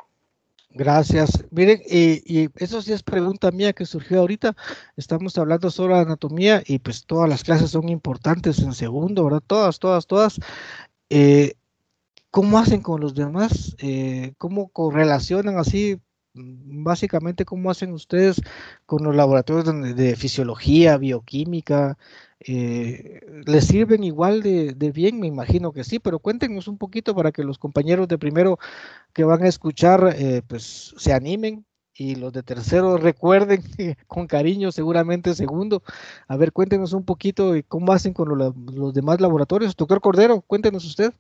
Gracias. 0.78 1.46
Miren, 1.52 1.82
y, 1.90 2.50
eso 2.62 2.82
sí 2.82 2.92
es 2.92 3.02
pregunta 3.02 3.50
mía 3.52 3.72
que 3.72 3.86
surgió 3.86 4.20
ahorita. 4.20 4.58
Estamos 4.98 5.38
hablando 5.38 5.72
sobre 5.72 5.96
anatomía 5.98 6.62
y 6.66 6.80
pues 6.80 7.06
todas 7.06 7.30
las 7.30 7.46
clases 7.46 7.72
son 7.72 7.88
importantes 7.88 8.60
en 8.60 8.74
segundo, 8.74 9.24
¿verdad? 9.24 9.42
Todas, 9.48 9.80
todas, 9.80 10.06
todas. 10.06 10.38
Eh, 11.10 11.54
¿Cómo 12.30 12.60
hacen 12.60 12.82
con 12.82 13.00
los 13.00 13.16
demás? 13.16 13.78
Eh, 13.80 14.34
¿Cómo 14.38 14.68
correlacionan 14.68 15.58
así? 15.58 16.02
Básicamente, 16.34 17.46
¿cómo 17.46 17.72
hacen 17.72 17.94
ustedes 17.94 18.42
con 18.86 19.04
los 19.06 19.16
laboratorios 19.16 19.96
de, 19.96 20.16
fisiología, 20.18 20.98
bioquímica? 20.98 21.98
Eh, 22.48 23.22
¿Les 23.46 23.66
sirven 23.66 24.04
igual 24.04 24.44
de, 24.44 24.92
bien? 24.94 25.20
Me 25.20 25.28
imagino 25.28 25.72
que 25.72 25.84
sí, 25.84 26.00
pero 26.00 26.20
cuéntenos 26.20 26.68
un 26.68 26.78
poquito 26.78 27.16
para 27.16 27.32
que 27.32 27.44
los 27.44 27.58
compañeros 27.58 28.08
de 28.08 28.18
primero 28.18 28.60
que 29.14 29.24
van 29.24 29.44
a 29.44 29.48
escuchar, 29.48 30.16
eh, 30.18 30.42
pues 30.48 30.94
se 30.98 31.14
animen 31.14 31.66
y 31.98 32.16
los 32.16 32.34
de 32.34 32.44
tercero 32.44 32.98
recuerden 32.98 33.64
con 34.08 34.28
cariño 34.28 34.72
seguramente 34.72 35.34
segundo. 35.34 35.82
A 36.28 36.38
ver, 36.38 36.52
cuéntenos 36.52 36.94
un 36.94 37.04
poquito 37.04 37.54
cómo 37.68 37.94
hacen 37.94 38.14
con 38.14 38.38
los 38.38 38.94
demás 38.94 39.22
laboratorios. 39.22 39.76
Doctor 39.76 40.02
Cordero, 40.02 40.42
cuéntenos 40.42 40.86
usted. 40.86 41.14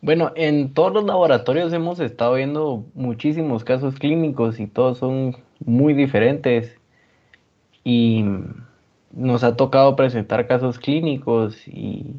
Bueno, 0.00 0.32
en 0.34 0.74
todos 0.74 0.92
los 0.92 1.04
laboratorios 1.04 1.72
hemos 1.72 2.00
estado 2.00 2.34
viendo 2.34 2.86
muchísimos 2.94 3.62
casos 3.62 3.94
clínicos 3.96 4.58
y 4.58 4.66
todos 4.66 4.98
son 4.98 5.36
muy 5.64 5.92
diferentes. 5.94 6.76
Y 7.84 8.24
nos 9.12 9.44
ha 9.44 9.56
tocado 9.56 9.96
presentar 9.96 10.46
casos 10.46 10.78
clínicos 10.78 11.66
y, 11.68 12.14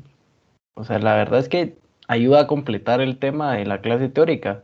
o 0.76 0.84
sea, 0.84 1.00
la 1.00 1.16
verdad 1.16 1.40
es 1.40 1.50
que 1.50 1.78
ayuda 2.08 2.42
a 2.42 2.48
completar 2.48 3.02
el 3.02 3.18
tema 3.18 3.54
de 3.56 3.66
la 3.66 3.82
clase 3.82 4.10
teórica 4.10 4.64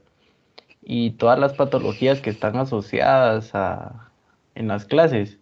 y 0.82 1.12
todas 1.12 1.40
las 1.40 1.54
patologías 1.54 2.22
que 2.22 2.30
están 2.30 2.58
asociadas 2.58 3.54
a, 3.56 4.12
en 4.56 4.68
las 4.68 4.86
clases. 4.86 5.40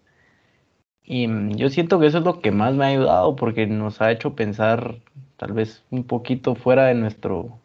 Y 1.04 1.28
yo 1.56 1.70
siento 1.70 2.00
que 2.00 2.08
eso 2.08 2.20
es 2.20 2.26
lo 2.26 2.42
que 2.42 2.52
más 2.52 2.76
me 2.76 2.86
ha 2.86 2.90
ayudado 2.90 3.36
porque 3.36 3.66
nos 3.68 4.02
ha 4.02 4.12
hecho 4.12 4.36
pensar 4.36 4.96
tal 5.38 5.54
vez 5.54 5.84
un 5.90 6.04
poquito 6.04 6.56
fuera 6.56 6.86
de 6.86 6.96
nuestro 6.96 7.60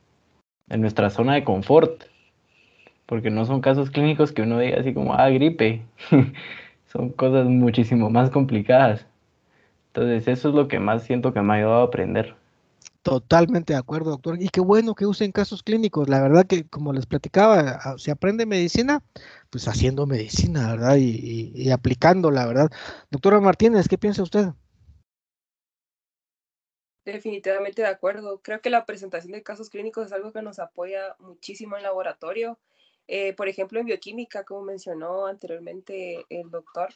en 0.68 0.80
nuestra 0.80 1.10
zona 1.10 1.34
de 1.34 1.44
confort, 1.44 2.04
porque 3.06 3.30
no 3.30 3.44
son 3.44 3.60
casos 3.60 3.90
clínicos 3.90 4.32
que 4.32 4.42
uno 4.42 4.58
diga 4.58 4.80
así 4.80 4.94
como, 4.94 5.14
ah, 5.14 5.28
gripe, 5.28 5.82
son 6.86 7.10
cosas 7.10 7.46
muchísimo 7.46 8.10
más 8.10 8.30
complicadas. 8.30 9.06
Entonces 9.94 10.26
eso 10.26 10.48
es 10.48 10.54
lo 10.54 10.68
que 10.68 10.78
más 10.78 11.04
siento 11.04 11.34
que 11.34 11.42
me 11.42 11.52
ha 11.52 11.56
ayudado 11.56 11.82
a 11.82 11.84
aprender. 11.84 12.34
Totalmente 13.02 13.74
de 13.74 13.78
acuerdo, 13.78 14.12
doctor. 14.12 14.40
Y 14.40 14.48
qué 14.48 14.60
bueno 14.60 14.94
que 14.94 15.06
usen 15.06 15.32
casos 15.32 15.62
clínicos. 15.62 16.08
La 16.08 16.22
verdad 16.22 16.46
que, 16.46 16.66
como 16.66 16.92
les 16.92 17.04
platicaba, 17.04 17.98
se 17.98 18.10
aprende 18.10 18.46
medicina, 18.46 19.02
pues 19.50 19.68
haciendo 19.68 20.06
medicina, 20.06 20.70
¿verdad? 20.70 20.96
Y, 20.96 21.10
y, 21.10 21.52
y 21.54 21.70
aplicándola, 21.70 22.46
¿verdad? 22.46 22.70
Doctora 23.10 23.40
Martínez, 23.40 23.88
¿qué 23.88 23.98
piensa 23.98 24.22
usted? 24.22 24.50
Definitivamente 27.04 27.82
de 27.82 27.88
acuerdo. 27.88 28.40
Creo 28.40 28.60
que 28.60 28.70
la 28.70 28.86
presentación 28.86 29.32
de 29.32 29.42
casos 29.42 29.68
clínicos 29.68 30.06
es 30.06 30.12
algo 30.12 30.32
que 30.32 30.40
nos 30.40 30.60
apoya 30.60 31.16
muchísimo 31.18 31.76
en 31.76 31.82
laboratorio. 31.82 32.58
Eh, 33.14 33.34
por 33.34 33.46
ejemplo, 33.48 33.78
en 33.78 33.84
bioquímica, 33.86 34.42
como 34.44 34.62
mencionó 34.62 35.26
anteriormente 35.26 36.24
el 36.30 36.50
doctor, 36.50 36.88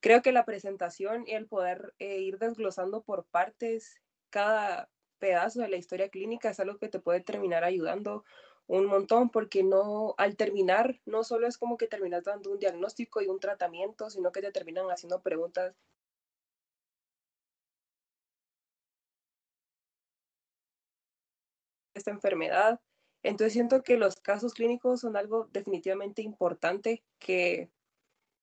creo 0.00 0.22
que 0.22 0.30
la 0.32 0.44
presentación 0.44 1.24
y 1.26 1.32
el 1.32 1.46
poder 1.48 1.94
eh, 1.98 2.20
ir 2.20 2.38
desglosando 2.38 3.02
por 3.02 3.24
partes 3.26 3.96
cada 4.30 4.88
pedazo 5.18 5.62
de 5.62 5.68
la 5.68 5.76
historia 5.76 6.10
clínica 6.10 6.50
es 6.50 6.60
algo 6.60 6.78
que 6.78 6.88
te 6.88 7.00
puede 7.00 7.20
terminar 7.22 7.64
ayudando 7.64 8.24
un 8.68 8.86
montón, 8.86 9.30
porque 9.30 9.64
no, 9.64 10.14
al 10.16 10.36
terminar, 10.36 11.00
no 11.06 11.24
solo 11.24 11.46
es 11.48 11.58
como 11.58 11.76
que 11.76 11.88
terminas 11.88 12.22
dando 12.24 12.52
un 12.52 12.58
diagnóstico 12.60 13.20
y 13.20 13.26
un 13.28 13.40
tratamiento, 13.40 14.10
sino 14.10 14.30
que 14.32 14.42
te 14.42 14.52
terminan 14.52 14.86
haciendo 14.92 15.22
preguntas 15.22 15.74
esta 21.94 22.10
enfermedad. 22.10 22.80
Entonces 23.24 23.54
siento 23.54 23.82
que 23.82 23.96
los 23.96 24.16
casos 24.16 24.54
clínicos 24.54 25.00
son 25.00 25.16
algo 25.16 25.48
definitivamente 25.52 26.22
importante 26.22 27.02
que 27.18 27.70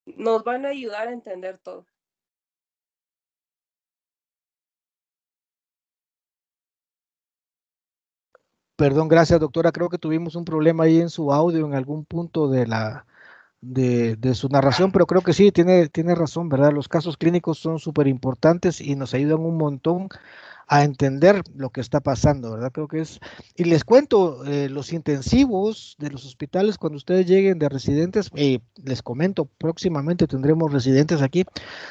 nos 0.05 0.43
van 0.43 0.65
a 0.65 0.69
ayudar 0.69 1.07
a 1.07 1.13
entender 1.13 1.59
todo. 1.59 1.85
Perdón, 8.75 9.07
gracias 9.07 9.39
doctora. 9.39 9.71
Creo 9.71 9.89
que 9.89 9.99
tuvimos 9.99 10.35
un 10.35 10.43
problema 10.43 10.85
ahí 10.85 10.99
en 10.99 11.11
su 11.11 11.31
audio 11.31 11.67
en 11.67 11.75
algún 11.75 12.03
punto 12.03 12.49
de 12.49 12.65
la 12.65 13.05
de, 13.61 14.33
su 14.33 14.49
narración, 14.49 14.91
pero 14.91 15.05
creo 15.05 15.21
que 15.21 15.33
sí, 15.33 15.51
tiene, 15.51 15.87
tiene 15.87 16.15
razón, 16.15 16.49
¿verdad? 16.49 16.73
Los 16.73 16.87
casos 16.87 17.17
clínicos 17.17 17.59
son 17.59 17.79
súper 17.79 18.07
importantes 18.07 18.81
y 18.81 18.95
nos 18.95 19.13
ayudan 19.13 19.39
un 19.41 19.57
montón 19.57 20.09
a 20.67 20.83
entender 20.83 21.43
lo 21.53 21.69
que 21.69 21.81
está 21.81 21.99
pasando, 21.99 22.51
¿verdad? 22.51 22.71
Creo 22.71 22.87
que 22.87 23.01
es, 23.01 23.19
y 23.55 23.65
les 23.65 23.83
cuento, 23.83 24.45
eh, 24.45 24.69
los 24.69 24.93
intensivos 24.93 25.95
de 25.99 26.09
los 26.09 26.25
hospitales, 26.25 26.77
cuando 26.77 26.97
ustedes 26.97 27.27
lleguen 27.27 27.59
de 27.59 27.67
residentes, 27.67 28.31
les 28.33 29.01
comento, 29.01 29.45
próximamente 29.57 30.27
tendremos 30.27 30.71
residentes 30.71 31.21
aquí, 31.21 31.45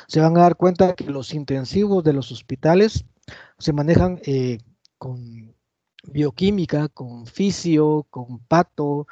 se 0.09 0.20
van 0.20 0.37
a 0.38 0.40
dar 0.40 0.56
cuenta 0.56 0.94
que 0.94 1.04
los 1.04 1.35
intensivos 1.35 2.02
de 2.02 2.14
los 2.14 2.33
hospitales 2.33 3.04
se 3.59 3.72
manejan 3.72 4.18
eh, 4.24 4.59
con 4.96 5.54
bioquímica, 6.04 6.88
con 6.88 7.26
fisio, 7.26 8.06
con 8.09 8.38
pato, 8.38 9.06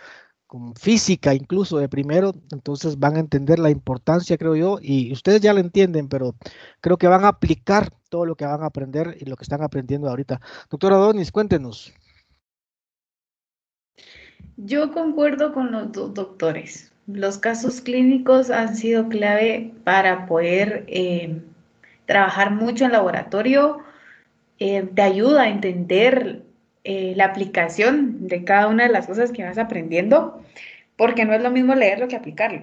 con 0.48 0.74
física 0.74 1.34
incluso 1.34 1.78
de 1.78 1.88
primero, 1.88 2.34
entonces 2.50 2.98
van 2.98 3.16
a 3.16 3.20
entender 3.20 3.58
la 3.58 3.70
importancia, 3.70 4.38
creo 4.38 4.56
yo, 4.56 4.78
y 4.80 5.12
ustedes 5.12 5.42
ya 5.42 5.52
lo 5.52 5.60
entienden, 5.60 6.08
pero 6.08 6.34
creo 6.80 6.96
que 6.96 7.06
van 7.06 7.24
a 7.24 7.28
aplicar 7.28 7.90
todo 8.08 8.24
lo 8.24 8.34
que 8.34 8.46
van 8.46 8.62
a 8.62 8.66
aprender 8.66 9.16
y 9.20 9.26
lo 9.26 9.36
que 9.36 9.44
están 9.44 9.62
aprendiendo 9.62 10.08
ahorita. 10.08 10.40
Doctora 10.70 10.96
Donis, 10.96 11.30
cuéntenos. 11.30 11.92
Yo 14.56 14.90
concuerdo 14.92 15.52
con 15.52 15.70
los 15.70 15.92
dos 15.92 16.14
doctores. 16.14 16.92
Los 17.06 17.36
casos 17.36 17.82
clínicos 17.82 18.50
han 18.50 18.74
sido 18.74 19.08
clave 19.08 19.74
para 19.84 20.26
poder 20.26 20.84
eh, 20.88 21.42
trabajar 22.06 22.52
mucho 22.52 22.86
en 22.86 22.92
laboratorio. 22.92 23.80
Eh, 24.58 24.88
te 24.94 25.02
ayuda 25.02 25.42
a 25.42 25.48
entender 25.50 26.47
eh, 26.90 27.12
la 27.16 27.26
aplicación 27.26 28.28
de 28.28 28.44
cada 28.44 28.66
una 28.66 28.84
de 28.86 28.92
las 28.94 29.06
cosas 29.06 29.30
que 29.30 29.44
vas 29.44 29.58
aprendiendo, 29.58 30.42
porque 30.96 31.26
no 31.26 31.34
es 31.34 31.42
lo 31.42 31.50
mismo 31.50 31.74
leerlo 31.74 32.08
que 32.08 32.16
aplicarlo. 32.16 32.62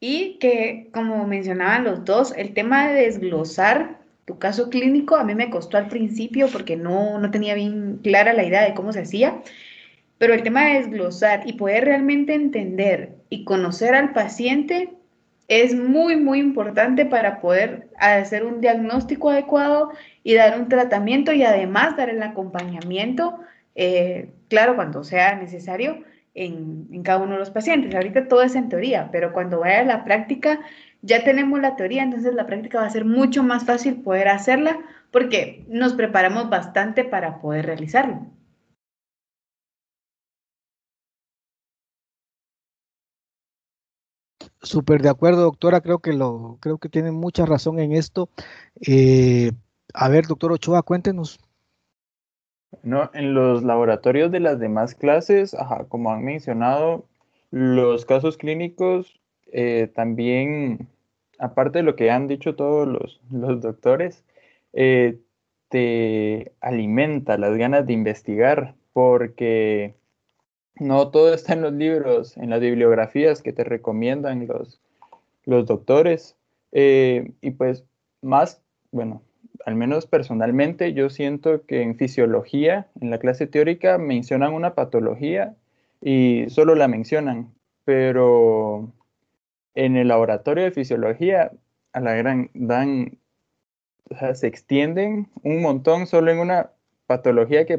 Y 0.00 0.36
que, 0.38 0.90
como 0.92 1.26
mencionaban 1.26 1.84
los 1.84 2.04
dos, 2.04 2.34
el 2.36 2.52
tema 2.52 2.88
de 2.88 3.04
desglosar 3.06 4.02
tu 4.26 4.38
caso 4.38 4.68
clínico 4.68 5.16
a 5.16 5.24
mí 5.24 5.34
me 5.34 5.48
costó 5.48 5.78
al 5.78 5.88
principio 5.88 6.48
porque 6.52 6.76
no, 6.76 7.18
no 7.18 7.30
tenía 7.30 7.54
bien 7.54 8.00
clara 8.02 8.34
la 8.34 8.44
idea 8.44 8.64
de 8.64 8.74
cómo 8.74 8.92
se 8.92 9.00
hacía, 9.00 9.40
pero 10.18 10.34
el 10.34 10.42
tema 10.42 10.66
de 10.66 10.80
desglosar 10.80 11.48
y 11.48 11.54
poder 11.54 11.86
realmente 11.86 12.34
entender 12.34 13.14
y 13.30 13.44
conocer 13.44 13.94
al 13.94 14.12
paciente 14.12 14.92
es 15.48 15.74
muy, 15.74 16.16
muy 16.16 16.38
importante 16.38 17.04
para 17.04 17.40
poder 17.40 17.88
hacer 17.98 18.44
un 18.44 18.60
diagnóstico 18.60 19.30
adecuado 19.30 19.90
y 20.22 20.34
dar 20.34 20.58
un 20.58 20.68
tratamiento 20.68 21.32
y 21.32 21.42
además 21.42 21.96
dar 21.96 22.08
el 22.08 22.22
acompañamiento, 22.22 23.38
eh, 23.74 24.30
claro, 24.48 24.76
cuando 24.76 25.04
sea 25.04 25.36
necesario 25.36 26.04
en, 26.34 26.88
en, 26.92 27.02
cada 27.02 27.18
uno 27.18 27.32
de 27.32 27.40
los 27.40 27.50
pacientes. 27.50 27.94
Ahorita 27.94 28.28
todo 28.28 28.42
es 28.42 28.54
en 28.54 28.68
teoría, 28.68 29.10
pero 29.12 29.32
cuando 29.32 29.60
vaya 29.60 29.80
a 29.80 29.84
la 29.84 30.04
práctica, 30.04 30.60
ya 31.02 31.24
tenemos 31.24 31.60
la 31.60 31.76
teoría, 31.76 32.02
entonces 32.02 32.34
la 32.34 32.46
práctica 32.46 32.80
va 32.80 32.86
a 32.86 32.90
ser 32.90 33.04
mucho 33.04 33.42
más 33.42 33.64
fácil 33.64 33.96
poder 34.02 34.28
hacerla 34.28 34.78
porque 35.10 35.64
nos 35.68 35.92
preparamos 35.94 36.48
bastante 36.48 37.04
para 37.04 37.40
poder 37.40 37.66
realizarlo. 37.66 38.26
Súper 44.62 45.02
de 45.02 45.08
acuerdo, 45.08 45.42
doctora. 45.42 45.80
Creo 45.80 45.98
que 45.98 46.12
lo, 46.12 46.58
creo 46.60 46.78
que 46.78 46.88
tiene 46.88 47.10
mucha 47.10 47.44
razón 47.46 47.80
en 47.80 47.92
esto. 47.92 48.28
Eh, 48.80 49.52
a 49.92 50.08
ver, 50.08 50.26
doctor 50.26 50.52
Ochoa, 50.52 50.82
cuéntenos. 50.82 51.40
No, 52.82 53.10
en 53.12 53.34
los 53.34 53.62
laboratorios 53.62 54.30
de 54.30 54.40
las 54.40 54.58
demás 54.58 54.94
clases, 54.94 55.54
como 55.88 56.10
han 56.10 56.24
mencionado, 56.24 57.04
los 57.50 58.06
casos 58.06 58.38
clínicos 58.38 59.20
eh, 59.52 59.90
también, 59.94 60.88
aparte 61.38 61.78
de 61.78 61.82
lo 61.84 61.96
que 61.96 62.10
han 62.10 62.28
dicho 62.28 62.54
todos 62.54 62.88
los, 62.88 63.20
los 63.30 63.60
doctores, 63.60 64.24
eh, 64.72 65.18
te 65.68 66.52
alimenta 66.60 67.36
las 67.36 67.56
ganas 67.56 67.86
de 67.86 67.92
investigar, 67.92 68.74
porque 68.92 69.94
no 70.76 71.08
todo 71.10 71.34
está 71.34 71.52
en 71.52 71.62
los 71.62 71.72
libros, 71.72 72.36
en 72.36 72.50
las 72.50 72.60
bibliografías 72.60 73.42
que 73.42 73.52
te 73.52 73.64
recomiendan 73.64 74.46
los, 74.46 74.80
los 75.44 75.66
doctores. 75.66 76.36
Eh, 76.72 77.32
y 77.40 77.50
pues 77.52 77.84
más, 78.22 78.62
bueno, 78.90 79.22
al 79.66 79.74
menos 79.74 80.06
personalmente, 80.06 80.92
yo 80.92 81.10
siento 81.10 81.64
que 81.66 81.82
en 81.82 81.96
fisiología, 81.96 82.88
en 83.00 83.10
la 83.10 83.18
clase 83.18 83.46
teórica, 83.46 83.98
mencionan 83.98 84.54
una 84.54 84.74
patología 84.74 85.54
y 86.00 86.46
solo 86.48 86.74
la 86.74 86.88
mencionan, 86.88 87.52
pero 87.84 88.90
en 89.74 89.96
el 89.96 90.08
laboratorio 90.08 90.64
de 90.64 90.72
fisiología 90.72 91.52
a 91.92 92.00
la 92.00 92.14
gran 92.14 92.50
dan, 92.54 93.18
o 94.10 94.16
sea, 94.16 94.34
se 94.34 94.46
extienden 94.46 95.28
un 95.42 95.62
montón 95.62 96.06
solo 96.06 96.30
en 96.30 96.38
una 96.38 96.70
patología 97.06 97.66
que 97.66 97.78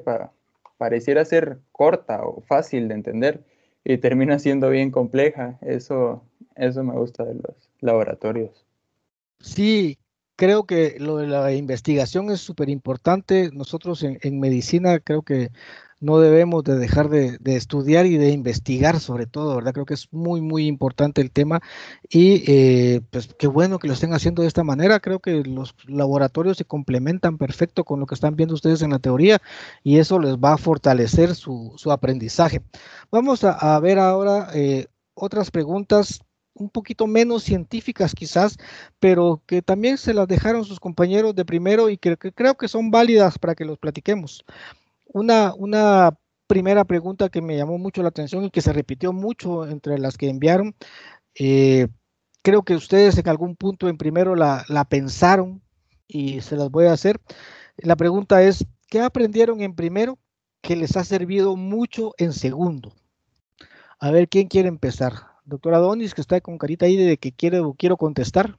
pareciera 0.78 1.26
ser 1.26 1.59
corta 1.71 2.21
o 2.24 2.41
fácil 2.41 2.88
de 2.88 2.95
entender 2.95 3.43
y 3.84 3.97
termina 3.97 4.39
siendo 4.39 4.69
bien 4.69 4.91
compleja. 4.91 5.57
Eso, 5.61 6.24
eso 6.55 6.84
me 6.84 6.93
gusta 6.93 7.26
de 7.26 7.36
los 7.36 7.69
laboratorios. 7.80 8.65
Sí, 9.39 9.97
creo 10.36 10.65
que 10.65 10.97
lo 10.99 11.17
de 11.17 11.28
la 11.28 11.53
investigación 11.53 12.30
es 12.32 12.39
súper 12.41 12.69
importante. 12.69 13.49
Nosotros 13.53 14.03
en, 14.03 14.17
en, 14.21 14.39
medicina 14.39 14.99
creo 14.99 15.21
que 15.21 15.49
no 16.04 16.20
debemos 16.20 16.66
de 16.66 16.76
dejar 16.76 17.10
de, 17.10 17.39
estudiar 17.45 18.06
y 18.06 18.18
de 18.18 18.32
investigar 18.32 18.99
sobre 18.99 19.26
todo, 19.26 19.56
¿verdad? 19.56 19.72
Creo 19.72 19.86
que 19.86 19.93
es 19.93 20.12
muy, 20.12 20.41
muy 20.41 20.68
importante 20.68 21.22
el 21.22 21.32
tema 21.32 21.62
y 22.10 22.43
eh, 22.45 23.01
pues 23.10 23.30
qué 23.39 23.47
bueno 23.47 23.80
que 23.80 23.88
lo 23.88 23.93
estén 23.93 24.14
haciendo 24.14 24.41
de 24.41 24.49
esta 24.49 24.66
manera. 24.66 24.99
Creo 24.99 25.20
que 25.20 25.43
los 25.45 25.76
laboratorios 25.88 26.58
se 26.58 26.66
complementan 26.66 27.38
perfecto 27.38 27.86
con 27.86 28.01
lo 28.01 28.06
que 28.06 28.16
están 28.16 28.36
viendo 28.36 28.54
ustedes 28.54 28.82
en 28.82 28.91
la 28.91 28.99
teoría 28.99 29.41
y 29.82 29.97
eso 29.97 30.20
les 30.20 30.36
va 30.36 30.54
a 30.54 30.58
fortalecer 30.58 31.36
su, 31.36 31.74
aprendizaje. 31.89 32.62
Vamos 33.10 33.45
a, 33.45 33.80
ver 33.80 33.97
ahora 33.97 34.49
eh, 34.54 34.88
otras 35.14 35.51
preguntas 35.51 36.22
un 36.54 36.70
poquito 36.70 37.08
menos 37.08 37.43
científicas 37.43 38.14
quizás, 38.14 38.58
pero 38.99 39.41
que 39.45 39.62
también 39.62 39.97
se 39.97 40.14
las 40.14 40.28
dejaron 40.28 40.66
sus 40.66 40.82
compañeros 40.82 41.34
de 41.34 41.45
primero 41.45 41.89
y 41.89 41.97
que 41.97 42.18
creo 42.18 42.56
que 42.56 42.68
son 42.68 42.91
válidas 42.91 43.39
para 43.39 43.56
que 43.56 43.66
los 43.66 43.80
platiquemos 43.80 44.43
una, 45.14 45.53
una 45.55 46.18
primera 46.47 46.84
pregunta 46.84 47.30
que 47.30 47.41
me 47.41 47.55
llamó 47.55 47.78
mucho 47.78 48.01
la 48.01 48.09
atención 48.09 48.43
y 48.43 48.51
que 48.51 48.61
se 48.61 48.74
repitió 48.74 49.14
mucho 49.14 49.66
entre 49.68 49.97
las 49.97 50.18
que 50.18 50.30
enviaron. 50.30 50.76
Eh, 51.36 51.88
creo 52.41 52.64
que 52.64 52.76
ustedes 52.76 53.18
en 53.18 53.30
algún 53.30 53.55
punto 53.55 53.88
en 53.88 53.97
primero 53.97 54.36
la, 54.36 54.66
la, 54.68 54.86
pensaron 54.86 55.61
y 56.07 56.41
se 56.41 56.57
las 56.57 56.70
voy 56.70 56.86
a 56.86 56.93
hacer. 56.93 57.22
La 57.78 57.95
pregunta 57.95 58.43
es, 58.43 58.66
¿qué 58.88 59.01
aprendieron 59.01 59.61
en 59.61 59.76
primero 59.76 60.20
que 60.61 60.76
les 60.76 60.97
ha 60.97 61.03
servido 61.03 61.55
mucho 61.55 62.14
en 62.18 62.34
segundo? 62.34 62.93
A 63.99 64.11
ver, 64.11 64.28
¿quién 64.28 64.47
quiere 64.47 64.68
empezar? 64.68 65.14
Doctora 65.45 65.78
Donis, 65.78 66.14
que 66.14 66.22
está 66.22 66.39
con 66.41 66.57
carita 66.57 66.86
ahí 66.86 66.97
de 66.97 67.18
que 67.18 67.32
quiere, 67.32 67.61
quiero 67.78 67.97
contestar. 67.97 68.57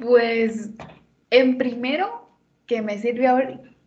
Pues 0.00 0.70
en 1.30 1.56
primero 1.56 2.25
que 2.66 2.82
me 2.82 2.98
sirve 2.98 3.28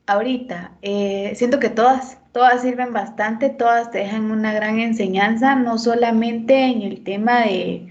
ahorita, 0.05 0.71
eh, 0.81 1.33
siento 1.35 1.59
que 1.59 1.69
todas, 1.69 2.17
todas 2.31 2.61
sirven 2.61 2.93
bastante, 2.93 3.49
todas 3.49 3.91
te 3.91 3.99
dejan 3.99 4.31
una 4.31 4.53
gran 4.53 4.79
enseñanza, 4.79 5.55
no 5.55 5.77
solamente 5.77 6.65
en 6.65 6.81
el 6.81 7.03
tema 7.03 7.41
de, 7.41 7.87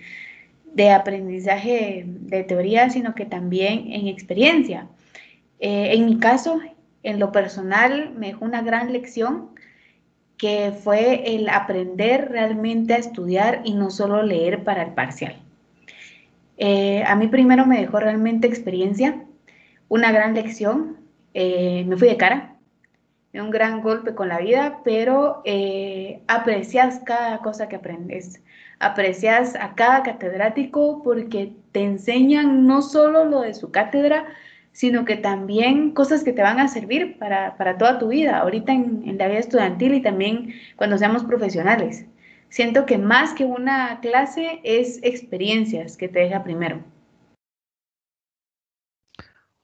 aprendizaje 0.91 2.05
de 2.07 2.45
teoría, 2.45 2.89
sino 2.91 3.15
que 3.15 3.25
también 3.25 3.93
en 3.93 4.07
experiencia. 4.07 4.87
Eh, 5.59 5.95
en 5.95 6.07
mi 6.07 6.19
caso, 6.19 6.61
en 7.03 7.19
lo 7.19 7.33
personal, 7.33 8.13
me 8.17 8.29
dejó 8.29 8.45
una 8.45 8.63
gran 8.63 8.93
lección 8.93 9.51
que 10.37 10.73
fue 10.73 11.35
el 11.35 11.49
aprender 11.49 12.29
realmente 12.31 12.95
a 12.95 12.99
estudiar 12.99 13.63
y 13.65 13.75
no 13.75 13.91
solo 13.91 14.23
leer 14.23 14.63
para 14.63 14.85
el 14.85 14.93
parcial. 14.95 15.37
Eh, 16.59 17.03
a 17.07 17.17
mí 17.17 17.27
primero 17.27 17.67
me 17.67 17.81
dejó 17.81 17.99
realmente 17.99 18.47
experiencia 18.47 19.25
una 19.89 20.13
gran 20.13 20.35
lección. 20.35 20.99
Eh, 21.35 21.85
me 21.87 21.97
fui 21.97 22.09
de 22.09 22.17
cara, 22.17 22.59
un 23.35 23.51
gran 23.51 23.83
golpe 23.83 24.15
con 24.15 24.29
la 24.29 24.39
vida, 24.39 24.81
pero 24.85 25.43
eh, 25.45 26.23
aprecias 26.29 27.01
cada 27.05 27.39
cosa 27.39 27.69
que 27.69 27.77
aprendes. 27.77 28.43
Aprecias 28.81 29.55
a 29.57 29.75
cada 29.75 30.03
catedrático 30.03 31.03
porque 31.03 31.53
te 31.73 31.83
enseñan 31.83 32.67
no 32.67 32.83
solo 32.83 33.25
lo 33.25 33.41
de 33.43 33.55
su 33.55 33.71
cátedra, 33.71 34.27
sino 34.73 35.05
que 35.05 35.17
también 35.17 35.91
cosas 35.93 36.23
que 36.23 36.33
te 36.33 36.43
van 36.43 36.61
a 36.61 36.69
servir 36.69 37.19
para, 37.19 37.79
toda 37.79 37.99
tu 37.99 38.09
vida, 38.09 38.39
ahorita 38.39 38.73
en, 38.73 39.03
en, 39.07 39.19
la 39.19 39.27
vida 39.29 39.39
estudiantil 39.39 39.95
y 39.95 40.03
también 40.03 40.55
cuando 40.77 40.99
seamos 40.99 41.25
profesionales. 41.25 42.07
Siento 42.49 42.87
que 42.87 42.99
más 42.99 43.35
que 43.35 43.45
una 43.45 44.01
clase 44.01 44.61
es 44.63 45.01
experiencias 45.03 45.97
que 45.97 46.09
te 46.09 46.21
deja 46.21 46.45
primero. 46.45 46.83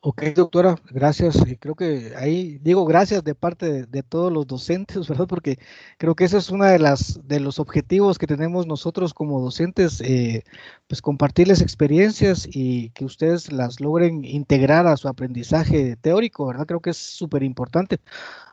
Ok, 0.07 0.23
doctora, 0.35 0.77
gracias. 0.91 1.39
Creo 1.61 1.75
que 1.75 2.13
ahí 2.19 2.59
digo 2.59 2.85
gracias 2.85 3.25
de 3.25 3.35
parte 3.35 3.87
de, 3.87 4.03
todos 4.03 4.31
los 4.31 4.47
docentes, 4.47 5.09
¿verdad? 5.09 5.27
Porque 5.27 5.59
creo 5.97 6.15
que 6.15 6.25
ese 6.25 6.37
es 6.37 6.51
uno 6.51 6.67
de 6.67 6.79
de 7.25 7.41
los 7.41 7.59
objetivos 7.59 8.19
que 8.19 8.27
tenemos 8.27 8.67
nosotros 8.67 9.15
como 9.15 9.41
docentes, 9.41 10.03
eh, 10.03 10.45
pues 10.89 11.01
compartirles 11.01 11.63
experiencias 11.63 12.47
y 12.53 12.91
que 12.91 13.07
ustedes 13.07 13.51
las 13.51 13.81
logren 13.81 14.27
integrar 14.27 14.87
a 14.87 14.99
su 14.99 15.09
aprendizaje 15.09 15.97
teórico, 15.97 16.47
¿verdad? 16.49 16.67
Creo 16.67 16.81
que 16.81 16.91
es 16.91 16.99
súper 16.99 17.43
importante. 17.43 17.99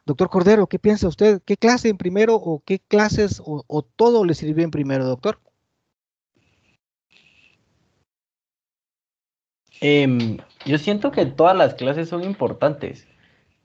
Doctor 0.05 0.29
Cordero, 0.29 0.67
¿qué 0.67 0.79
piensa 0.79 1.09
usted? 1.09 1.41
¿Qué 1.45 1.57
clase 1.57 1.89
en 1.89 1.97
primero 1.97 2.35
o 2.35 2.63
qué 2.65 2.79
clases 2.79 3.41
o 3.45 3.81
todo 3.83 4.23
le 4.23 4.35
sirvió 4.35 4.63
en 4.63 4.71
primero, 4.71 5.05
doctor? 5.05 5.39
Eh, 9.81 10.37
yo 10.65 10.77
siento 10.77 11.11
que 11.11 11.25
todas 11.25 11.57
las 11.57 11.73
clases 11.73 12.07
son 12.09 12.23
importantes, 12.23 13.07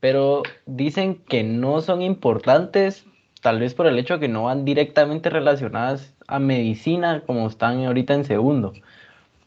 pero 0.00 0.42
dicen 0.64 1.22
que 1.28 1.44
no 1.44 1.80
son 1.82 2.02
importantes 2.02 3.06
tal 3.42 3.60
vez 3.60 3.74
por 3.74 3.86
el 3.86 3.98
hecho 3.98 4.14
de 4.14 4.20
que 4.20 4.28
no 4.28 4.44
van 4.44 4.64
directamente 4.64 5.30
relacionadas 5.30 6.14
a 6.26 6.38
medicina 6.38 7.22
como 7.26 7.46
están 7.46 7.84
ahorita 7.84 8.14
en 8.14 8.24
segundo. 8.24 8.72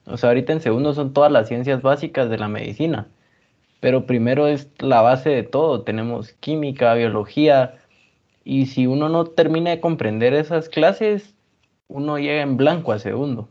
O 0.05 0.17
sea, 0.17 0.29
ahorita 0.29 0.53
en 0.53 0.61
segundo 0.61 0.93
son 0.93 1.13
todas 1.13 1.31
las 1.31 1.47
ciencias 1.47 1.81
básicas 1.81 2.29
de 2.29 2.37
la 2.37 2.47
medicina, 2.47 3.07
pero 3.79 4.05
primero 4.05 4.47
es 4.47 4.69
la 4.79 5.01
base 5.01 5.29
de 5.29 5.43
todo. 5.43 5.81
Tenemos 5.83 6.33
química, 6.33 6.93
biología, 6.93 7.79
y 8.45 8.67
si 8.67 8.87
uno 8.87 9.09
no 9.09 9.25
termina 9.25 9.71
de 9.71 9.81
comprender 9.81 10.33
esas 10.33 10.69
clases, 10.69 11.35
uno 11.87 12.17
llega 12.19 12.41
en 12.41 12.57
blanco 12.57 12.91
a 12.91 12.99
segundo. 12.99 13.49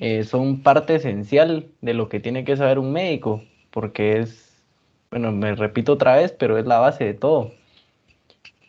Eh, 0.00 0.24
son 0.24 0.62
parte 0.62 0.94
esencial 0.94 1.68
de 1.82 1.94
lo 1.94 2.08
que 2.08 2.20
tiene 2.20 2.44
que 2.44 2.56
saber 2.56 2.78
un 2.78 2.92
médico, 2.92 3.42
porque 3.70 4.18
es, 4.18 4.64
bueno, 5.10 5.30
me 5.30 5.54
repito 5.54 5.92
otra 5.92 6.16
vez, 6.16 6.32
pero 6.32 6.58
es 6.58 6.66
la 6.66 6.78
base 6.78 7.04
de 7.04 7.14
todo. 7.14 7.52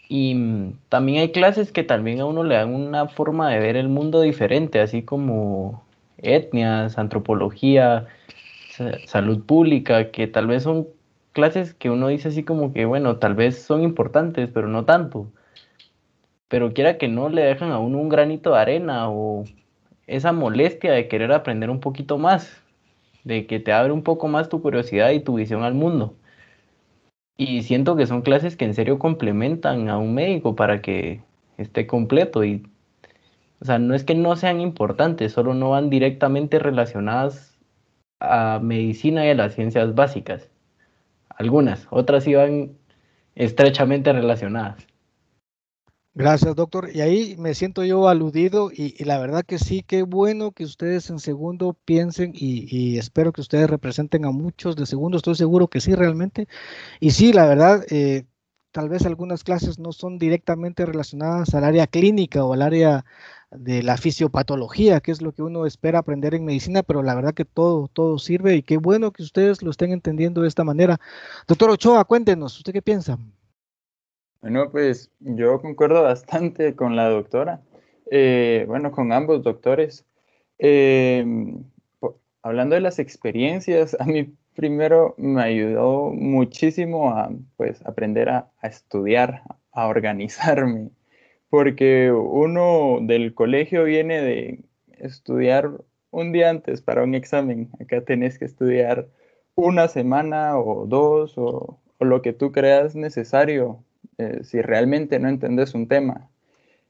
Y 0.09 0.35
mm, 0.35 0.79
también 0.89 1.19
hay 1.21 1.31
clases 1.31 1.71
que 1.71 1.83
también 1.83 2.19
a 2.19 2.25
uno 2.25 2.43
le 2.43 2.55
dan 2.55 2.75
una 2.75 3.07
forma 3.07 3.49
de 3.49 3.59
ver 3.59 3.77
el 3.77 3.87
mundo 3.87 4.21
diferente, 4.21 4.81
así 4.81 5.03
como 5.03 5.85
etnias, 6.17 6.97
antropología, 6.97 8.07
salud 9.05 9.45
pública, 9.45 10.11
que 10.11 10.27
tal 10.27 10.47
vez 10.47 10.63
son 10.63 10.87
clases 11.33 11.73
que 11.73 11.89
uno 11.89 12.09
dice 12.09 12.27
así 12.29 12.43
como 12.43 12.73
que, 12.73 12.85
bueno, 12.85 13.17
tal 13.17 13.35
vez 13.35 13.61
son 13.63 13.83
importantes, 13.83 14.49
pero 14.53 14.67
no 14.67 14.85
tanto. 14.85 15.31
Pero 16.49 16.73
quiera 16.73 16.97
que 16.97 17.07
no 17.07 17.29
le 17.29 17.43
dejan 17.43 17.71
a 17.71 17.79
uno 17.79 17.99
un 17.99 18.09
granito 18.09 18.51
de 18.51 18.59
arena 18.59 19.09
o 19.09 19.45
esa 20.07 20.31
molestia 20.31 20.91
de 20.93 21.07
querer 21.07 21.31
aprender 21.31 21.69
un 21.69 21.79
poquito 21.79 22.17
más, 22.17 22.61
de 23.23 23.45
que 23.47 23.59
te 23.59 23.73
abre 23.73 23.91
un 23.93 24.03
poco 24.03 24.27
más 24.27 24.49
tu 24.49 24.61
curiosidad 24.61 25.11
y 25.11 25.21
tu 25.21 25.35
visión 25.35 25.63
al 25.63 25.73
mundo. 25.73 26.15
Y 27.37 27.63
siento 27.63 27.95
que 27.95 28.05
son 28.07 28.21
clases 28.21 28.55
que 28.55 28.65
en 28.65 28.73
serio 28.73 28.99
complementan 28.99 29.89
a 29.89 29.97
un 29.97 30.13
médico 30.13 30.55
para 30.55 30.81
que 30.81 31.21
esté 31.57 31.87
completo 31.87 32.43
y 32.43 32.63
o 33.61 33.65
sea, 33.65 33.77
no 33.77 33.93
es 33.93 34.03
que 34.03 34.15
no 34.15 34.35
sean 34.35 34.59
importantes, 34.59 35.33
solo 35.33 35.53
no 35.53 35.69
van 35.69 35.91
directamente 35.91 36.57
relacionadas 36.57 37.59
a 38.19 38.59
medicina 38.61 39.25
y 39.25 39.29
a 39.29 39.35
las 39.35 39.53
ciencias 39.53 39.93
básicas. 39.93 40.49
Algunas, 41.29 41.87
otras 41.91 42.23
sí 42.23 42.33
van 42.33 42.77
estrechamente 43.35 44.13
relacionadas. 44.13 44.87
Gracias, 46.13 46.55
doctor. 46.57 46.89
Y 46.93 46.99
ahí 47.01 47.35
me 47.37 47.55
siento 47.55 47.85
yo 47.85 48.09
aludido 48.09 48.69
y, 48.71 49.01
la 49.05 49.17
verdad 49.17 49.45
que 49.45 49.57
sí, 49.57 49.81
qué 49.81 50.03
bueno 50.03 50.51
que 50.51 50.65
ustedes 50.65 51.09
en 51.09 51.19
segundo 51.19 51.73
piensen 51.85 52.31
y, 52.35 52.97
espero 52.97 53.31
que 53.31 53.39
ustedes 53.39 53.69
representen 53.69 54.25
a 54.25 54.31
muchos 54.31 54.75
de 54.75 54.85
segundo, 54.85 55.17
estoy 55.17 55.35
seguro 55.35 55.69
que 55.69 55.79
sí, 55.79 55.95
realmente. 55.95 56.47
Y 56.99 57.11
sí, 57.11 57.33
la 57.33 57.45
verdad, 57.47 57.85
eh, 57.89 58.25
tal 58.71 58.89
vez 58.89 59.05
algunas 59.05 59.43
clases 59.43 59.79
no 59.79 59.93
son 59.93 60.17
directamente 60.19 60.85
relacionadas 60.85 61.53
al 61.55 61.63
área 61.63 61.87
clínica 61.87 62.43
o 62.43 62.53
al 62.53 62.61
área 62.61 63.05
de 63.51 63.83
la 63.83 63.97
fisiopatología, 63.97 65.01
que 65.01 65.11
es 65.11 65.21
lo 65.21 65.33
que 65.33 65.43
uno 65.43 65.65
espera 65.65 65.99
aprender 65.99 66.35
en 66.35 66.45
medicina, 66.45 66.83
pero 66.83 67.03
la 67.03 67.15
verdad 67.15 67.33
que 67.33 67.45
todo, 67.45 67.89
todo 67.89 68.19
sirve 68.19 68.55
y 68.55 68.63
qué 68.63 68.77
bueno 68.77 69.11
que 69.11 69.23
ustedes 69.23 69.61
lo 69.63 69.71
estén 69.71 69.91
entendiendo 69.93 70.41
de 70.41 70.47
esta 70.49 70.63
manera. 70.65 70.99
Doctor 71.47 71.69
Ochoa, 71.71 72.05
cuéntenos, 72.05 72.57
¿usted 72.57 72.73
qué 72.73 72.81
piensa? 72.81 73.17
Bueno, 74.41 74.71
pues 74.71 75.11
yo 75.19 75.61
concuerdo 75.61 76.01
bastante 76.03 76.75
con 76.75 76.95
la 76.95 77.07
doctora, 77.09 77.61
eh, 78.09 78.65
bueno, 78.67 78.91
con 78.91 79.11
ambos 79.11 79.43
doctores. 79.43 80.05
Em, 80.57 81.63
hablando 82.41 82.75
de 82.75 82.81
las 82.81 82.99
experiencias, 82.99 83.95
a 83.99 84.05
mí 84.05 84.35
primero 84.55 85.15
me 85.17 85.43
ayudó 85.43 86.11
muchísimo 86.11 87.11
a 87.11 87.31
pues, 87.57 87.85
aprender 87.85 88.29
a, 88.29 88.51
estudiar, 88.63 89.43
a 89.71 89.87
organizarme, 89.87 90.89
porque 91.49 92.11
uno 92.11 92.99
del 93.01 93.33
colegio 93.35 93.83
viene 93.83 94.21
de 94.21 94.63
estudiar 94.97 95.71
un 96.11 96.31
día 96.31 96.49
antes 96.49 96.81
para 96.81 97.03
un 97.03 97.15
examen, 97.15 97.69
acá 97.79 98.01
tenés 98.01 98.39
que 98.39 98.45
estudiar 98.45 99.07
una 99.55 99.87
semana 99.87 100.57
o 100.59 100.85
dos 100.87 101.37
o, 101.37 101.79
lo 101.99 102.21
que 102.23 102.33
tú 102.33 102.51
creas 102.51 102.95
necesario 102.95 103.83
eh, 104.17 104.43
si 104.43 104.61
realmente 104.61 105.19
no 105.19 105.29
entendés 105.29 105.73
un 105.73 105.87
tema. 105.87 106.29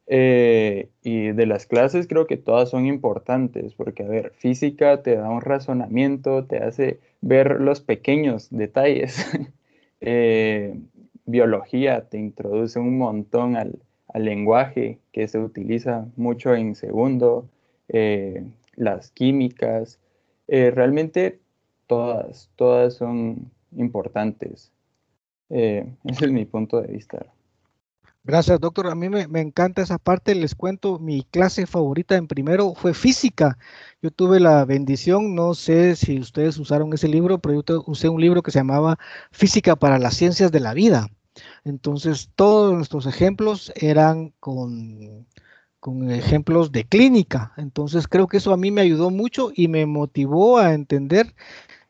Eh, 0.08 0.90
y 1.04 1.32
de 1.32 1.46
las 1.46 1.66
clases 1.66 2.08
creo 2.08 2.28
que 2.28 2.38
todas 2.38 2.70
son 2.70 2.86
importantes, 2.86 3.74
porque, 3.76 4.04
a 4.04 4.08
ver, 4.08 4.34
física 4.36 5.02
te 5.04 5.16
da 5.16 5.30
un 5.30 5.42
razonamiento, 5.42 6.46
te 6.46 6.58
hace 6.58 7.00
ver 7.22 7.62
los 7.62 7.82
pequeños 7.82 8.50
detalles. 8.50 9.26
Eh, 10.04 10.80
biología 11.28 12.10
te 12.10 12.18
introduce 12.18 12.80
un 12.80 12.98
montón 12.98 13.56
al, 13.56 13.78
lenguaje 14.16 14.98
que 15.12 15.28
se 15.28 15.38
utiliza 15.38 16.08
mucho 16.16 16.56
en 16.56 16.74
segundo, 16.74 17.48
las 18.76 19.12
químicas, 19.12 20.00
realmente 20.48 21.40
todas, 21.86 22.50
todas 22.56 22.96
son 22.96 23.52
importantes. 23.78 24.72
ese 26.06 26.26
es 26.26 26.32
mi 26.32 26.46
punto 26.46 26.82
de 26.82 26.88
vista. 26.88 27.26
Gracias, 28.24 28.60
doctor. 28.60 28.88
A 28.88 28.96
mí 28.96 29.10
me, 29.10 29.42
encanta 29.42 29.82
esa 29.82 29.98
parte. 29.98 30.36
Les 30.36 30.54
cuento, 30.54 31.00
mi 31.00 31.24
clase 31.24 31.66
favorita 31.66 32.16
en 32.16 32.28
primero 32.28 32.76
fue 32.76 32.94
física. 32.94 33.58
Yo 34.02 34.12
tuve 34.12 34.40
la 34.40 34.64
bendición, 34.64 35.34
no 35.34 35.56
sé 35.56 35.96
si 35.96 36.20
ustedes 36.20 36.58
usaron 36.60 36.94
ese 36.94 37.08
libro, 37.08 37.40
pero 37.40 37.64
yo 37.64 37.84
usé 37.88 38.10
un 38.10 38.22
libro 38.22 38.44
que 38.44 38.52
se 38.52 38.60
llamaba 38.60 39.00
Física 39.32 39.76
para 39.76 39.98
las 39.98 40.16
Ciencias 40.16 40.52
de 40.52 40.60
la 40.60 40.76
Vida. 40.76 41.08
Entonces, 41.64 42.30
todos 42.36 42.76
nuestros 42.76 43.08
ejemplos 43.08 43.72
eran 43.76 44.34
con, 44.40 45.26
con 45.80 46.12
ejemplos 46.12 46.72
de 46.72 46.84
clínica. 46.86 47.54
Entonces, 47.58 48.08
creo 48.08 48.28
que 48.28 48.38
eso 48.38 48.54
a 48.54 48.58
mí 48.58 48.70
me 48.70 48.82
ayudó 48.82 49.10
mucho 49.10 49.52
y 49.56 49.68
me 49.68 49.88
motivó 49.88 50.60
a 50.60 50.74
entender 50.74 51.34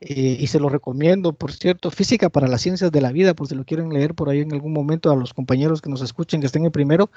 eh, 0.03 0.37
y 0.39 0.47
se 0.47 0.59
lo 0.59 0.67
recomiendo, 0.67 1.31
por 1.33 1.53
cierto, 1.53 1.91
Física 1.91 2.29
para 2.29 2.47
las 2.47 2.61
Ciencias 2.61 2.91
de 2.91 3.01
la 3.01 3.11
Vida, 3.11 3.35
por 3.35 3.47
si 3.47 3.53
lo 3.53 3.65
quieren 3.65 3.89
leer 3.89 4.15
por 4.15 4.29
ahí 4.29 4.39
en 4.39 4.51
algún 4.51 4.73
momento 4.73 5.11
a 5.11 5.15
los 5.15 5.31
compañeros 5.33 5.79
que 5.79 5.91
nos 5.91 6.01
escuchen, 6.01 6.39
que 6.41 6.47
estén 6.47 6.65
en 6.65 6.71
primero. 6.71 7.11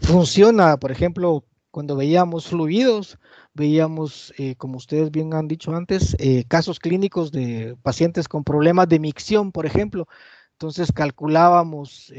Funciona, 0.00 0.76
por 0.76 0.92
ejemplo, 0.92 1.44
cuando 1.70 1.96
veíamos 1.96 2.48
fluidos, 2.48 3.18
veíamos, 3.54 4.34
eh, 4.36 4.54
como 4.56 4.76
ustedes 4.76 5.10
bien 5.10 5.32
han 5.32 5.48
dicho 5.48 5.74
antes, 5.74 6.14
eh, 6.18 6.44
casos 6.46 6.78
clínicos 6.78 7.32
de 7.32 7.74
pacientes 7.82 8.28
con 8.28 8.44
problemas 8.44 8.88
de 8.90 8.98
micción, 9.00 9.50
por 9.50 9.64
ejemplo. 9.64 10.06
Entonces 10.52 10.92
calculábamos 10.92 12.12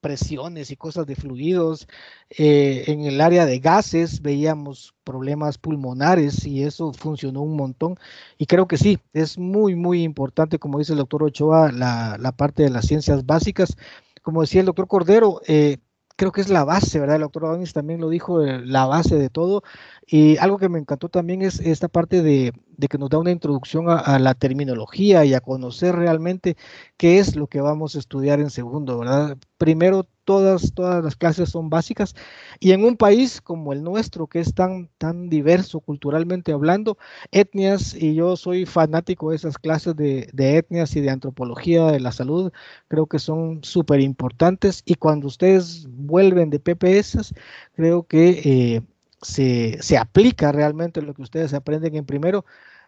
presiones 0.00 0.70
y 0.70 0.76
cosas 0.76 1.06
de 1.06 1.16
fluidos. 1.16 1.88
Eh, 2.30 2.84
en 2.86 3.04
el 3.04 3.20
área 3.20 3.46
de 3.46 3.58
gases 3.58 4.22
veíamos 4.22 4.94
problemas 5.04 5.58
pulmonares 5.58 6.44
y 6.46 6.62
eso 6.62 6.92
funcionó 6.92 7.42
un 7.42 7.56
montón. 7.56 7.96
Y 8.38 8.46
creo 8.46 8.66
que 8.66 8.76
sí, 8.76 8.98
es 9.12 9.38
muy, 9.38 9.74
muy 9.74 10.02
importante, 10.02 10.58
como 10.58 10.78
dice 10.78 10.92
el 10.92 10.98
doctor 10.98 11.22
Ochoa, 11.24 11.72
la, 11.72 12.16
la 12.18 12.32
parte 12.32 12.62
de 12.62 12.70
las 12.70 12.86
ciencias 12.86 13.26
básicas. 13.26 13.76
Como 14.22 14.42
decía 14.42 14.60
el 14.60 14.66
doctor 14.66 14.86
Cordero, 14.86 15.40
eh, 15.46 15.78
creo 16.16 16.32
que 16.32 16.40
es 16.40 16.48
la 16.48 16.64
base, 16.64 17.00
¿verdad? 17.00 17.16
El 17.16 17.22
doctor 17.22 17.46
Adonis 17.46 17.72
también 17.72 18.00
lo 18.00 18.08
dijo, 18.08 18.42
eh, 18.42 18.60
la 18.64 18.86
base 18.86 19.16
de 19.16 19.28
todo. 19.28 19.62
Y 20.06 20.36
algo 20.38 20.58
que 20.58 20.68
me 20.68 20.78
encantó 20.78 21.08
también 21.08 21.42
es 21.42 21.60
esta 21.60 21.88
parte 21.88 22.22
de, 22.22 22.52
que 22.88 22.98
nos 22.98 23.10
da 23.10 23.18
una 23.18 23.30
introducción 23.30 23.86
a, 23.88 24.18
la 24.18 24.34
terminología 24.34 25.24
y 25.24 25.34
a 25.34 25.40
conocer 25.40 25.94
realmente 25.94 26.56
qué 26.96 27.18
es 27.18 27.36
lo 27.36 27.46
que 27.46 27.60
vamos 27.60 27.96
a 27.96 27.98
estudiar 27.98 28.40
en 28.40 28.50
segundo, 28.50 28.98
¿verdad? 28.98 29.36
Primero, 29.58 30.06
todas, 30.24 30.72
todas 30.74 31.04
las 31.04 31.16
clases 31.16 31.50
son 31.50 31.70
básicas 31.70 32.14
y 32.60 32.72
en 32.72 32.84
un 32.84 32.96
país 32.96 33.40
como 33.40 33.72
el 33.72 33.82
nuestro, 33.82 34.26
que 34.26 34.40
es 34.40 34.54
tan, 34.54 34.88
tan 34.98 35.28
diverso 35.28 35.80
culturalmente 35.80 36.52
hablando, 36.52 36.98
etnias, 37.30 37.94
y 37.94 38.14
yo 38.14 38.36
soy 38.36 38.66
fanático 38.66 39.30
de 39.30 39.36
esas 39.36 39.58
clases 39.58 39.96
de, 39.96 40.28
de 40.32 40.58
etnias 40.58 40.94
y 40.96 41.00
de 41.00 41.10
antropología 41.10 41.86
de 41.86 42.00
la 42.00 42.12
salud, 42.12 42.52
creo 42.88 43.06
que 43.06 43.18
son 43.18 43.64
súper 43.64 44.00
importantes 44.00 44.82
y 44.86 44.94
cuando 44.96 45.26
ustedes 45.26 45.86
vuelven 45.90 46.50
de 46.50 46.60
PPS, 46.60 47.34
creo 47.74 48.04
que... 48.04 48.30
Eh, 48.44 48.82
se, 49.22 49.78
se, 49.80 49.98
aplica 49.98 50.50
realmente 50.50 51.00
lo 51.00 51.14
que 51.14 51.22
ustedes 51.22 51.54
aprenden 51.54 51.94
en 51.94 52.04
primero. 52.04 52.44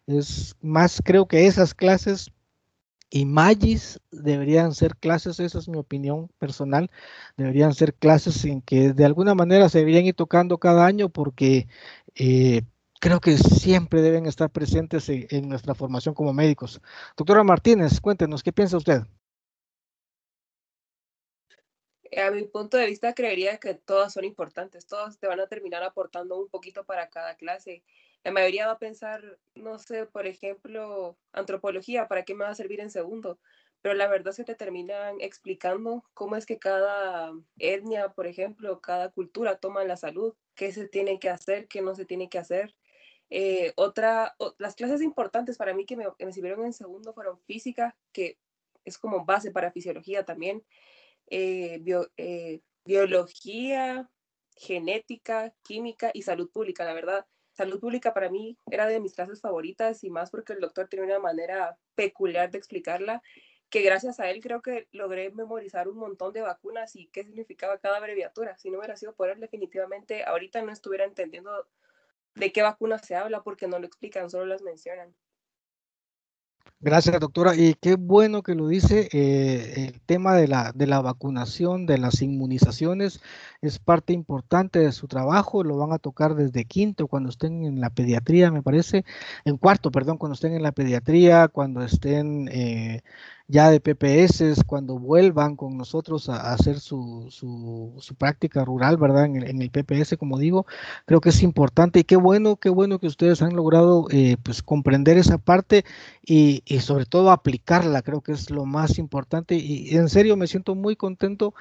Es 0.07 0.57
más, 0.61 1.01
creo 1.05 1.27
que 1.27 1.47
esas 1.47 1.75
clases 1.75 2.31
y 3.15 3.27
Magis 3.27 4.01
deberían 4.11 4.75
ser 4.75 4.97
clases, 4.97 5.39
esa 5.39 5.61
es 5.61 5.69
mi 5.69 5.79
opinión 5.79 6.29
personal, 6.41 6.91
deberían 7.37 7.73
ser 7.73 7.95
clases 7.95 8.45
en 8.45 8.61
que 8.61 8.93
de 8.93 9.05
alguna 9.05 9.37
manera 9.37 9.69
se 9.69 9.79
deberían 9.79 10.07
ir 10.07 10.17
tocando 10.17 10.59
cada 10.59 10.85
año 10.85 11.09
porque 11.09 11.69
eh, 12.17 12.63
creo 13.01 13.21
que 13.21 13.39
siempre 13.39 14.03
deben 14.03 14.27
estar 14.27 14.51
presentes 14.51 15.09
en, 15.09 15.49
nuestra 15.49 15.77
formación 15.77 16.13
como 16.13 16.33
médicos. 16.33 16.81
Doctora 17.17 17.45
Martínez, 17.45 18.01
cuéntenos, 18.01 18.43
¿qué 18.43 18.53
piensa 18.53 18.79
usted? 18.79 19.03
A 22.17 22.33
mi 22.33 22.43
punto 22.47 22.77
de 22.79 22.87
vista, 22.87 23.15
creería 23.15 23.59
que 23.59 23.75
todas 23.75 24.13
son 24.13 24.25
importantes, 24.25 24.87
todas 24.87 25.21
te 25.21 25.29
van 25.29 25.39
a 25.39 25.47
terminar 25.47 25.85
aportando 25.85 26.37
un 26.37 26.49
poquito 26.49 26.83
para 26.83 27.09
cada 27.11 27.37
clase 27.37 27.85
la 28.25 28.33
mayoría 28.33 28.67
va 28.67 28.73
a 28.73 28.79
pensar, 28.79 29.39
no 29.55 29.79
sé, 29.79 30.07
por 30.07 30.27
ejemplo, 30.27 31.19
antropología, 31.33 32.09
¿para 32.09 32.25
qué 32.25 32.35
me 32.35 32.45
va 32.45 32.51
a 32.51 32.55
servir 32.55 32.81
en 32.81 32.91
segundo? 32.91 33.39
Pero 33.83 33.95
la 33.95 34.09
verdad 34.09 34.31
es 34.31 34.37
que 34.39 34.45
te 34.45 34.55
terminan 34.55 35.21
explicando 35.21 36.03
cómo 36.15 36.37
es 36.37 36.47
que 36.47 36.59
cada 36.59 37.33
etnia, 37.59 38.09
por 38.15 38.27
ejemplo, 38.27 38.81
cada 38.81 39.11
cultura 39.11 39.59
toma 39.59 39.85
la 39.85 39.99
salud, 39.99 40.35
qué 40.55 40.73
se 40.73 40.89
tiene 40.89 41.19
que 41.19 41.29
hacer, 41.29 41.69
qué 41.69 41.83
no 41.83 41.95
se 41.95 42.07
tiene 42.07 42.31
que 42.31 42.39
hacer. 42.39 42.75
Eh, 43.29 43.75
otra, 43.77 44.35
las 44.59 44.75
clases 44.75 45.03
importantes 45.03 45.59
para 45.59 45.75
mí 45.75 45.85
que 45.85 45.97
me, 45.97 46.33
sirvieron 46.33 46.65
en 46.65 46.73
segundo 46.73 47.13
fueron 47.13 47.39
física, 47.43 47.95
que 48.13 48.39
es 48.87 48.97
como 48.97 49.27
base 49.27 49.51
para 49.51 49.71
fisiología 49.71 50.25
también, 50.25 50.65
eh, 51.29 51.83
eh, 52.17 52.61
biología, 52.87 54.11
genética, 54.57 55.55
química 55.63 56.11
y 56.15 56.23
salud 56.23 56.51
pública, 56.51 56.85
la 56.85 56.95
verdad 56.95 57.27
salud 57.55 57.81
pública 57.81 58.13
para 58.13 58.31
mí 58.31 58.59
era 58.71 58.87
de 58.87 59.01
mis 59.01 59.15
clases 59.15 59.41
favoritas 59.41 60.05
y 60.05 60.11
más 60.11 60.31
porque 60.31 60.53
el 60.53 60.61
doctor 60.61 60.89
tiene 60.89 61.07
una 61.07 61.19
manera 61.19 61.79
peculiar 61.95 62.51
de 62.51 62.59
explicarla 62.59 63.23
que 63.71 63.83
gracias 63.83 64.21
a 64.21 64.31
él 64.31 64.41
creo 64.41 64.63
que 64.63 64.89
logré 64.93 65.31
memorizar 65.33 65.89
un 65.89 65.97
montón 65.97 66.33
de 66.33 66.43
vacunas 66.43 66.95
y 66.95 67.09
qué 67.09 67.25
significaba 67.25 67.79
cada 67.79 67.97
abreviatura. 67.97 68.57
Si 68.57 68.71
no 68.71 68.79
hubiera 68.79 68.97
sido 68.97 69.15
por 69.15 69.31
él, 69.31 69.41
definitivamente 69.41 70.25
ahorita 70.25 70.63
no 70.63 70.73
estuviera 70.73 71.05
entendiendo 71.05 71.67
de 72.35 72.53
qué 72.53 72.63
vacunas 72.63 73.07
se 73.07 73.17
habla 73.17 73.43
porque 73.43 73.67
no 73.67 73.79
lo 73.79 73.87
explican, 73.87 74.31
solo 74.31 74.47
las 74.47 74.63
mencionan. 74.63 75.15
Gracias, 76.81 77.19
doctora. 77.19 77.55
Y 77.57 77.75
qué 77.81 77.95
bueno 77.95 78.43
que 78.43 78.55
lo 78.55 78.69
dice. 78.69 79.09
Eh, 79.13 79.87
el 79.95 80.01
tema 80.03 80.35
de 80.35 80.47
la, 80.49 80.71
de 80.75 80.87
la 80.87 81.01
vacunación, 81.01 81.87
de 81.87 81.97
las 81.97 82.21
inmunizaciones, 82.21 83.23
es 83.63 83.79
parte 83.79 84.13
importante 84.13 84.81
de 84.81 84.93
su 84.93 85.09
trabajo. 85.09 85.65
Lo 85.65 85.79
van 85.79 85.93
a 85.93 85.99
tocar 85.99 86.35
desde 86.35 86.67
quinto, 86.67 87.09
cuando 87.09 87.31
estén 87.31 87.65
en 87.65 87.81
la 87.81 87.89
pediatría, 87.89 88.51
me 88.51 88.63
parece. 88.63 89.05
En 89.47 89.57
cuarto, 89.57 89.91
perdón, 89.91 90.19
cuando 90.19 90.35
estén 90.35 90.53
en 90.53 90.63
la 90.63 90.73
pediatría, 90.73 91.49
cuando 91.49 91.83
estén 91.83 92.49
eh, 92.53 93.01
ya 93.47 93.71
de 93.71 93.81
PPS, 93.81 94.65
cuando 94.67 94.99
vuelvan 94.99 95.57
con 95.57 95.77
nosotros 95.77 96.29
a, 96.29 96.53
hacer 96.53 96.81
su, 96.81 97.27
su, 97.31 98.15
práctica 98.17 98.65
rural, 98.65 98.97
¿verdad? 98.97 99.27
En 99.27 99.61
el, 99.61 99.71
PPS, 99.71 100.17
como 100.17 100.39
digo, 100.39 100.67
creo 101.07 101.21
que 101.21 101.29
es 101.29 101.43
importante 101.43 102.01
y 102.01 102.05
qué 102.05 102.17
bueno, 102.17 102.57
qué 102.57 102.71
bueno 102.71 102.99
que 102.99 103.07
ustedes 103.07 103.43
han 103.43 103.55
logrado 103.55 104.07
eh, 104.11 104.37
pues 104.43 104.63
comprender 104.63 105.19
esa 105.19 105.39
parte 105.39 105.85
y, 106.25 106.63
y, 106.65 106.81
sobre 106.81 107.07
todo 107.07 107.31
aplicarla, 107.31 108.03
creo 108.03 108.23
que 108.23 108.33
es 108.33 108.51
lo 108.51 108.65
más 108.65 108.99
importante 108.99 109.57
y, 109.57 109.95
en 109.97 110.09
serio 110.09 110.37
me 110.37 110.47
siento 110.47 110.75
muy 110.75 110.97
contento 110.97 111.55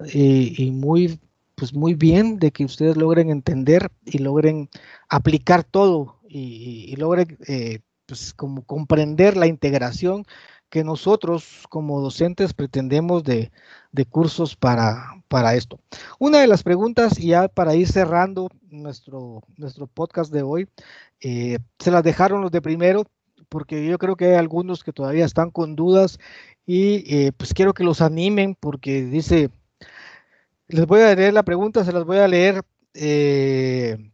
eh, 0.00 0.52
y 0.56 0.70
muy 0.72 1.20
pues 1.54 1.74
muy 1.74 1.94
bien 1.94 2.38
de 2.38 2.52
que 2.52 2.64
ustedes 2.64 2.96
logren 2.96 3.28
entender 3.28 3.90
y 4.06 4.18
logren 4.18 4.70
aplicar 5.10 5.62
todo 5.62 6.16
y, 6.26 6.96
logren 6.96 7.36
eh, 7.46 7.80
pues 8.06 8.32
como 8.32 8.64
comprender 8.64 9.36
la 9.36 9.46
integración 9.46 10.24
que 10.70 10.84
nosotros 10.84 11.64
como 11.68 12.00
docentes 12.00 12.54
pretendemos 12.54 13.24
de, 13.24 13.50
cursos 14.08 14.56
para, 14.56 15.22
para, 15.28 15.54
esto. 15.56 15.80
Una 16.18 16.38
de 16.38 16.46
las 16.46 16.62
preguntas, 16.62 17.18
y 17.18 17.28
ya 17.28 17.48
para 17.48 17.74
ir 17.74 17.88
cerrando 17.88 18.48
nuestro, 18.70 19.42
nuestro 19.56 19.86
podcast 19.88 20.32
de 20.32 20.42
hoy, 20.42 20.68
eh, 21.20 21.58
se 21.78 21.90
las 21.90 22.04
dejaron 22.04 22.40
los 22.40 22.52
de 22.52 22.62
primero, 22.62 23.04
porque 23.48 23.84
yo 23.84 23.98
creo 23.98 24.16
que 24.16 24.26
hay 24.26 24.34
algunos 24.34 24.84
que 24.84 24.92
todavía 24.92 25.24
están 25.24 25.50
con 25.50 25.74
dudas 25.74 26.18
y 26.64 27.04
eh, 27.14 27.32
pues 27.36 27.52
quiero 27.52 27.74
que 27.74 27.84
los 27.84 28.00
animen 28.00 28.54
porque 28.54 29.02
dice, 29.02 29.50
les 30.68 30.86
voy 30.86 31.00
a 31.00 31.14
leer 31.14 31.34
la 31.34 31.42
pregunta, 31.42 31.84
se 31.84 31.92
las 31.92 32.04
voy 32.04 32.18
a 32.18 32.28
leer. 32.28 32.62
Eh, 32.94 34.09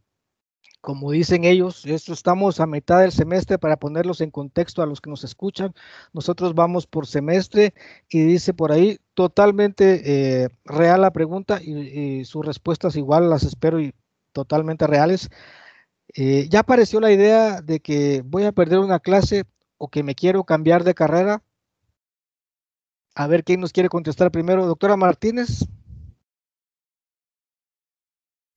como 0.86 1.10
dicen 1.10 1.42
ellos, 1.42 1.84
esto 1.84 2.12
estamos 2.12 2.60
a 2.60 2.66
mitad 2.68 3.00
del 3.00 3.10
semestre 3.10 3.58
para 3.58 3.76
ponerlos 3.76 4.20
en 4.20 4.30
contexto 4.30 4.82
a 4.82 4.86
los 4.86 5.00
que 5.00 5.10
nos 5.10 5.24
escuchan. 5.24 5.74
Nosotros 6.12 6.54
vamos 6.54 6.86
por 6.86 7.08
semestre 7.08 7.74
y 8.08 8.20
dice 8.20 8.54
por 8.54 8.70
ahí, 8.70 9.00
totalmente 9.14 10.44
eh, 10.44 10.48
real 10.64 11.00
la 11.00 11.10
pregunta 11.10 11.60
y, 11.60 12.24
sus 12.24 12.46
respuestas 12.46 12.94
igual 12.94 13.28
las 13.28 13.42
espero 13.42 13.80
y 13.80 13.94
totalmente 14.30 14.86
reales. 14.86 15.28
Eh, 16.14 16.46
ya 16.50 16.60
apareció 16.60 17.00
la 17.00 17.10
idea 17.10 17.62
de 17.62 17.80
que 17.80 18.22
voy 18.24 18.44
a 18.44 18.52
perder 18.52 18.78
una 18.78 19.00
clase 19.00 19.42
o 19.78 19.88
que 19.88 20.04
me 20.04 20.14
quiero 20.14 20.44
cambiar 20.44 20.84
de 20.84 20.94
carrera. 20.94 21.42
A 23.16 23.26
ver 23.26 23.42
quién 23.42 23.60
nos 23.60 23.72
quiere 23.72 23.88
contestar 23.88 24.30
primero. 24.30 24.66
Doctora 24.66 24.96
Martínez. 24.96 25.66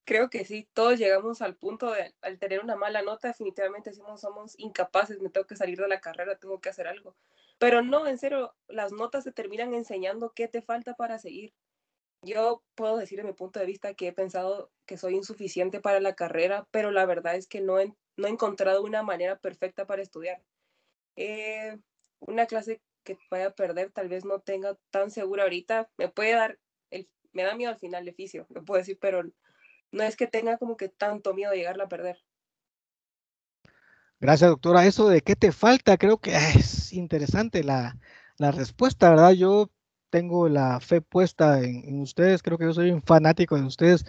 Creo 0.09 0.31
que 0.31 0.43
sí, 0.43 0.67
todos 0.73 0.97
llegamos 0.97 1.43
al 1.43 1.55
punto 1.55 1.91
de, 1.91 2.15
al 2.21 2.39
tener 2.39 2.63
una 2.63 2.75
mala 2.75 3.03
nota, 3.03 3.27
definitivamente 3.27 3.91
decimos 3.91 4.19
somos 4.19 4.57
incapaces, 4.57 5.21
me 5.21 5.29
tengo 5.29 5.45
que 5.45 5.55
salir 5.55 5.77
de 5.77 5.87
la 5.87 6.01
carrera, 6.01 6.39
tengo 6.39 6.59
que 6.59 6.69
hacer 6.69 6.87
algo. 6.87 7.15
Pero 7.59 7.83
no, 7.83 8.07
en 8.07 8.17
serio, 8.17 8.55
las 8.67 8.91
notas 8.91 9.23
te 9.23 9.31
terminan 9.31 9.75
enseñando 9.75 10.33
qué 10.33 10.47
te 10.47 10.63
falta 10.63 10.95
para 10.95 11.19
seguir. 11.19 11.53
Yo 12.23 12.63
puedo 12.73 12.97
decir 12.97 13.19
de 13.19 13.23
mi 13.23 13.33
punto 13.33 13.59
de 13.59 13.67
vista 13.67 13.93
que 13.93 14.07
he 14.07 14.11
pensado 14.11 14.71
que 14.87 14.97
soy 14.97 15.13
insuficiente 15.13 15.79
para 15.79 15.99
la 15.99 16.15
carrera, 16.15 16.67
pero 16.71 16.89
la 16.89 17.05
verdad 17.05 17.35
es 17.35 17.45
que 17.45 17.61
no 17.61 17.79
he, 17.79 17.93
no 18.17 18.25
he 18.25 18.31
encontrado 18.31 18.81
una 18.81 19.03
manera 19.03 19.37
perfecta 19.37 19.85
para 19.85 20.01
estudiar. 20.01 20.41
Eh, 21.17 21.77
una 22.19 22.47
clase 22.47 22.81
que 23.03 23.19
vaya 23.29 23.49
a 23.49 23.53
perder 23.53 23.91
tal 23.91 24.09
vez 24.09 24.25
no 24.25 24.39
tenga 24.41 24.75
tan 24.89 25.11
segura 25.11 25.43
ahorita, 25.43 25.87
me 25.97 26.09
puede 26.09 26.31
dar, 26.31 26.57
el, 26.89 27.07
me 27.31 27.43
da 27.43 27.53
miedo 27.53 27.71
al 27.71 27.77
final 27.77 28.05
de 28.05 28.13
fisio, 28.13 28.47
lo 28.49 28.65
puedo 28.65 28.79
decir, 28.79 28.97
pero 28.99 29.21
no 29.91 30.03
es 30.03 30.15
que 30.15 30.27
tenga 30.27 30.57
como 30.57 30.77
que 30.77 30.89
tanto 30.89 31.33
miedo 31.33 31.51
de 31.51 31.57
llegarla 31.57 31.85
a 31.85 31.89
perder. 31.89 32.17
Gracias, 34.19 34.49
doctora. 34.49 34.85
Eso 34.85 35.07
de 35.09 35.21
qué 35.21 35.35
te 35.35 35.51
falta, 35.51 35.97
creo 35.97 36.19
que 36.19 36.35
es 36.35 36.93
interesante 36.93 37.63
la, 37.63 37.97
la 38.37 38.51
respuesta, 38.51 39.09
¿verdad? 39.09 39.31
Yo 39.31 39.71
tengo 40.09 40.49
la 40.49 40.79
fe 40.79 41.01
puesta 41.01 41.61
en, 41.61 42.01
ustedes, 42.01 42.41
creo 42.43 42.57
que 42.57 42.65
yo 42.65 42.73
soy 42.73 42.91
un 42.91 43.01
fanático 43.01 43.55
de 43.55 43.63
ustedes, 43.63 44.05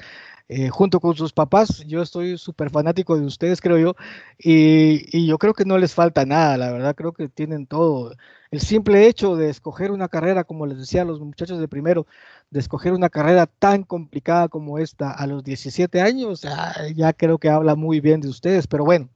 eh, 0.49 0.69
junto 0.69 1.01
con 1.01 1.15
sus 1.17 1.33
papás, 1.33 1.85
yo 1.87 2.03
estoy 2.03 2.37
súper 2.39 2.71
fanático 2.71 3.17
de 3.17 3.25
ustedes, 3.25 3.61
creo 3.61 3.79
yo, 3.79 3.95
y, 4.39 5.27
yo 5.27 5.39
creo 5.39 5.55
que 5.55 5.65
no 5.65 5.79
les 5.79 5.95
falta 5.95 6.25
nada, 6.25 6.57
la 6.57 6.73
verdad, 6.73 6.95
creo 6.97 7.13
que 7.13 7.29
tienen 7.29 7.67
todo. 7.67 8.15
El 8.51 8.61
simple 8.61 9.07
hecho 9.07 9.37
de 9.37 9.51
escoger 9.51 9.93
una 9.93 10.09
carrera, 10.09 10.45
como 10.45 10.67
les 10.67 10.79
decía 10.79 11.03
a 11.03 11.05
los 11.05 11.21
muchachos 11.21 11.61
de 11.61 11.69
primero, 11.69 12.07
de 12.51 12.61
escoger 12.61 12.93
una 12.93 13.11
carrera 13.11 13.47
tan 13.47 13.85
complicada 13.85 14.49
como 14.49 14.79
esta 14.79 15.13
a 15.13 15.27
los 15.27 15.45
17 15.45 16.01
años, 16.01 16.43
ya 16.97 17.13
creo 17.13 17.39
que 17.39 17.49
habla 17.49 17.77
muy 17.77 18.01
bien 18.01 18.21
de 18.21 18.29
ustedes, 18.29 18.67
pero 18.67 18.85
bueno. 18.85 19.09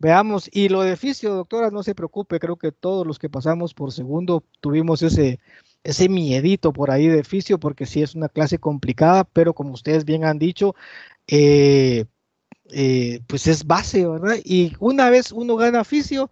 Veamos, 0.00 0.48
y 0.50 0.70
lo 0.70 0.80
de 0.80 0.96
fisio, 0.96 1.34
doctora, 1.34 1.70
no 1.70 1.82
se 1.82 1.94
preocupe, 1.94 2.40
creo 2.40 2.56
que 2.56 2.72
todos 2.72 3.06
los 3.06 3.18
que 3.18 3.28
pasamos 3.28 3.74
por 3.74 3.92
segundo 3.92 4.42
tuvimos 4.60 5.02
ese, 5.02 5.40
ese 5.84 6.08
miedito 6.08 6.72
por 6.72 6.90
ahí 6.90 7.08
de 7.08 7.24
fisio, 7.24 7.58
porque 7.58 7.86
sí 7.86 8.02
es 8.02 8.14
una 8.14 8.28
clase 8.28 8.58
complicada, 8.58 9.24
pero 9.24 9.54
como 9.54 9.72
ustedes 9.72 10.04
bien 10.04 10.24
han 10.24 10.38
dicho, 10.38 10.74
eh, 11.26 12.06
eh, 12.70 13.20
pues 13.26 13.46
es 13.46 13.66
base, 13.66 14.06
¿verdad? 14.06 14.36
Y 14.44 14.74
una 14.80 15.10
vez 15.10 15.32
uno 15.32 15.56
gana 15.56 15.84
fisio, 15.84 16.30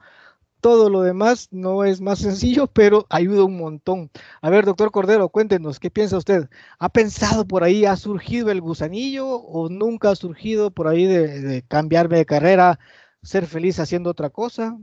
todo 0.61 0.90
lo 0.90 1.03
demás 1.03 1.49
no 1.53 1.84
es 1.84 2.01
más 2.01 2.20
sencillo, 2.20 2.66
pero 2.72 3.07
ayuda 3.11 3.44
un 3.44 3.59
montón. 3.59 4.11
A 4.42 4.51
ver, 4.51 4.64
doctor 4.66 4.90
Cordero, 4.92 5.28
cuéntenos, 5.30 5.80
¿qué 5.80 5.90
piensa 5.90 6.18
usted? 6.18 6.49
¿Ha 6.78 6.88
pensado 6.90 7.46
por 7.46 7.64
ahí, 7.64 7.84
ha 7.86 7.96
surgido 7.96 8.51
el 8.51 8.61
gusanillo 8.61 9.28
o 9.28 9.68
nunca 9.68 10.11
ha 10.11 10.16
surgido 10.16 10.70
por 10.70 10.88
ahí 10.88 11.07
de 11.07 11.64
cambiarme 11.68 12.18
de 12.18 12.26
carrera, 12.26 12.78
ser 13.22 13.46
feliz 13.46 13.78
haciendo 13.80 14.11
otra 14.11 14.30
cosa? 14.30 14.78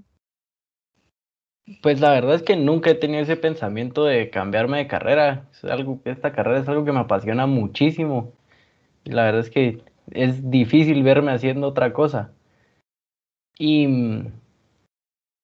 Pues 1.81 1.99
la 1.99 2.11
verdad 2.11 2.35
es 2.35 2.43
que 2.43 2.55
nunca 2.55 2.91
he 2.91 2.95
tenido 2.95 3.23
ese 3.23 3.37
pensamiento 3.37 4.05
de 4.05 4.29
cambiarme 4.29 4.77
de 4.77 4.87
carrera. 4.87 5.47
Es 5.51 5.63
algo, 5.65 5.99
esta 6.05 6.31
carrera 6.31 6.59
es 6.59 6.67
algo 6.69 6.85
que 6.85 6.91
me 6.91 6.99
apasiona 6.99 7.47
muchísimo. 7.47 8.33
Y 9.03 9.11
la 9.11 9.23
verdad 9.25 9.41
es 9.41 9.49
que 9.49 9.81
es 10.11 10.49
difícil 10.51 11.01
verme 11.03 11.31
haciendo 11.31 11.67
otra 11.67 11.91
cosa. 11.93 12.31
Y, 13.57 13.87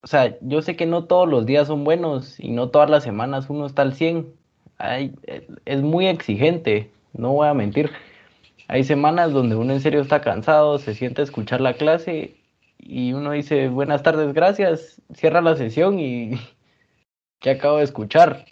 o 0.03 0.07
sea, 0.07 0.37
yo 0.41 0.61
sé 0.61 0.75
que 0.75 0.85
no 0.85 1.05
todos 1.05 1.27
los 1.27 1.45
días 1.45 1.67
son 1.67 1.83
buenos 1.83 2.39
y 2.39 2.51
no 2.51 2.69
todas 2.69 2.89
las 2.89 3.03
semanas 3.03 3.49
uno 3.49 3.65
está 3.65 3.81
al 3.81 3.93
100. 3.93 4.33
es 5.65 5.81
muy 5.81 6.07
exigente, 6.07 6.91
no 7.13 7.33
voy 7.33 7.47
a 7.47 7.53
mentir. 7.53 7.91
Hay 8.67 8.83
semanas 8.83 9.33
donde 9.33 9.55
uno 9.55 9.73
en 9.73 9.81
serio 9.81 10.01
está 10.01 10.21
cansado, 10.21 10.77
se 10.77 10.93
siente 10.93 11.21
escuchar 11.21 11.61
la 11.61 11.73
clase 11.73 12.35
y 12.83 13.13
uno 13.13 13.31
dice, 13.31 13.69
buenas 13.69 14.03
tardes, 14.03 14.33
gracias, 14.33 15.01
cierra 15.13 15.41
la 15.41 15.55
sesión 15.55 15.99
y 15.99 16.31
¿qué 17.39 17.51
acabo 17.51 17.77
de 17.77 17.83
escuchar? 17.83 18.45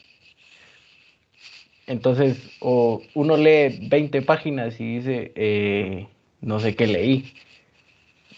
Entonces, 1.87 2.37
o 2.59 3.01
uno 3.15 3.35
lee 3.35 3.87
20 3.89 4.21
páginas 4.21 4.79
y 4.79 4.97
dice, 4.97 5.31
eh, 5.35 6.07
no 6.39 6.59
sé 6.59 6.75
qué 6.75 6.85
leí. 6.85 7.33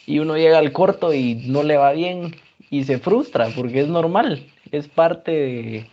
Y 0.05 0.19
uno 0.19 0.37
llega 0.37 0.57
al 0.57 0.71
corto 0.71 1.13
y 1.13 1.35
no 1.35 1.61
le 1.63 1.75
va 1.75 1.91
bien 1.91 2.35
y 2.69 2.85
se 2.85 2.97
frustra 2.97 3.49
porque 3.53 3.81
es 3.81 3.89
normal, 3.89 4.47
es 4.71 4.87
parte 4.87 5.89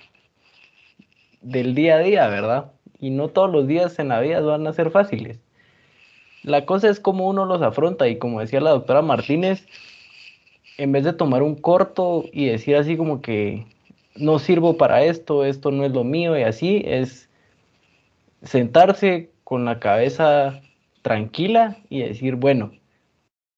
del 1.42 1.74
día 1.74 1.96
a 1.96 2.00
día, 2.00 2.28
¿verdad? 2.28 2.72
Y 3.00 3.10
no 3.10 3.28
todos 3.28 3.50
los 3.50 3.66
días 3.66 3.98
en 3.98 4.08
la 4.08 4.20
vida 4.20 4.40
van 4.40 4.66
a 4.66 4.72
ser 4.72 4.90
fáciles. 4.90 5.40
La 6.48 6.64
cosa 6.64 6.88
es 6.88 6.98
cómo 6.98 7.28
uno 7.28 7.44
los 7.44 7.60
afronta 7.60 8.08
y 8.08 8.16
como 8.16 8.40
decía 8.40 8.62
la 8.62 8.70
doctora 8.70 9.02
Martínez, 9.02 9.66
en 10.78 10.92
vez 10.92 11.04
de 11.04 11.12
tomar 11.12 11.42
un 11.42 11.54
corto 11.54 12.24
y 12.32 12.46
decir 12.46 12.76
así 12.76 12.96
como 12.96 13.20
que 13.20 13.66
no 14.16 14.38
sirvo 14.38 14.78
para 14.78 15.04
esto, 15.04 15.44
esto 15.44 15.70
no 15.70 15.84
es 15.84 15.92
lo 15.92 16.04
mío 16.04 16.38
y 16.38 16.44
así, 16.44 16.82
es 16.86 17.28
sentarse 18.42 19.30
con 19.44 19.66
la 19.66 19.78
cabeza 19.78 20.62
tranquila 21.02 21.76
y 21.90 22.00
decir, 22.00 22.36
bueno, 22.36 22.72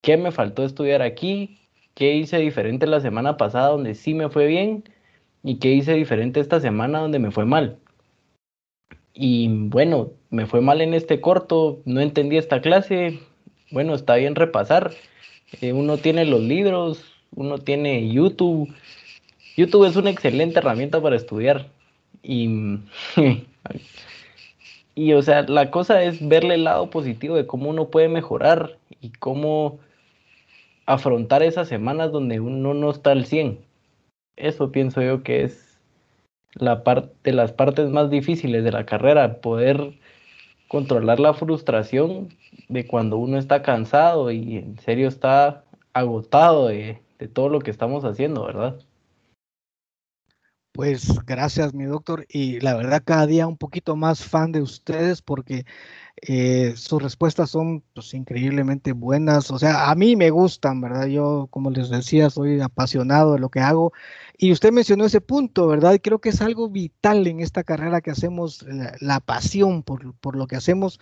¿qué 0.01 0.17
me 0.17 0.33
faltó 0.33 0.65
estudiar 0.65 1.01
aquí? 1.01 1.59
¿Qué 1.93 2.15
hice 2.15 2.39
diferente 2.39 2.87
la 2.87 2.99
semana 2.99 3.37
pasada 3.37 3.69
donde 3.69 3.95
sí 3.95 4.13
me 4.13 4.27
fue 4.29 4.47
bien? 4.47 4.83
¿Y 5.43 5.59
qué 5.59 5.69
hice 5.69 5.93
diferente 5.93 6.41
esta 6.41 6.59
semana 6.59 6.99
donde 6.99 7.19
me 7.19 7.31
fue 7.31 7.45
mal? 7.45 7.80
Y 9.13 9.47
bueno, 9.49 10.11
me 10.29 10.45
fue 10.45 10.61
mal 10.61 10.81
en 10.81 10.93
este 10.93 11.19
corto, 11.19 11.81
no 11.85 11.99
entendí 12.01 12.37
esta 12.37 12.61
clase, 12.61 13.19
bueno, 13.71 13.95
está 13.95 14.15
bien 14.15 14.35
repasar. 14.35 14.91
Eh, 15.61 15.73
uno 15.73 15.97
tiene 15.97 16.25
los 16.25 16.41
libros, 16.41 17.03
uno 17.35 17.57
tiene 17.57 18.11
YouTube. 18.11 18.73
YouTube 19.57 19.85
es 19.85 19.95
una 19.95 20.09
excelente 20.09 20.59
herramienta 20.59 21.01
para 21.01 21.15
estudiar. 21.15 21.69
Y, 22.23 22.79
y, 24.95 25.13
o 25.13 25.21
sea, 25.21 25.43
la 25.43 25.71
cosa 25.71 26.03
es 26.03 26.25
verle 26.27 26.55
el 26.55 26.65
lado 26.65 26.89
positivo 26.89 27.35
de 27.35 27.47
cómo 27.47 27.69
uno 27.69 27.89
puede 27.89 28.09
mejorar 28.09 28.77
y 29.01 29.09
cómo 29.11 29.79
afrontar 30.85 31.43
esas 31.43 31.67
semanas 31.67 32.11
donde 32.11 32.39
uno 32.39 32.73
no 32.73 32.91
está 32.91 33.11
al 33.11 33.25
100. 33.25 33.59
Eso 34.35 34.71
pienso 34.71 35.01
yo 35.01 35.23
que 35.23 35.43
es 35.43 35.70
la 36.55 36.83
parte 36.83 37.13
de 37.23 37.33
las 37.33 37.51
partes 37.53 37.89
más 37.89 38.09
difíciles 38.09 38.63
de 38.63 38.71
la 38.71 38.85
carrera, 38.85 39.41
poder 39.41 39.93
controlar 40.67 41.19
la 41.19 41.33
frustración 41.33 42.29
de 42.69 42.87
cuando 42.87 43.17
uno 43.17 43.37
está 43.37 43.61
cansado 43.61 44.31
y 44.31 44.57
en 44.57 44.79
serio 44.79 45.07
está 45.07 45.63
agotado 45.93 46.67
de, 46.67 47.01
de 47.19 47.27
todo 47.27 47.49
lo 47.49 47.59
que 47.59 47.71
estamos 47.71 48.05
haciendo, 48.05 48.45
¿verdad? 48.45 48.79
Pues 50.73 51.19
gracias, 51.25 51.73
mi 51.73 51.83
doctor. 51.83 52.25
Y 52.29 52.61
la 52.61 52.75
verdad, 52.75 53.03
cada 53.05 53.27
día 53.27 53.45
un 53.45 53.57
poquito 53.57 53.95
más 53.97 54.23
fan 54.23 54.53
de 54.53 54.61
ustedes 54.61 55.21
porque 55.21 55.65
eh, 56.21 56.73
sus 56.77 57.01
respuestas 57.01 57.49
son 57.49 57.83
pues, 57.93 58.13
increíblemente 58.13 58.93
buenas. 58.93 59.51
O 59.51 59.59
sea, 59.59 59.89
a 59.91 59.95
mí 59.95 60.15
me 60.15 60.29
gustan, 60.29 60.79
¿verdad? 60.81 61.07
Yo, 61.07 61.47
como 61.51 61.71
les 61.71 61.89
decía, 61.89 62.29
soy 62.29 62.61
apasionado 62.61 63.33
de 63.33 63.39
lo 63.39 63.49
que 63.49 63.59
hago. 63.59 63.91
Y 64.37 64.51
usted 64.53 64.71
mencionó 64.71 65.05
ese 65.05 65.21
punto, 65.21 65.67
¿verdad? 65.67 65.93
Y 65.93 65.99
creo 65.99 66.19
que 66.21 66.29
es 66.29 66.41
algo 66.41 66.69
vital 66.69 67.27
en 67.27 67.41
esta 67.41 67.63
carrera 67.63 68.01
que 68.01 68.11
hacemos, 68.11 68.65
la, 69.01 69.19
pasión 69.19 69.83
por, 69.83 70.15
por, 70.15 70.35
lo 70.37 70.47
que 70.47 70.55
hacemos. 70.55 70.99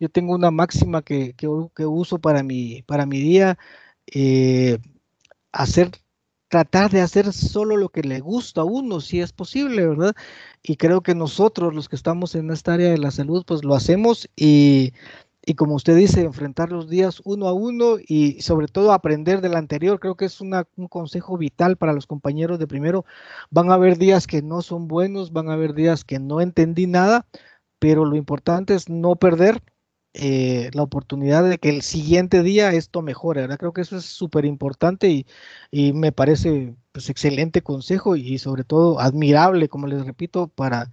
Yo 0.00 0.08
tengo 0.10 0.34
una 0.34 0.50
máxima 0.50 1.02
que, 1.02 1.34
que, 1.34 1.48
uso 1.86 2.20
para 2.20 2.42
mi, 2.42 2.82
para 2.82 3.06
mi 3.06 3.20
día. 3.20 3.58
Eh, 4.06 4.78
hacer, 5.52 5.90
tratar 6.48 6.90
de 6.90 7.00
hacer 7.02 7.32
solo 7.32 7.76
lo 7.76 7.90
que 7.90 8.02
le 8.02 8.20
gusta 8.20 8.62
a 8.62 8.64
uno, 8.64 9.00
si 9.00 9.20
es 9.20 9.32
posible, 9.32 9.86
¿verdad? 9.86 10.14
Y 10.62 10.76
creo 10.76 11.02
que 11.02 11.14
nosotros, 11.14 11.74
los 11.74 11.88
que 11.88 11.96
estamos 11.96 12.34
en 12.34 12.50
esta 12.50 12.74
área 12.74 12.90
de 12.90 12.98
la 12.98 13.10
salud, 13.10 13.44
pues 13.46 13.64
lo 13.64 13.74
hacemos 13.74 14.28
y, 14.36 14.92
y 15.44 15.54
como 15.54 15.74
usted 15.74 15.96
dice, 15.96 16.22
enfrentar 16.22 16.70
los 16.72 16.88
días 16.88 17.22
uno 17.24 17.48
a 17.48 17.52
uno 17.54 17.96
y 18.06 18.40
sobre 18.42 18.68
todo 18.68 18.92
aprender 18.92 19.40
del 19.40 19.56
anterior, 19.56 20.00
creo 20.00 20.16
que 20.16 20.26
es 20.26 20.40
un 20.40 20.52
consejo 20.90 21.38
vital 21.38 21.76
para 21.76 21.92
los 21.94 22.06
compañeros 22.06 22.58
de 22.58 22.66
primero. 22.66 23.04
Van 23.50 23.70
a 23.70 23.74
haber 23.74 23.98
días 23.98 24.26
que 24.26 24.42
no 24.42 24.62
son 24.62 24.88
buenos, 24.88 25.32
van 25.32 25.48
a 25.48 25.54
haber 25.54 25.74
días 25.74 26.04
que 26.04 26.18
no 26.18 26.40
entendí 26.40 26.86
nada, 26.86 27.26
pero 27.78 28.04
lo 28.04 28.16
importante 28.16 28.74
es 28.74 28.88
no 28.88 29.16
perder 29.16 29.62
eh, 30.14 30.70
la 30.72 30.82
oportunidad 30.82 31.48
de 31.48 31.58
que 31.58 31.68
el 31.70 31.82
siguiente 31.82 32.42
día 32.42 32.72
esto 32.72 33.02
mejore, 33.02 33.42
¿verdad? 33.42 33.58
Creo 33.58 33.72
que 33.72 33.82
eso 33.82 33.96
es 33.96 34.04
súper 34.06 34.44
importante 34.44 35.08
y, 35.70 35.92
me 35.92 36.12
parece 36.12 36.74
pues 36.92 37.10
excelente 37.10 37.62
consejo 37.62 38.16
y 38.16 38.38
sobre 38.38 38.64
todo 38.64 39.00
admirable, 39.00 39.68
como 39.68 39.86
les 39.86 40.04
repito, 40.06 40.48
para, 40.48 40.90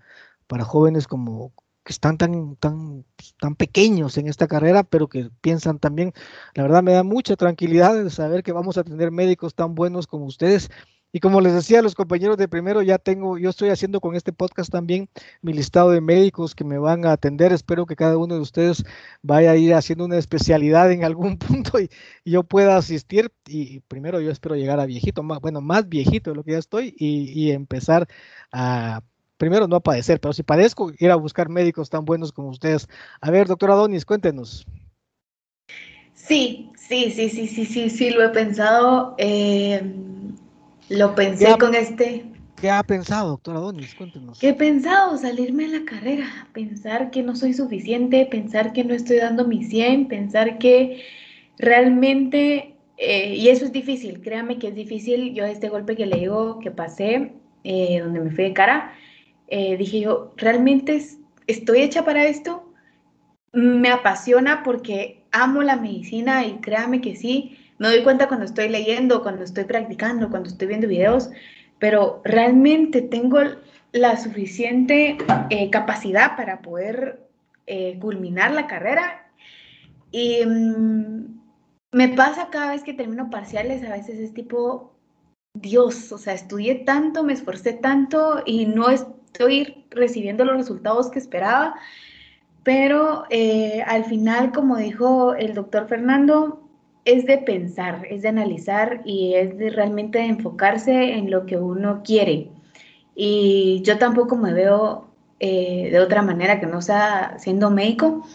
para 0.48 0.66
jóvenes 0.66 1.08
como 1.08 1.54
que 1.86 1.94
están 1.94 2.18
tan, 2.18 2.56
tan, 2.58 3.06
tan 3.40 3.56
pequeños 3.56 4.18
en 4.18 4.28
esta 4.28 4.48
carrera, 4.48 4.84
pero 4.84 5.08
que 5.08 5.30
piensan 5.42 5.80
también, 5.80 6.14
la 6.56 6.64
verdad 6.64 6.84
me 6.84 6.94
da 6.94 7.04
mucha 7.04 7.36
tranquilidad 7.36 7.96
de 8.04 8.10
saber 8.10 8.44
que 8.44 8.52
vamos 8.52 8.78
a 8.78 8.84
tener 8.84 9.12
médicos 9.12 9.56
tan 9.56 9.76
buenos 9.76 10.08
como 10.08 10.26
ustedes 10.26 10.70
y 11.16 11.22
como 11.22 11.40
les 11.40 11.54
decía 11.54 11.80
a 11.80 11.82
los 11.82 11.96
compañeros 11.96 12.36
de 12.36 12.50
primero, 12.50 12.82
ya 12.82 12.98
tengo, 12.98 13.38
yo 13.38 13.50
estoy 13.50 13.70
haciendo 13.70 14.02
con 14.02 14.18
este 14.18 14.34
podcast 14.34 14.70
también 14.70 15.08
mi 15.42 15.54
listado 15.54 15.92
de 15.92 16.02
médicos 16.02 16.54
que 16.56 16.66
me 16.66 16.78
van 16.78 17.06
a 17.06 17.14
atender. 17.14 17.54
Espero 17.54 17.86
que 17.86 17.96
cada 17.96 18.18
uno 18.18 18.36
de 18.36 18.42
ustedes 18.42 18.84
vaya 19.22 19.52
a 19.52 19.56
ir 19.56 19.74
haciendo 19.76 20.04
una 20.04 20.18
especialidad 20.18 20.92
en 20.92 21.06
algún 21.06 21.38
punto 21.38 21.80
y, 21.80 21.90
yo 22.26 22.44
pueda 22.44 22.76
asistir. 22.76 23.32
Y, 23.48 23.80
primero 23.88 24.20
yo 24.20 24.30
espero 24.30 24.56
llegar 24.56 24.82
a 24.82 24.86
viejito, 24.86 25.24
más, 25.24 25.40
bueno, 25.40 25.62
más 25.62 25.88
viejito 25.88 26.32
de 26.32 26.36
lo 26.36 26.44
que 26.44 26.52
ya 26.52 26.58
estoy 26.58 26.94
y, 26.98 27.32
y 27.32 27.52
empezar 27.52 28.10
a 28.52 29.00
primero 29.38 29.70
no 29.70 29.78
a 29.78 29.84
padecer, 29.84 30.20
pero 30.20 30.34
si 30.34 30.44
padezco, 30.44 30.92
ir 31.00 31.12
a 31.12 31.16
buscar 31.16 31.48
médicos 31.48 31.90
tan 31.90 32.04
buenos 32.04 32.34
como 32.34 32.50
ustedes. 32.50 32.90
A 33.22 33.32
ver, 33.32 33.48
doctora 33.48 33.76
Donis, 33.76 34.04
cuéntenos. 34.04 34.68
Sí, 36.14 36.74
sí, 36.76 37.10
sí, 37.10 37.30
sí, 37.30 37.48
sí, 37.48 37.66
sí, 37.66 37.90
sí, 37.90 38.10
lo 38.10 38.22
he 38.22 38.30
pensado. 38.30 39.16
Eh, 39.18 39.82
lo 40.90 41.16
pensé 41.16 41.58
con 41.58 41.76
este. 41.76 42.26
¿Qué 42.60 42.70
ha 42.70 42.84
pensado, 42.84 43.30
doctora 43.30 43.60
Donis? 43.60 43.94
Cuéntenos. 43.96 44.40
¿Qué 44.40 44.50
he 44.50 44.54
pensado? 44.54 45.18
Salirme 45.18 45.68
de 45.68 45.80
la 45.80 45.86
carrera, 45.86 46.48
pensar 46.54 47.12
que 47.12 47.22
no 47.22 47.36
soy 47.36 47.54
suficiente, 47.54 48.26
pensar 48.26 48.72
que 48.72 48.84
no 48.84 48.94
estoy 48.94 49.18
dando 49.18 49.46
mi 49.46 49.64
100, 49.64 50.08
pensar 50.08 50.58
que 50.58 51.04
realmente, 51.58 52.76
eh, 52.98 53.36
y 53.36 53.50
eso 53.50 53.66
es 53.66 53.72
difícil, 53.72 54.22
créame 54.22 54.58
que 54.58 54.70
es 54.70 54.76
difícil. 54.76 55.34
Yo 55.34 55.46
este 55.46 55.70
golpe 55.70 55.96
que 55.96 56.06
le 56.06 56.20
digo 56.20 56.60
que 56.60 56.72
pasé, 56.72 57.34
eh, 57.64 58.00
donde 58.00 58.22
me 58.22 58.32
fui 58.32 58.46
de 58.46 58.54
cara, 58.54 58.94
eh, 59.48 59.76
dije 59.78 60.00
yo, 60.00 60.34
¿realmente 60.38 61.02
estoy 61.48 61.82
hecha 61.82 62.06
para 62.06 62.26
esto? 62.26 62.72
Me 63.52 63.90
apasiona 63.90 64.64
porque 64.64 65.24
amo 65.32 65.62
la 65.62 65.76
medicina 65.76 66.46
y 66.46 66.54
créame 66.62 67.02
que 67.02 67.16
sí, 67.16 67.58
me 67.78 67.90
doy 67.90 68.04
cuenta 68.04 68.28
cuando 68.28 68.46
estoy 68.46 68.70
leyendo, 68.70 69.22
cuando 69.22 69.44
estoy 69.44 69.66
practicando, 69.66 70.30
cuando 70.30 70.50
estoy 70.50 70.68
viendo 70.68 70.88
videos, 70.88 71.30
pero 71.80 72.22
realmente 72.24 73.02
tengo 73.02 73.40
la 73.92 74.18
suficiente 74.18 75.18
eh, 75.50 75.70
capacidad 75.70 76.36
para 76.36 76.62
poder 76.62 77.28
eh, 77.68 77.98
culminar 78.00 78.52
la 78.52 78.68
carrera. 78.68 79.30
Y 80.12 80.46
mm, 80.46 81.42
me 81.92 82.10
pasa 82.10 82.50
cada 82.50 82.72
vez 82.72 82.84
que 82.84 82.94
termino 82.94 83.30
parciales, 83.30 83.84
a 83.84 83.94
veces 83.94 84.20
es 84.20 84.34
tipo, 84.34 84.94
Dios, 85.54 86.12
o 86.12 86.18
sea, 86.18 86.34
estudié 86.34 86.76
tanto, 86.76 87.24
me 87.24 87.34
esforcé 87.34 87.74
tanto 87.74 88.42
y 88.46 88.66
no 88.66 88.90
estoy 88.90 89.86
recibiendo 89.92 90.46
los 90.46 90.58
resultados 90.58 91.10
que 91.10 91.20
esperaba. 91.20 91.76
Pero 92.64 93.26
eh, 93.30 93.84
al 93.86 94.06
final, 94.06 94.52
como 94.52 94.78
dijo 94.78 95.36
el 95.36 95.54
doctor 95.54 95.88
Fernando, 95.88 96.65
es 97.06 97.26
de 97.28 97.38
pensar, 97.38 98.06
es 98.10 98.24
de 98.24 98.30
analizar 98.30 99.02
y 99.06 99.36
es 99.36 99.58
de 99.58 99.70
realmente 99.70 100.20
enfocarse 100.20 101.14
en 101.14 101.30
lo 101.30 101.46
que 101.46 101.58
uno 101.58 102.02
quiere. 102.04 102.50
Y 103.16 103.82
yo 103.84 103.98
tampoco 104.00 104.36
me 104.36 104.54
veo 104.54 105.08
eh, 105.40 105.90
de 105.92 106.00
otra 106.00 106.24
manera 106.24 106.60
que 106.60 106.66
no 106.66 106.82
sea 106.82 107.36
siendo 107.38 107.70
médico, 107.70 108.26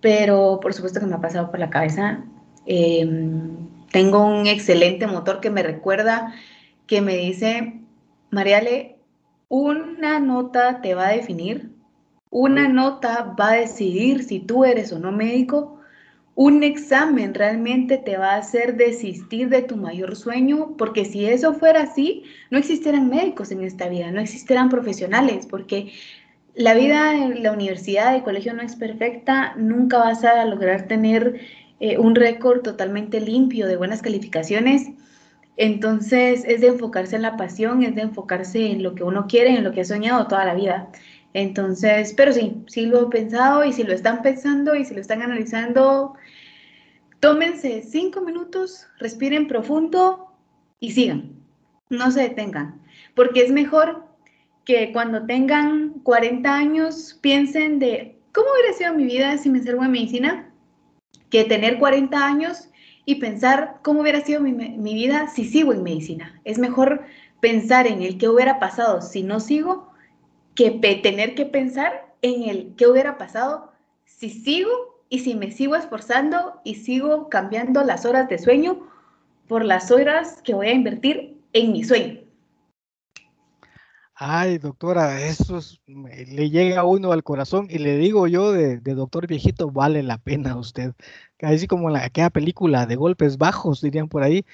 pero 0.00 0.58
por 0.60 0.74
supuesto 0.74 1.00
que 1.00 1.06
me 1.06 1.14
ha 1.14 1.20
pasado 1.20 1.50
por 1.50 1.60
la 1.60 1.70
cabeza. 1.70 2.24
Em, 2.66 3.56
tengo 3.92 4.26
un 4.26 4.46
excelente 4.48 5.06
motor 5.06 5.40
que 5.40 5.50
me 5.50 5.62
recuerda, 5.62 6.34
que 6.86 7.00
me 7.00 7.16
dice, 7.16 7.80
Mariale, 8.30 8.96
una 9.48 10.18
nota 10.18 10.80
te 10.82 10.94
va 10.94 11.08
a 11.08 11.12
definir, 11.12 11.70
una 12.30 12.68
nota 12.68 13.34
va 13.38 13.50
a 13.52 13.56
decidir 13.56 14.24
si 14.24 14.40
tú 14.40 14.64
eres 14.64 14.92
o 14.92 14.98
no 14.98 15.12
médico 15.12 15.76
un 16.36 16.62
examen 16.62 17.32
realmente 17.32 17.96
te 17.96 18.18
va 18.18 18.34
a 18.34 18.36
hacer 18.36 18.76
desistir 18.76 19.48
de 19.48 19.62
tu 19.62 19.76
mayor 19.76 20.14
sueño, 20.16 20.76
porque 20.76 21.06
si 21.06 21.24
eso 21.24 21.54
fuera 21.54 21.84
así, 21.84 22.24
no 22.50 22.58
existieran 22.58 23.08
médicos 23.08 23.50
en 23.50 23.64
esta 23.64 23.88
vida, 23.88 24.10
no 24.10 24.20
existieran 24.20 24.68
profesionales, 24.68 25.46
porque 25.46 25.92
la 26.54 26.74
vida 26.74 27.14
en 27.14 27.42
la 27.42 27.52
universidad, 27.52 28.14
el 28.14 28.22
colegio 28.22 28.52
no 28.52 28.60
es 28.62 28.76
perfecta, 28.76 29.54
nunca 29.56 29.96
vas 29.98 30.24
a 30.24 30.44
lograr 30.44 30.86
tener 30.86 31.40
eh, 31.80 31.96
un 31.96 32.14
récord 32.14 32.60
totalmente 32.60 33.18
limpio 33.18 33.66
de 33.66 33.76
buenas 33.78 34.02
calificaciones. 34.02 34.90
Entonces 35.56 36.44
es 36.46 36.60
de 36.60 36.68
enfocarse 36.68 37.16
en 37.16 37.22
la 37.22 37.38
pasión, 37.38 37.82
es 37.82 37.94
de 37.94 38.02
enfocarse 38.02 38.70
en 38.70 38.82
lo 38.82 38.94
que 38.94 39.04
uno 39.04 39.26
quiere, 39.26 39.56
en 39.56 39.64
lo 39.64 39.72
que 39.72 39.80
ha 39.80 39.84
soñado 39.86 40.26
toda 40.26 40.44
la 40.44 40.54
vida. 40.54 40.90
Entonces, 41.32 42.14
pero 42.16 42.32
sí, 42.32 42.62
sí 42.66 42.86
lo 42.86 43.06
he 43.06 43.10
pensado 43.10 43.64
y 43.64 43.72
si 43.72 43.84
lo 43.84 43.92
están 43.92 44.22
pensando 44.22 44.74
y 44.74 44.84
si 44.84 44.94
lo 44.94 45.00
están 45.00 45.22
analizando, 45.22 46.14
tómense 47.20 47.82
cinco 47.82 48.20
minutos, 48.20 48.86
respiren 48.98 49.48
profundo 49.48 50.32
y 50.80 50.92
sigan. 50.92 51.36
No 51.88 52.10
se 52.10 52.22
detengan, 52.22 52.82
porque 53.14 53.42
es 53.42 53.52
mejor 53.52 54.06
que 54.64 54.92
cuando 54.92 55.24
tengan 55.26 56.00
40 56.02 56.52
años 56.52 57.18
piensen 57.20 57.78
de 57.78 58.18
cómo 58.32 58.48
hubiera 58.52 58.76
sido 58.76 58.94
mi 58.94 59.04
vida 59.04 59.38
si 59.38 59.48
me 59.48 59.62
salgo 59.62 59.84
en 59.84 59.92
medicina, 59.92 60.52
que 61.30 61.44
tener 61.44 61.78
40 61.78 62.26
años 62.26 62.68
y 63.04 63.16
pensar 63.16 63.78
cómo 63.82 64.00
hubiera 64.00 64.20
sido 64.20 64.40
mi, 64.40 64.52
mi 64.52 64.94
vida 64.94 65.28
si 65.28 65.44
sigo 65.44 65.72
en 65.72 65.84
medicina. 65.84 66.40
Es 66.44 66.58
mejor 66.58 67.04
pensar 67.40 67.86
en 67.86 68.02
el 68.02 68.18
que 68.18 68.28
hubiera 68.28 68.58
pasado 68.58 69.00
si 69.00 69.22
no 69.22 69.38
sigo 69.38 69.92
que 70.56 70.70
tener 71.02 71.34
que 71.36 71.46
pensar 71.46 72.12
en 72.22 72.48
el 72.48 72.74
qué 72.76 72.88
hubiera 72.88 73.18
pasado 73.18 73.72
si 74.04 74.30
sigo 74.30 74.95
y 75.08 75.20
si 75.20 75.34
me 75.34 75.50
sigo 75.50 75.76
esforzando 75.76 76.60
y 76.64 76.76
sigo 76.76 77.28
cambiando 77.28 77.84
las 77.84 78.04
horas 78.04 78.28
de 78.28 78.38
sueño 78.38 78.88
por 79.48 79.64
las 79.64 79.90
horas 79.90 80.42
que 80.42 80.54
voy 80.54 80.68
a 80.68 80.74
invertir 80.74 81.40
en 81.52 81.72
mi 81.72 81.84
sueño. 81.84 82.26
Ay, 84.18 84.56
doctora, 84.56 85.20
eso 85.26 85.60
le 85.86 86.48
llega 86.48 86.80
a 86.80 86.84
uno 86.84 87.12
al 87.12 87.22
corazón 87.22 87.66
y 87.68 87.76
le 87.76 87.98
digo 87.98 88.26
yo 88.26 88.50
de, 88.50 88.78
doctor 88.78 89.26
viejito, 89.26 89.70
vale 89.70 90.02
la 90.02 90.16
pena 90.16 90.56
usted. 90.56 90.94
Así 91.42 91.66
como 91.66 91.90
la, 91.90 92.02
aquella 92.02 92.30
película 92.30 92.86
de 92.86 92.96
golpes 92.96 93.36
bajos, 93.36 93.82
dirían 93.82 94.08
por 94.08 94.22
ahí, 94.22 94.46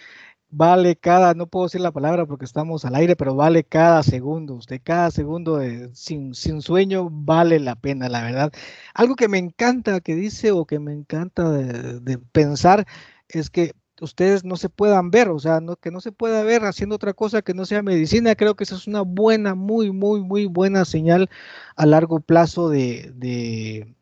vale 0.53 0.97
cada, 0.97 1.35
no 1.35 1.47
puedo 1.47 1.67
decir 1.67 1.81
la 1.81 1.93
palabra 1.93 2.27
porque 2.27 2.45
estamos 2.45 2.85
al 2.85 2.95
aire, 2.95 3.17
pero 3.17 3.35
vale 3.35 3.65
cada 3.65 4.03
segundo. 4.03 4.55
Usted 4.55 4.81
cada 4.85 5.11
segundo 5.11 5.61
sin, 5.95 6.35
sueño 6.35 7.09
vale 7.11 7.59
la 7.59 7.75
pena, 7.75 8.09
la 8.09 8.23
verdad. 8.23 8.53
Algo 8.95 9.17
que 9.17 9.29
me 9.29 9.39
encanta 9.39 10.01
que 10.01 10.15
dice 10.15 10.53
o 10.53 10.67
que 10.67 10.79
me 10.79 10.93
encanta 10.93 11.51
de, 11.51 12.19
pensar 12.19 12.87
es 13.29 13.51
que 13.51 13.73
ustedes 14.01 14.45
no 14.45 14.57
se 14.57 14.69
puedan 14.69 15.11
ver, 15.11 15.29
o 15.31 15.39
sea, 15.39 15.61
que 15.81 15.91
no 15.91 16.01
se 16.01 16.13
pueda 16.13 16.43
ver 16.43 16.65
haciendo 16.65 16.97
otra 16.97 17.15
cosa 17.15 17.43
que 17.43 17.55
no 17.55 17.65
sea 17.65 17.83
medicina. 17.83 18.35
Creo 18.35 18.55
que 18.55 18.65
esa 18.65 18.77
es 18.77 18.87
una 18.87 19.03
buena, 19.03 19.55
muy, 19.55 19.91
muy, 19.91 20.21
muy 20.21 20.47
buena 20.47 20.85
señal 20.85 21.31
a 21.77 21.87
largo 21.87 22.21
plazo 22.21 22.69
de, 22.69 23.13
de, 23.15 23.95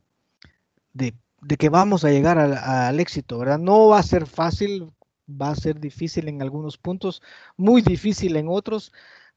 de 1.43 1.57
que 1.57 1.69
vamos 1.69 2.05
a 2.05 2.11
llegar 2.11 2.39
al, 2.39 2.55
al, 2.55 3.01
éxito, 3.01 3.39
¿verdad? 3.39 3.59
No 3.59 3.89
va 3.89 3.99
a 3.99 4.03
ser 4.03 4.27
fácil, 4.27 4.93
va 5.31 5.51
a 5.51 5.55
ser 5.55 5.81
difícil 5.81 6.29
en 6.29 6.43
algunos 6.43 6.79
puntos, 6.79 7.23
muy 7.57 7.83
difícil 7.83 8.37
en 8.37 8.49
otros, 8.49 8.93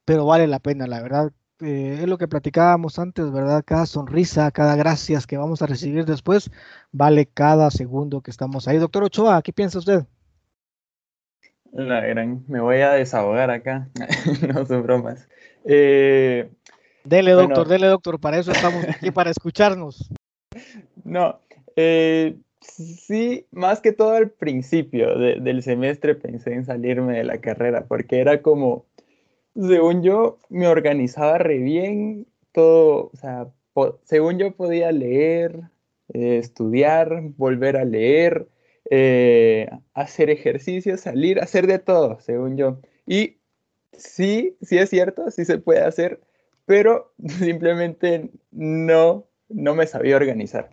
pero 0.06 0.26
vale 0.26 0.48
la 0.48 0.60
pena, 0.60 0.88
la 0.88 1.02
verdad. 1.02 1.32
Eh, 1.62 2.00
es 2.02 2.08
lo 2.08 2.18
que 2.18 2.28
platicábamos 2.28 3.00
antes, 3.00 3.32
¿verdad? 3.32 3.64
Cada 3.66 3.86
sonrisa, 3.86 4.52
cada 4.52 4.76
gracias 4.76 5.26
que 5.26 5.38
vamos 5.38 5.62
a 5.62 5.68
recibir 5.68 6.06
después, 6.06 6.52
vale 6.92 7.26
cada 7.26 7.72
segundo 7.72 8.22
que 8.22 8.32
estamos 8.32 8.68
ahí. 8.68 8.78
Doctor 8.78 9.04
Ochoa, 9.04 9.42
¿qué 9.42 9.54
piensa 9.54 9.80
usted? 9.80 10.06
La 11.72 12.02
gran, 12.02 12.44
me 12.48 12.60
voy 12.60 12.82
a 12.82 12.92
desahogar 12.92 13.50
acá, 13.50 13.90
no 14.54 14.66
son 14.66 14.84
bromas. 14.84 15.28
Eh, 15.64 16.52
dele, 17.04 17.32
doctor, 17.32 17.68
dele, 17.68 17.88
doctor, 17.88 18.20
para 18.20 18.38
eso 18.38 18.52
estamos 18.52 18.84
aquí, 18.88 19.12
para 19.12 19.32
escucharnos. 19.32 20.10
No, 21.04 21.40
eh, 21.76 22.38
Sí, 22.64 23.46
más 23.52 23.82
que 23.82 23.92
todo 23.92 24.14
al 24.14 24.30
principio 24.30 25.18
del 25.18 25.64
semestre 25.64 26.16
pensé 26.16 26.54
en 26.54 26.66
salirme 26.66 27.18
de 27.18 27.24
la 27.24 27.40
carrera, 27.40 27.86
porque 27.88 28.20
era 28.20 28.42
como, 28.42 28.86
según 29.54 30.02
yo, 30.04 30.40
me 30.50 30.68
organizaba 30.68 31.38
re 31.38 31.58
bien, 31.58 32.26
todo, 32.54 33.12
o 33.14 33.18
sea, 33.18 33.48
según 34.04 34.40
yo 34.40 34.56
podía 34.56 34.92
leer, 34.92 35.60
eh, 36.14 36.38
estudiar, 36.38 37.22
volver 37.38 37.78
a 37.78 37.86
leer, 37.86 38.48
eh, 38.90 39.70
hacer 39.94 40.30
ejercicio, 40.30 40.98
salir, 40.98 41.40
hacer 41.40 41.68
de 41.68 41.80
todo, 41.80 42.20
según 42.20 42.58
yo. 42.58 42.80
Y 43.06 43.38
sí, 43.94 44.58
sí 44.62 44.78
es 44.78 44.90
cierto, 44.90 45.32
sí 45.32 45.46
se 45.46 45.58
puede 45.58 45.82
hacer, 45.82 46.22
pero 46.66 47.14
simplemente 47.40 48.30
no, 48.52 49.26
no 49.50 49.76
me 49.76 49.88
sabía 49.88 50.16
organizar. 50.16 50.70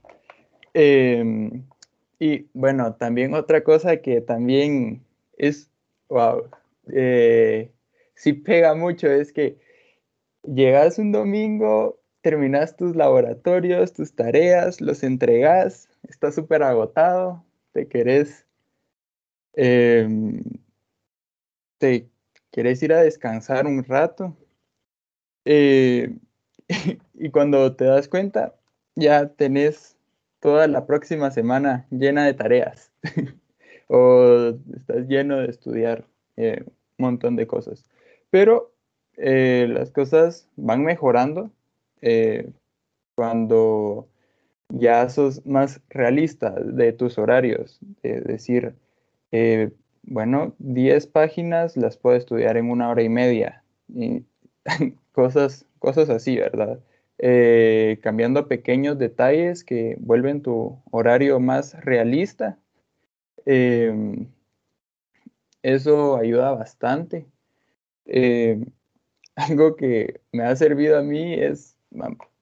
Em, 0.74 1.64
y 2.20 2.48
bueno, 2.52 2.94
también 2.94 3.34
otra 3.34 3.64
cosa 3.64 3.96
que 3.96 4.20
también 4.20 5.02
es, 5.38 5.70
wow, 6.08 6.48
eh, 6.92 7.72
sí 8.14 8.34
pega 8.34 8.74
mucho 8.74 9.10
es 9.10 9.32
que 9.32 9.58
llegas 10.44 10.98
un 10.98 11.12
domingo 11.12 11.98
terminas 12.20 12.76
tus 12.76 12.94
laboratorios, 12.94 13.94
tus 13.94 14.14
tareas, 14.14 14.82
los 14.82 15.02
entregas, 15.02 15.88
estás 16.08 16.34
súper 16.34 16.62
agotado, 16.62 17.42
te 17.72 17.88
querés, 17.88 18.46
em, 19.54 20.42
te 21.78 22.08
querés 22.52 22.82
ir 22.82 22.92
a 22.92 23.02
descansar 23.02 23.66
un 23.66 23.82
rato. 23.84 24.36
Eh, 25.44 26.14
y 27.14 27.30
cuando 27.30 27.74
te 27.74 27.84
das 27.84 28.08
cuenta, 28.08 28.54
ya 28.94 29.28
tenés 29.28 29.96
toda 30.40 30.66
la 30.66 30.86
próxima 30.86 31.30
semana 31.30 31.86
llena 31.90 32.24
de 32.24 32.34
tareas 32.34 32.90
o 33.88 34.54
estás 34.74 35.06
lleno 35.06 35.38
de 35.38 35.46
estudiar 35.46 36.04
eh, 36.36 36.64
un 36.66 37.04
montón 37.04 37.36
de 37.36 37.46
cosas. 37.46 37.84
Pero 38.30 38.72
eh, 39.16 39.66
las 39.68 39.90
cosas 39.90 40.48
van 40.56 40.82
mejorando 40.82 41.50
eh, 42.00 42.50
cuando 43.14 44.08
ya 44.70 45.08
sos 45.10 45.44
más 45.44 45.80
realista 45.90 46.50
de 46.50 46.92
tus 46.92 47.18
horarios, 47.18 47.78
de 48.02 48.20
decir, 48.20 48.74
bueno, 50.04 50.54
10 50.58 51.06
páginas 51.08 51.76
las 51.76 51.96
puedo 51.96 52.16
estudiar 52.16 52.56
en 52.56 52.70
una 52.70 52.88
hora 52.88 53.02
y 53.02 53.08
media, 53.08 53.64
y 53.88 54.24
cosas, 55.12 55.66
cosas 55.80 56.08
así, 56.08 56.36
¿verdad? 56.36 56.78
Eh, 57.22 57.98
cambiando 58.02 58.48
pequeños 58.48 58.98
detalles 58.98 59.62
que 59.62 59.94
vuelven 60.00 60.40
tu 60.40 60.82
horario 60.90 61.38
más 61.38 61.78
realista. 61.84 62.58
Em, 63.44 64.26
eso 65.62 66.16
ayuda 66.16 66.52
bastante. 66.52 67.26
Em, 68.06 68.64
algo 69.36 69.76
que 69.76 70.20
me 70.32 70.44
ha 70.44 70.56
servido 70.56 70.98
a 70.98 71.02
mí 71.02 71.34
es, 71.34 71.76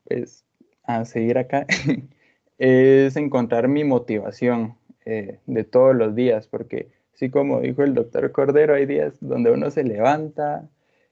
es 0.07 0.45
a 0.85 1.05
seguir 1.05 1.39
acá, 1.39 1.67
es 2.59 3.17
encontrar 3.17 3.67
mi 3.69 3.83
motivación 3.83 4.77
eh, 5.05 5.41
de 5.47 5.65
todos 5.65 5.97
los 5.97 6.15
días, 6.15 6.47
porque 6.47 6.89
así 7.15 7.31
como 7.31 7.61
dijo 7.61 7.83
el 7.83 7.95
doctor 7.95 8.31
Cordero, 8.31 8.75
hay 8.75 8.87
días 8.87 9.15
donde 9.21 9.51
uno 9.51 9.71
se 9.73 9.83
levanta, 9.83 10.69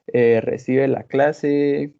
eh, 0.06 0.40
recibe 0.40 0.86
la 0.88 1.02
clase, 1.02 1.92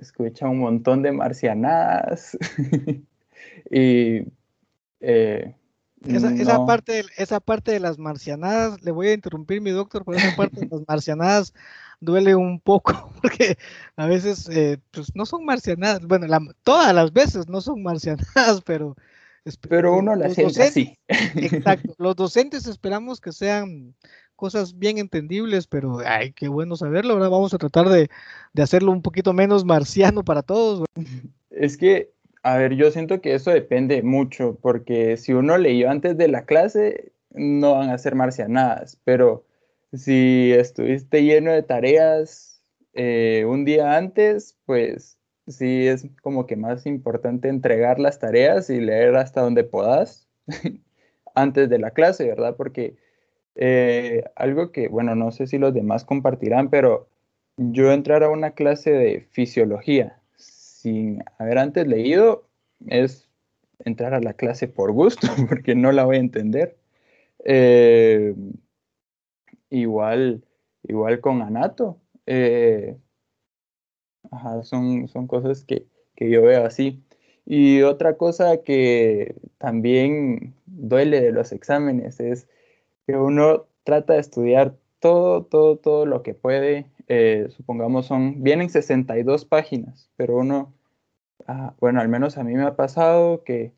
escucha 0.00 0.48
un 0.48 0.58
montón 0.58 1.02
de 1.02 1.12
marcianadas 1.12 2.36
y 3.70 4.22
eh, 5.00 5.54
esa, 6.02 6.64
parte, 6.64 7.04
esa 7.18 7.40
parte 7.40 7.72
de 7.72 7.80
las 7.80 7.98
marcianadas, 7.98 8.82
le 8.82 8.90
voy 8.90 9.08
a 9.08 9.12
interrumpir 9.12 9.60
mi 9.60 9.70
doctor, 9.70 10.04
por 10.04 10.16
esa 10.16 10.34
parte 10.34 10.60
de 10.60 10.68
las 10.70 10.88
marcianadas 10.88 11.52
duele 12.00 12.34
un 12.34 12.58
poco, 12.60 13.12
porque 13.22 13.58
a 13.96 14.06
veces 14.06 14.48
eh, 14.48 14.78
pues 14.90 15.14
no 15.14 15.26
son 15.26 15.44
marcianadas, 15.44 16.00
bueno, 16.06 16.26
todas 16.62 16.94
las 16.94 17.12
veces 17.12 17.48
no 17.48 17.60
son 17.60 17.82
marcianadas, 17.82 18.62
pero... 18.64 18.96
Pero 19.70 19.96
uno 19.96 20.14
las 20.16 20.34
siente 20.34 20.62
así. 20.62 20.98
Exacto, 21.08 21.94
los 21.96 22.14
docentes 22.14 22.66
esperamos 22.66 23.22
que 23.22 23.32
sean 23.32 23.94
cosas 24.40 24.78
bien 24.78 24.98
entendibles, 24.98 25.66
pero 25.66 25.98
ay, 26.04 26.32
qué 26.32 26.48
bueno 26.48 26.74
saberlo, 26.74 27.12
ahora 27.12 27.28
vamos 27.28 27.54
a 27.54 27.58
tratar 27.58 27.88
de, 27.88 28.08
hacerlo 28.60 28.90
un 28.90 29.02
poquito 29.02 29.32
menos 29.32 29.64
marciano 29.64 30.24
para 30.24 30.42
todos. 30.42 30.86
Es 31.50 31.76
que, 31.76 32.10
a 32.42 32.56
ver, 32.56 32.74
yo 32.74 32.90
siento 32.90 33.20
que 33.20 33.34
eso 33.34 33.50
depende 33.50 34.02
mucho, 34.02 34.58
porque 34.60 35.18
si 35.18 35.34
uno 35.34 35.58
leyó 35.58 35.90
antes 35.90 36.16
de 36.16 36.28
la 36.28 36.46
clase, 36.46 37.12
no 37.30 37.74
van 37.74 37.90
a 37.90 37.98
ser 37.98 38.14
marcianadas, 38.14 38.98
pero 39.04 39.44
si 39.92 40.52
estuviste 40.52 41.22
lleno 41.22 41.52
de 41.52 41.62
tareas 41.62 42.62
eh, 42.94 43.44
un 43.46 43.64
día 43.66 43.96
antes, 43.96 44.56
pues 44.64 45.18
sí 45.48 45.86
es 45.86 46.06
como 46.22 46.46
que 46.46 46.56
más 46.56 46.86
importante 46.86 47.48
entregar 47.48 48.00
las 48.00 48.18
tareas 48.18 48.70
y 48.70 48.80
leer 48.80 49.16
hasta 49.16 49.42
donde 49.42 49.64
puedas 49.64 50.28
antes 51.34 51.68
de 51.68 51.78
la 51.78 51.90
clase, 51.90 52.26
¿verdad? 52.26 52.56
Porque 52.56 52.96
eh, 53.54 54.24
algo 54.36 54.72
que, 54.72 54.88
bueno, 54.88 55.14
no 55.14 55.32
sé 55.32 55.46
si 55.46 55.58
los 55.58 55.74
demás 55.74 56.04
compartirán, 56.04 56.70
pero 56.70 57.08
yo 57.56 57.92
entrar 57.92 58.22
a 58.22 58.30
una 58.30 58.52
clase 58.52 58.90
de 58.90 59.20
fisiología 59.30 60.20
sin 60.36 61.22
haber 61.38 61.58
antes 61.58 61.86
leído 61.86 62.46
es 62.86 63.28
entrar 63.84 64.14
a 64.14 64.20
la 64.20 64.34
clase 64.34 64.68
por 64.68 64.92
gusto, 64.92 65.26
porque 65.48 65.74
no 65.74 65.92
la 65.92 66.04
voy 66.04 66.16
a 66.16 66.20
entender. 66.20 66.76
Eh, 67.44 68.34
igual, 69.70 70.44
igual 70.82 71.20
con 71.20 71.42
Anato. 71.42 71.98
Eh, 72.26 72.96
son, 74.62 75.08
son 75.08 75.26
cosas 75.26 75.64
que, 75.64 75.86
que 76.16 76.30
yo 76.30 76.42
veo 76.42 76.64
así. 76.64 77.02
Y 77.46 77.82
otra 77.82 78.16
cosa 78.16 78.62
que 78.62 79.34
también 79.58 80.54
duele 80.66 81.20
de 81.20 81.32
los 81.32 81.52
exámenes 81.52 82.20
es 82.20 82.46
uno 83.16 83.66
trata 83.84 84.14
de 84.14 84.20
estudiar 84.20 84.76
todo, 85.00 85.44
todo, 85.44 85.78
todo 85.78 86.06
lo 86.06 86.22
que 86.22 86.34
puede. 86.34 86.86
Eh, 87.08 87.48
supongamos 87.50 88.06
son, 88.06 88.42
vienen 88.42 88.70
62 88.70 89.44
páginas, 89.44 90.10
pero 90.16 90.36
uno, 90.36 90.74
ah, 91.46 91.74
bueno, 91.80 92.00
al 92.00 92.08
menos 92.08 92.38
a 92.38 92.44
mí 92.44 92.54
me 92.54 92.64
ha 92.64 92.76
pasado 92.76 93.42
que, 93.44 93.72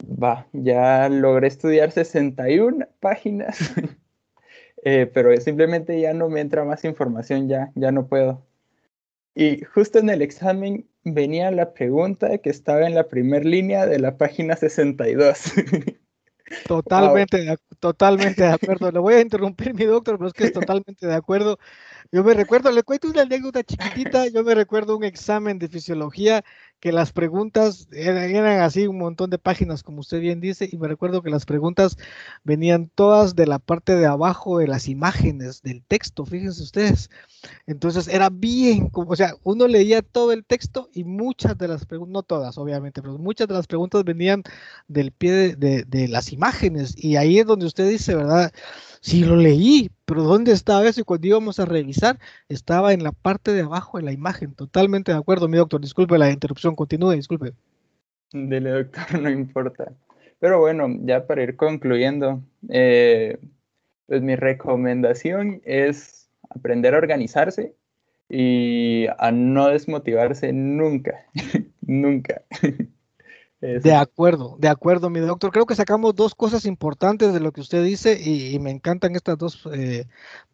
va, 0.00 0.46
ya 0.52 1.08
logré 1.08 1.48
estudiar 1.48 1.90
61 1.90 2.86
páginas, 3.00 3.58
eh, 4.84 5.10
pero 5.12 5.36
simplemente 5.40 6.00
ya 6.00 6.14
no 6.14 6.28
me 6.28 6.40
entra 6.40 6.64
más 6.64 6.84
información, 6.84 7.48
ya, 7.48 7.72
ya 7.74 7.92
no 7.92 8.06
puedo. 8.08 8.44
Y 9.34 9.62
justo 9.64 9.98
en 9.98 10.10
el 10.10 10.22
examen 10.22 10.88
venía 11.04 11.50
la 11.50 11.72
pregunta 11.72 12.38
que 12.38 12.50
estaba 12.50 12.86
en 12.86 12.94
la 12.94 13.08
primera 13.08 13.44
línea 13.44 13.86
de 13.86 13.98
la 13.98 14.16
página 14.18 14.56
62. 14.56 15.54
Totalmente, 16.66 17.56
totalmente 17.78 18.42
de 18.42 18.52
acuerdo. 18.52 18.90
Le 18.90 18.98
voy 18.98 19.14
a 19.14 19.20
interrumpir, 19.20 19.74
mi 19.74 19.84
doctor, 19.84 20.18
pero 20.18 20.28
es 20.28 20.32
que 20.34 20.44
es 20.44 20.52
totalmente 20.52 21.06
de 21.06 21.14
acuerdo. 21.14 21.58
Yo 22.12 22.24
me 22.24 22.34
recuerdo, 22.34 22.70
le 22.72 22.82
cuento 22.82 23.08
una 23.08 23.22
anécdota 23.22 23.62
chiquitita, 23.62 24.28
yo 24.28 24.42
me 24.42 24.54
recuerdo 24.54 24.96
un 24.96 25.04
examen 25.04 25.58
de 25.58 25.68
fisiología 25.68 26.44
que 26.80 26.92
las 26.92 27.12
preguntas 27.12 27.88
eran, 27.92 28.62
así 28.62 28.86
un 28.86 28.98
montón 28.98 29.28
de 29.30 29.38
páginas, 29.38 29.82
como 29.82 30.00
usted 30.00 30.20
bien 30.20 30.40
dice, 30.40 30.68
y 30.70 30.78
me 30.78 30.88
recuerdo 30.88 31.22
que 31.22 31.30
las 31.30 31.44
preguntas 31.44 31.98
venían 32.42 32.90
todas 32.94 33.36
de 33.36 33.46
la 33.46 33.58
parte 33.58 33.96
de 33.96 34.06
abajo 34.06 34.58
de 34.58 34.66
las 34.66 34.88
imágenes 34.88 35.62
del 35.62 35.82
texto, 35.84 36.24
fíjense 36.24 36.62
ustedes. 36.62 37.10
Entonces 37.66 38.08
era 38.08 38.30
bien, 38.30 38.88
como, 38.88 39.10
o 39.10 39.16
sea, 39.16 39.34
uno 39.44 39.68
leía 39.68 40.00
todo 40.02 40.32
el 40.32 40.44
texto 40.44 40.88
y 40.92 41.04
muchas 41.04 41.56
de 41.58 41.68
las 41.68 41.84
preguntas, 41.84 42.12
no 42.12 42.22
todas 42.22 42.56
obviamente, 42.56 43.02
pero 43.02 43.18
muchas 43.18 43.46
de 43.46 43.54
las 43.54 43.66
preguntas 43.66 44.02
venían 44.04 44.42
del 44.88 45.12
pie 45.12 45.54
de, 45.56 45.84
de 45.84 46.08
las 46.08 46.32
imágenes, 46.32 46.94
y 46.96 47.16
ahí 47.16 47.38
es 47.38 47.46
donde 47.46 47.66
usted 47.66 47.88
dice, 47.88 48.14
¿verdad? 48.14 48.52
Sí, 49.00 49.24
lo 49.24 49.36
leí, 49.36 49.90
pero 50.04 50.22
¿dónde 50.24 50.52
estaba 50.52 50.86
eso? 50.86 51.00
Y 51.00 51.04
cuando 51.04 51.26
íbamos 51.26 51.58
a 51.58 51.64
revisar, 51.64 52.18
estaba 52.48 52.92
en 52.92 53.02
la 53.02 53.12
parte 53.12 53.52
de 53.52 53.62
abajo 53.62 53.96
de 53.98 54.04
la 54.04 54.12
imagen. 54.12 54.54
Totalmente 54.54 55.12
de 55.12 55.18
acuerdo, 55.18 55.48
mi 55.48 55.56
doctor. 55.56 55.80
Disculpe 55.80 56.18
la 56.18 56.30
interrupción, 56.30 56.74
continúe, 56.74 57.12
disculpe. 57.12 57.54
Dele, 58.32 58.70
doctor, 58.70 59.04
no 59.22 59.30
importa. 59.30 59.92
Pero 60.38 60.60
bueno, 60.60 60.86
ya 61.02 61.26
para 61.26 61.42
ir 61.42 61.56
concluyendo, 61.56 62.42
eh, 62.68 63.38
pues 64.06 64.22
mi 64.22 64.36
recomendación 64.36 65.62
es 65.64 66.28
aprender 66.50 66.94
a 66.94 66.98
organizarse 66.98 67.74
y 68.28 69.06
a 69.18 69.32
no 69.32 69.68
desmotivarse 69.68 70.52
nunca, 70.52 71.26
nunca. 71.80 72.42
De 73.60 73.94
acuerdo, 73.94 74.56
de 74.58 74.68
acuerdo, 74.68 75.10
mi 75.10 75.20
doctor. 75.20 75.52
Creo 75.52 75.66
que 75.66 75.74
sacamos 75.74 76.14
dos 76.14 76.34
cosas 76.34 76.64
importantes 76.64 77.34
de 77.34 77.40
lo 77.40 77.52
que 77.52 77.60
usted 77.60 77.84
dice 77.84 78.18
y, 78.18 78.58
me 78.58 78.70
encantan 78.70 79.14
estas 79.14 79.36
dos 79.36 79.68
eh, 79.74 80.06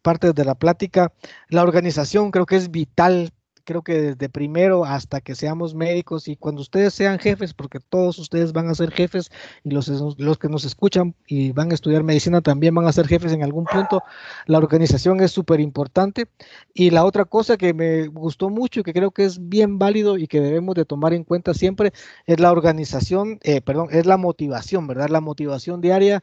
partes 0.03 0.35
de 0.35 0.45
la 0.45 0.57
plática. 0.57 1.13
La 1.49 1.63
organización 1.63 2.33
creo 2.33 2.47
que 2.47 2.57
es 2.57 2.73
vital 2.73 3.33
creo 3.67 3.83
que 3.83 4.01
desde 4.01 4.29
primero 4.31 4.87
hasta 4.87 5.21
que 5.21 5.35
seamos 5.35 5.75
médicos 5.75 6.29
y 6.29 6.37
cuando 6.37 6.63
ustedes 6.63 6.95
sean 6.95 7.19
jefes, 7.19 7.53
porque 7.53 7.81
todos 7.81 8.19
ustedes 8.19 8.55
van 8.55 8.69
a 8.69 8.75
ser 8.75 8.91
jefes 8.93 9.31
y 9.65 9.71
los, 9.71 9.89
los 10.19 10.39
que 10.39 10.49
nos 10.49 10.65
escuchan 10.65 11.15
y 11.27 11.53
van 11.53 11.71
a 11.71 11.75
estudiar 11.75 12.03
medicina 12.03 12.41
también 12.41 12.75
van 12.75 12.87
a 12.87 12.93
ser 12.93 13.07
jefes 13.07 13.33
en 13.33 13.43
algún 13.43 13.67
punto, 13.67 14.03
la 14.47 14.59
organización 14.59 15.21
es 15.21 15.33
súper 15.33 15.61
importante. 15.61 16.27
Y 16.73 16.91
la 16.91 17.05
otra 17.05 17.25
cosa 17.25 17.57
que 17.57 17.75
me 17.75 18.07
gustó 18.07 18.49
mucho 18.49 18.81
y 18.81 18.83
que 18.85 18.93
creo 18.95 19.11
que 19.11 19.25
es 19.25 19.49
bien 19.49 19.79
válido 19.79 20.17
y 20.17 20.29
que 20.29 20.41
debemos 20.41 20.75
de 20.77 20.85
tomar 20.85 21.13
en 21.13 21.25
cuenta 21.25 21.53
siempre 21.53 21.93
es 22.27 22.41
la 22.41 22.53
organización, 22.53 23.39
eh, 23.43 23.61
perdón, 23.61 23.89
es 23.91 24.07
la 24.07 24.17
motivación, 24.17 24.87
¿verdad? 24.87 25.09
La 25.09 25.21
motivación 25.21 25.81
diaria 25.81 26.23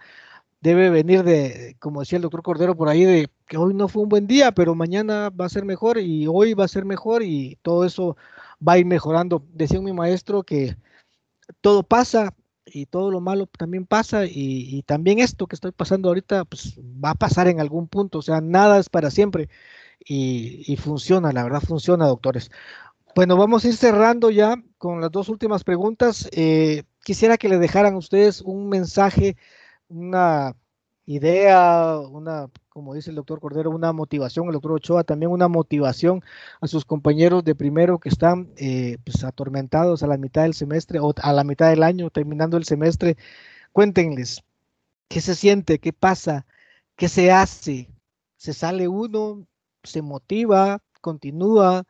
debe 0.64 0.89
venir 0.89 1.24
de, 1.24 1.76
como 1.80 1.99
decía 1.99 2.16
el 2.16 2.22
doctor 2.22 2.41
Cordero 2.41 2.76
por 2.76 2.88
ahí, 2.88 3.03
de 3.03 3.30
que 3.47 3.57
hoy 3.57 3.74
no 3.74 3.89
fue 3.89 4.01
un 4.01 4.09
buen 4.09 4.28
día, 4.28 4.53
pero 4.53 4.76
mañana 4.76 5.30
va 5.30 5.45
a 5.45 5.49
ser 5.49 5.66
mejor 5.66 5.97
y 5.99 6.26
hoy 6.26 6.53
va 6.53 6.64
a 6.64 6.70
ser 6.70 6.86
mejor 6.86 7.22
y 7.22 7.57
todo 7.61 7.84
eso 7.86 8.16
va 8.66 8.74
a 8.74 8.78
ir 8.78 8.86
mejorando. 8.86 9.43
Decía 9.53 9.82
mi 9.82 9.91
maestro 9.91 10.43
que 10.43 10.78
todo 11.61 11.84
pasa 11.84 12.34
y 12.66 12.86
todo 12.86 13.11
lo 13.11 13.20
malo 13.20 13.45
también 13.47 13.86
pasa 13.86 14.26
y, 14.26 14.84
también 14.84 15.20
esto 15.20 15.47
que 15.47 15.55
estoy 15.55 15.74
pasando 15.74 16.07
ahorita 16.07 16.45
pues 16.45 16.80
va 16.80 17.11
a 17.11 17.16
pasar 17.16 17.47
en 17.49 17.59
algún 17.59 17.89
punto, 17.89 18.20
o 18.20 18.22
sea, 18.22 18.39
nada 18.39 18.80
es 18.80 18.89
para 18.89 19.11
siempre 19.11 19.49
y, 19.99 20.64
y 20.72 20.78
funciona, 20.78 21.34
la 21.34 21.43
verdad 21.43 21.61
funciona, 21.61 22.07
doctores. 22.07 22.49
Bueno, 23.16 23.38
vamos 23.38 23.64
a 23.64 23.68
ir 23.68 23.76
cerrando 23.76 24.32
ya 24.32 24.55
con 24.78 25.01
las 25.01 25.11
dos 25.11 25.30
últimas 25.30 25.64
preguntas. 25.64 26.30
Eh, 26.32 26.84
quisiera 27.03 27.38
que 27.38 27.49
le 27.49 27.59
dejaran 27.59 27.95
ustedes 27.95 28.41
un 28.41 28.70
mensaje, 28.70 29.36
una 29.93 30.55
idea, 31.05 31.97
una, 31.99 32.49
como 32.69 32.93
dice 32.93 33.09
el 33.09 33.15
doctor 33.17 33.39
Cordero, 33.39 33.69
una 33.71 33.91
motivación, 33.93 34.47
el 34.47 34.53
doctor 34.53 34.73
Ochoa 34.73 35.03
también 35.03 35.31
una 35.31 35.47
motivación 35.47 36.23
a 36.61 36.67
sus 36.67 36.85
compañeros 36.85 37.43
de 37.43 37.55
primero 37.55 37.99
que 37.99 38.09
están 38.09 38.53
eh, 38.57 38.97
pues, 39.03 39.23
atormentados 39.23 40.03
a 40.03 40.07
la 40.07 40.17
mitad 40.17 40.43
del 40.43 40.53
semestre 40.53 40.99
o 40.99 41.13
a 41.21 41.33
la 41.33 41.43
mitad 41.43 41.69
del 41.69 41.83
año, 41.83 42.09
terminando 42.09 42.57
el 42.57 42.65
semestre. 42.65 43.17
Cuéntenles, 43.71 44.43
¿qué 45.09 45.21
se 45.21 45.35
siente? 45.35 45.79
¿Qué 45.79 45.93
pasa? 45.93 46.45
¿Qué 46.95 47.09
se 47.09 47.31
hace? 47.31 47.89
¿Se 48.37 48.53
sale 48.53 48.87
uno? 48.87 49.45
¿Se 49.83 50.01
motiva? 50.01 50.81
¿Continúa? 51.01 51.85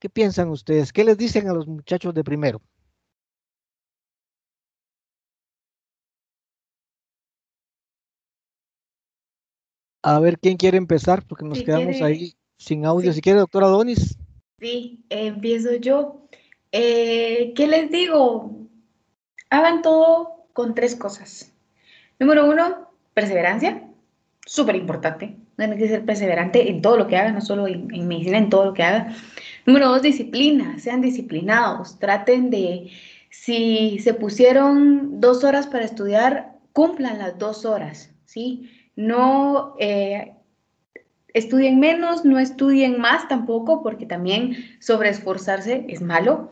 ¿Qué 0.00 0.10
piensan 0.10 0.50
ustedes? 0.50 0.92
¿Qué 0.92 1.04
les 1.04 1.18
dicen 1.18 1.48
a 1.48 1.54
los 1.54 1.66
muchachos 1.68 2.14
de 2.14 2.24
primero? 2.24 2.60
A 10.08 10.20
ver 10.20 10.38
quién 10.38 10.56
quiere 10.56 10.78
empezar, 10.78 11.24
porque 11.26 11.44
nos 11.44 11.64
quedamos 11.64 12.00
ahí 12.00 12.34
sin 12.58 12.86
audio. 12.86 13.12
Si 13.12 13.20
quiere, 13.20 13.40
doctora 13.40 13.66
Donis. 13.66 14.16
Sí, 14.60 15.04
empiezo 15.10 15.74
yo. 15.74 16.28
Eh, 16.70 17.52
¿Qué 17.56 17.66
les 17.66 17.90
digo? 17.90 18.68
Hagan 19.50 19.82
todo 19.82 20.46
con 20.52 20.76
tres 20.76 20.94
cosas. 20.94 21.52
Número 22.20 22.48
uno, 22.48 22.88
perseverancia. 23.14 23.82
Súper 24.46 24.76
importante. 24.76 25.38
Tienen 25.56 25.76
que 25.76 25.88
ser 25.88 26.04
perseverante 26.04 26.70
en 26.70 26.82
todo 26.82 26.96
lo 26.98 27.08
que 27.08 27.16
hagan, 27.16 27.34
no 27.34 27.40
solo 27.40 27.66
en, 27.66 27.92
en 27.92 28.06
medicina, 28.06 28.38
en 28.38 28.48
todo 28.48 28.66
lo 28.66 28.74
que 28.74 28.84
hagan. 28.84 29.12
Número 29.66 29.88
dos, 29.88 30.02
disciplina, 30.02 30.78
sean 30.78 31.00
disciplinados, 31.00 31.98
traten 31.98 32.50
de, 32.50 32.92
si 33.30 33.98
se 33.98 34.14
pusieron 34.14 35.20
dos 35.20 35.42
horas 35.42 35.66
para 35.66 35.84
estudiar, 35.84 36.52
cumplan 36.72 37.18
las 37.18 37.36
dos 37.40 37.64
horas, 37.64 38.14
¿sí? 38.24 38.70
No 38.96 39.76
eh, 39.78 40.34
estudien 41.34 41.78
menos, 41.78 42.24
no 42.24 42.38
estudien 42.38 42.98
más 42.98 43.28
tampoco, 43.28 43.82
porque 43.82 44.06
también 44.06 44.56
sobreesforzarse 44.80 45.84
es 45.88 46.00
malo. 46.00 46.50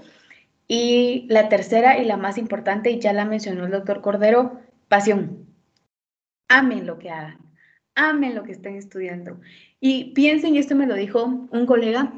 Y 0.68 1.26
la 1.28 1.48
tercera 1.48 1.98
y 1.98 2.04
la 2.04 2.16
más 2.16 2.38
importante, 2.38 2.90
y 2.90 3.00
ya 3.00 3.12
la 3.12 3.24
mencionó 3.24 3.64
el 3.64 3.72
doctor 3.72 4.00
Cordero, 4.00 4.60
pasión. 4.88 5.46
Amen 6.48 6.86
lo 6.86 6.98
que 6.98 7.10
hagan, 7.10 7.38
amen 7.94 8.34
lo 8.34 8.44
que 8.44 8.52
estén 8.52 8.76
estudiando. 8.76 9.40
Y 9.80 10.12
piensen, 10.14 10.54
y 10.54 10.58
esto 10.58 10.74
me 10.74 10.86
lo 10.86 10.94
dijo 10.94 11.24
un 11.24 11.66
colega, 11.66 12.12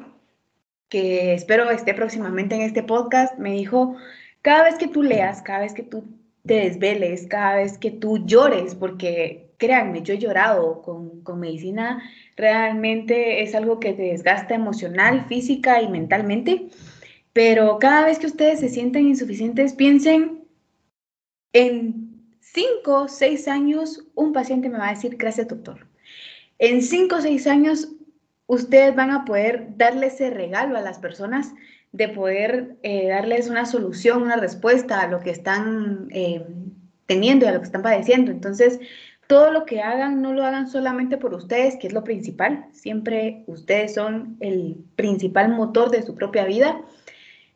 que 0.88 1.34
espero 1.34 1.70
esté 1.70 1.94
próximamente 1.94 2.54
en 2.54 2.62
este 2.62 2.82
podcast, 2.82 3.38
me 3.38 3.52
dijo, 3.52 3.96
cada 4.42 4.64
vez 4.64 4.76
que 4.76 4.88
tú 4.88 5.02
leas, 5.02 5.42
cada 5.42 5.60
vez 5.60 5.74
que 5.74 5.82
tú 5.82 6.04
te 6.44 6.54
desveles, 6.54 7.26
cada 7.26 7.56
vez 7.56 7.78
que 7.78 7.90
tú 7.90 8.24
llores, 8.24 8.74
porque 8.74 9.45
créanme, 9.58 10.02
yo 10.02 10.14
he 10.14 10.18
llorado 10.18 10.82
con, 10.82 11.22
con 11.22 11.40
medicina, 11.40 12.02
realmente 12.36 13.42
es 13.42 13.54
algo 13.54 13.80
que 13.80 13.92
te 13.92 14.02
desgasta 14.02 14.54
emocional, 14.54 15.26
física 15.28 15.82
y 15.82 15.88
mentalmente, 15.88 16.68
pero 17.32 17.78
cada 17.78 18.06
vez 18.06 18.18
que 18.18 18.26
ustedes 18.26 18.60
se 18.60 18.68
sienten 18.68 19.06
insuficientes, 19.08 19.74
piensen 19.74 20.44
en 21.52 22.06
cinco, 22.40 23.08
seis 23.08 23.48
años, 23.48 24.04
un 24.14 24.32
paciente 24.32 24.68
me 24.68 24.78
va 24.78 24.88
a 24.88 24.94
decir, 24.94 25.16
gracias 25.16 25.48
doctor. 25.48 25.86
En 26.58 26.80
cinco 26.82 27.16
o 27.16 27.20
seis 27.20 27.46
años, 27.46 27.88
ustedes 28.46 28.94
van 28.94 29.10
a 29.10 29.24
poder 29.24 29.76
darle 29.76 30.06
ese 30.06 30.30
regalo 30.30 30.78
a 30.78 30.80
las 30.80 30.98
personas 30.98 31.52
de 31.92 32.08
poder 32.08 32.76
eh, 32.82 33.08
darles 33.08 33.48
una 33.48 33.66
solución, 33.66 34.22
una 34.22 34.36
respuesta 34.36 35.00
a 35.00 35.08
lo 35.08 35.20
que 35.20 35.30
están 35.30 36.08
eh, 36.10 36.46
teniendo 37.06 37.44
y 37.44 37.48
a 37.48 37.52
lo 37.52 37.60
que 37.60 37.66
están 37.66 37.82
padeciendo. 37.82 38.30
Entonces, 38.30 38.80
todo 39.26 39.50
lo 39.50 39.64
que 39.64 39.80
hagan, 39.80 40.22
no 40.22 40.32
lo 40.32 40.44
hagan 40.44 40.68
solamente 40.68 41.16
por 41.16 41.34
ustedes, 41.34 41.76
que 41.76 41.88
es 41.88 41.92
lo 41.92 42.04
principal. 42.04 42.66
Siempre 42.72 43.42
ustedes 43.46 43.94
son 43.94 44.36
el 44.40 44.76
principal 44.94 45.50
motor 45.50 45.90
de 45.90 46.02
su 46.02 46.14
propia 46.14 46.44
vida, 46.44 46.80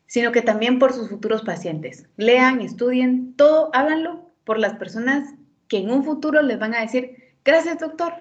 sino 0.05 0.31
que 0.31 0.41
también 0.41 0.79
por 0.79 0.93
sus 0.93 1.09
futuros 1.09 1.43
pacientes. 1.43 2.07
Lean, 2.17 2.61
estudien, 2.61 3.33
todo, 3.35 3.69
háganlo 3.73 4.29
por 4.43 4.59
las 4.59 4.75
personas 4.75 5.33
que 5.67 5.77
en 5.77 5.89
un 5.89 6.03
futuro 6.03 6.41
les 6.41 6.59
van 6.59 6.73
a 6.75 6.81
decir, 6.81 7.15
gracias 7.45 7.79
doctor, 7.79 8.13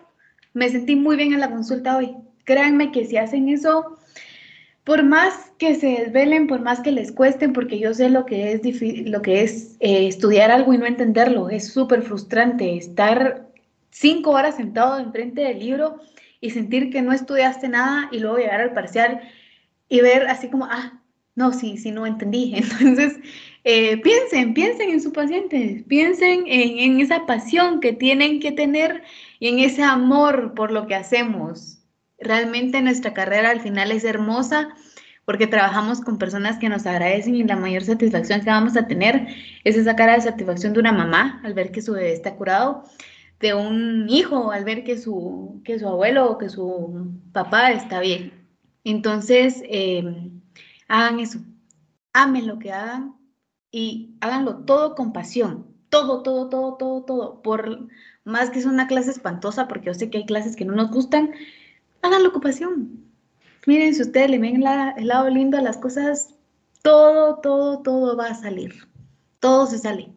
me 0.54 0.68
sentí 0.68 0.94
muy 0.94 1.16
bien 1.16 1.32
en 1.32 1.40
la 1.40 1.50
consulta 1.50 1.96
hoy, 1.96 2.16
Créanme 2.50 2.90
que 2.90 3.04
si 3.04 3.16
hacen 3.16 3.48
eso, 3.48 3.96
por 4.84 5.04
más 5.04 5.49
que 5.60 5.74
se 5.74 5.88
desvelen, 5.88 6.46
por 6.46 6.62
más 6.62 6.80
que 6.80 6.90
les 6.90 7.12
cuesten, 7.12 7.52
porque 7.52 7.78
yo 7.78 7.92
sé 7.92 8.08
lo 8.08 8.24
que 8.24 8.52
es, 8.52 8.62
lo 9.06 9.20
que 9.20 9.42
es 9.42 9.76
eh, 9.80 10.08
estudiar 10.08 10.50
algo 10.50 10.72
y 10.72 10.78
no 10.78 10.86
entenderlo, 10.86 11.50
es 11.50 11.70
súper 11.70 12.00
frustrante 12.02 12.78
estar 12.78 13.46
cinco 13.90 14.30
horas 14.30 14.56
sentado 14.56 14.98
enfrente 14.98 15.42
del 15.42 15.58
libro 15.58 16.00
y 16.40 16.48
sentir 16.48 16.88
que 16.88 17.02
no 17.02 17.12
estudiaste 17.12 17.68
nada 17.68 18.08
y 18.10 18.20
luego 18.20 18.38
llegar 18.38 18.62
al 18.62 18.72
parcial 18.72 19.20
y 19.90 20.00
ver 20.00 20.28
así 20.28 20.48
como, 20.48 20.64
ah, 20.64 20.98
no, 21.34 21.52
sí, 21.52 21.76
sí, 21.76 21.90
no 21.90 22.06
entendí. 22.06 22.54
Entonces, 22.56 23.18
eh, 23.64 23.98
piensen, 23.98 24.54
piensen 24.54 24.88
en 24.88 25.02
su 25.02 25.12
paciente, 25.12 25.84
piensen 25.86 26.44
en, 26.46 26.78
en 26.78 27.00
esa 27.00 27.26
pasión 27.26 27.80
que 27.80 27.92
tienen 27.92 28.40
que 28.40 28.52
tener 28.52 29.02
y 29.38 29.48
en 29.48 29.58
ese 29.58 29.82
amor 29.82 30.54
por 30.54 30.72
lo 30.72 30.86
que 30.86 30.94
hacemos. 30.94 31.82
Realmente 32.18 32.80
nuestra 32.80 33.12
carrera 33.12 33.50
al 33.50 33.60
final 33.60 33.92
es 33.92 34.04
hermosa 34.04 34.74
porque 35.30 35.46
trabajamos 35.46 36.00
con 36.00 36.18
personas 36.18 36.58
que 36.58 36.68
nos 36.68 36.86
agradecen 36.86 37.36
y 37.36 37.44
la 37.44 37.54
mayor 37.54 37.84
satisfacción 37.84 38.40
que 38.40 38.50
vamos 38.50 38.76
a 38.76 38.88
tener 38.88 39.28
es 39.62 39.76
esa 39.76 39.94
cara 39.94 40.14
de 40.14 40.22
satisfacción 40.22 40.72
de 40.72 40.80
una 40.80 40.90
mamá 40.90 41.40
al 41.44 41.54
ver 41.54 41.70
que 41.70 41.82
su 41.82 41.92
bebé 41.92 42.12
está 42.12 42.34
curado, 42.34 42.82
de 43.38 43.54
un 43.54 44.08
hijo 44.08 44.50
al 44.50 44.64
ver 44.64 44.82
que 44.82 44.98
su, 44.98 45.62
que 45.64 45.78
su 45.78 45.86
abuelo 45.86 46.32
o 46.32 46.36
que 46.36 46.48
su 46.48 47.12
papá 47.32 47.70
está 47.70 48.00
bien. 48.00 48.32
Entonces, 48.82 49.62
em, 49.66 50.40
hagan 50.88 51.20
eso, 51.20 51.38
amen 52.12 52.48
lo 52.48 52.58
que 52.58 52.72
hagan 52.72 53.14
y 53.70 54.16
háganlo 54.20 54.64
todo 54.64 54.96
con 54.96 55.12
pasión, 55.12 55.64
todo, 55.90 56.24
todo, 56.24 56.48
todo, 56.48 56.74
todo, 56.74 57.04
todo, 57.04 57.42
por 57.42 57.86
más 58.24 58.50
que 58.50 58.58
es 58.58 58.66
una 58.66 58.88
clase 58.88 59.12
espantosa, 59.12 59.68
porque 59.68 59.86
yo 59.86 59.94
sé 59.94 60.10
que 60.10 60.18
hay 60.18 60.26
clases 60.26 60.56
que 60.56 60.64
no 60.64 60.74
nos 60.74 60.90
gustan, 60.90 61.30
hagan 62.02 62.24
la 62.24 62.30
ocupación. 62.30 62.99
Miren, 63.66 63.94
si 63.94 64.02
ustedes 64.02 64.30
le 64.30 64.38
ven 64.38 64.62
el 64.96 65.06
lado 65.06 65.28
lindo 65.28 65.58
a 65.58 65.62
las 65.62 65.76
cosas, 65.76 66.34
todo, 66.82 67.36
todo, 67.40 67.82
todo 67.82 68.16
va 68.16 68.28
a 68.28 68.34
salir. 68.34 68.88
Todo 69.38 69.66
se 69.66 69.78
sale. 69.78 70.12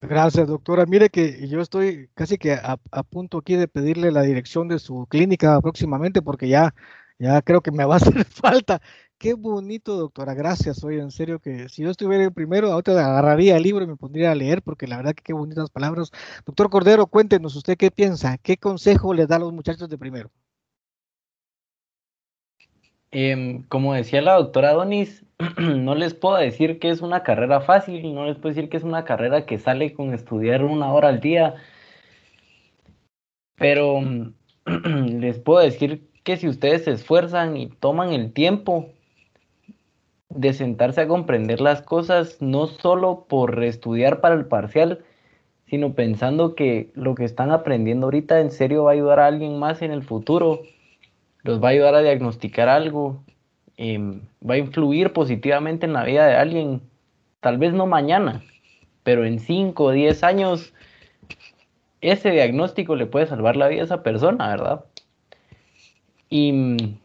Gracias, 0.00 0.48
doctora. 0.48 0.84
Mire 0.86 1.10
que 1.10 1.46
yo 1.48 1.60
estoy 1.60 2.08
casi 2.14 2.36
que 2.36 2.54
a, 2.54 2.76
punto 3.04 3.38
aquí 3.38 3.54
de 3.54 3.68
pedirle 3.68 4.10
la 4.10 4.22
dirección 4.22 4.66
de 4.66 4.78
su 4.78 5.06
clínica 5.06 5.60
próximamente 5.60 6.22
porque 6.22 6.48
ya, 6.48 6.74
ya 7.18 7.40
creo 7.42 7.60
que 7.60 7.70
me 7.70 7.84
va 7.84 7.94
a 7.94 7.96
hacer 7.98 8.24
falta. 8.24 8.80
Qué 9.18 9.34
bonito, 9.34 9.96
doctora. 9.96 10.34
Gracias. 10.34 10.82
Oye, 10.82 11.00
en 11.00 11.12
serio 11.12 11.38
que 11.38 11.68
si 11.68 11.82
yo 11.82 11.90
estuviera 11.90 12.28
primero, 12.30 12.72
ahorita 12.72 12.92
agarraría 12.92 13.56
el 13.56 13.62
libro 13.62 13.84
y 13.84 13.86
me 13.86 13.96
pondría 13.96 14.32
a 14.32 14.34
leer 14.34 14.62
porque 14.62 14.88
la 14.88 14.96
verdad 14.96 15.14
que 15.14 15.22
qué 15.22 15.32
bonitas 15.32 15.70
palabras. 15.70 16.10
Doctor 16.46 16.70
Cordero, 16.70 17.06
cuéntenos 17.06 17.54
usted 17.54 17.76
qué 17.76 17.90
piensa, 17.92 18.38
qué 18.38 18.56
consejo 18.56 19.14
le 19.14 19.26
da 19.26 19.36
a 19.36 19.40
los 19.40 19.52
muchachos 19.52 19.88
de 19.88 19.98
primero. 19.98 20.30
Em, 23.12 23.62
como 23.68 23.92
decía 23.92 24.22
la 24.22 24.34
doctora 24.36 24.72
Donis, 24.72 25.24
no 25.58 25.94
les 25.94 26.14
puedo 26.14 26.36
decir 26.36 26.78
que 26.78 26.88
es 26.88 27.02
una 27.02 27.22
carrera 27.22 27.60
fácil, 27.60 28.14
no 28.14 28.24
les 28.26 28.36
puedo 28.38 28.54
decir 28.54 28.70
que 28.70 28.78
es 28.78 28.84
una 28.84 29.04
carrera 29.04 29.44
que 29.44 29.58
sale 29.58 29.92
con 29.92 30.14
estudiar 30.14 30.64
una 30.64 30.92
hora 30.92 31.08
al 31.08 31.20
día, 31.20 31.56
pero 33.56 34.00
les 34.64 35.38
puedo 35.38 35.60
decir 35.60 36.08
que 36.24 36.38
si 36.38 36.48
ustedes 36.48 36.84
se 36.84 36.92
esfuerzan 36.92 37.56
y 37.58 37.68
toman 37.68 38.12
el 38.12 38.32
tiempo 38.32 38.90
de 40.30 40.54
sentarse 40.54 41.02
a 41.02 41.08
comprender 41.08 41.60
las 41.60 41.82
cosas, 41.82 42.40
no 42.40 42.66
solo 42.66 43.26
por 43.28 43.62
estudiar 43.62 44.22
para 44.22 44.36
el 44.36 44.46
parcial, 44.46 45.04
sino 45.66 45.94
pensando 45.94 46.54
que 46.54 46.90
lo 46.94 47.14
que 47.14 47.24
están 47.24 47.50
aprendiendo 47.50 48.06
ahorita 48.06 48.40
en 48.40 48.50
serio 48.50 48.84
va 48.84 48.92
a 48.92 48.94
ayudar 48.94 49.20
a 49.20 49.26
alguien 49.26 49.58
más 49.58 49.82
en 49.82 49.90
el 49.90 50.02
futuro 50.02 50.62
los 51.42 51.62
va 51.62 51.68
a 51.68 51.70
ayudar 51.72 51.94
a 51.94 52.02
diagnosticar 52.02 52.68
algo, 52.68 53.22
em, 53.76 54.20
va 54.48 54.54
a 54.54 54.58
influir 54.58 55.12
positivamente 55.12 55.86
en 55.86 55.92
la 55.92 56.04
vida 56.04 56.26
de 56.26 56.36
alguien, 56.36 56.82
tal 57.40 57.58
vez 57.58 57.72
no 57.72 57.86
mañana, 57.86 58.42
pero 59.02 59.24
en 59.24 59.40
5 59.40 59.84
o 59.84 59.90
10 59.90 60.22
años 60.22 60.72
ese 62.00 62.30
diagnóstico 62.30 62.96
le 62.96 63.06
puede 63.06 63.26
salvar 63.26 63.56
la 63.56 63.68
vida 63.68 63.82
a 63.82 63.84
esa 63.84 64.02
persona, 64.02 64.48
¿verdad? 64.48 64.84
Y, 66.28 66.96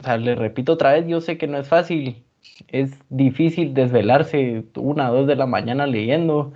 o 0.00 0.02
sea, 0.04 0.18
le 0.18 0.34
repito 0.34 0.72
otra 0.72 0.92
vez, 0.92 1.06
yo 1.06 1.20
sé 1.20 1.38
que 1.38 1.46
no 1.46 1.58
es 1.58 1.68
fácil, 1.68 2.22
es 2.68 2.92
difícil 3.08 3.74
desvelarse 3.74 4.64
una 4.76 5.10
o 5.10 5.16
dos 5.16 5.26
de 5.26 5.36
la 5.36 5.46
mañana 5.46 5.86
leyendo 5.86 6.52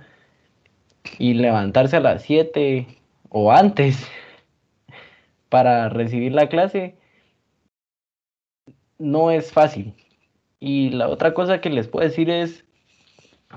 y 1.17 1.33
levantarse 1.33 1.97
a 1.97 2.01
las 2.01 2.23
7 2.23 2.87
o 3.29 3.51
antes 3.51 4.07
para 5.49 5.89
recibir 5.89 6.33
la 6.33 6.49
clase 6.49 6.95
no 8.97 9.31
es 9.31 9.51
fácil, 9.51 9.93
Y 10.59 10.89
la 10.91 11.09
otra 11.09 11.33
cosa 11.33 11.61
que 11.61 11.69
les 11.69 11.87
puedo 11.87 12.07
decir 12.07 12.29
es, 12.29 12.65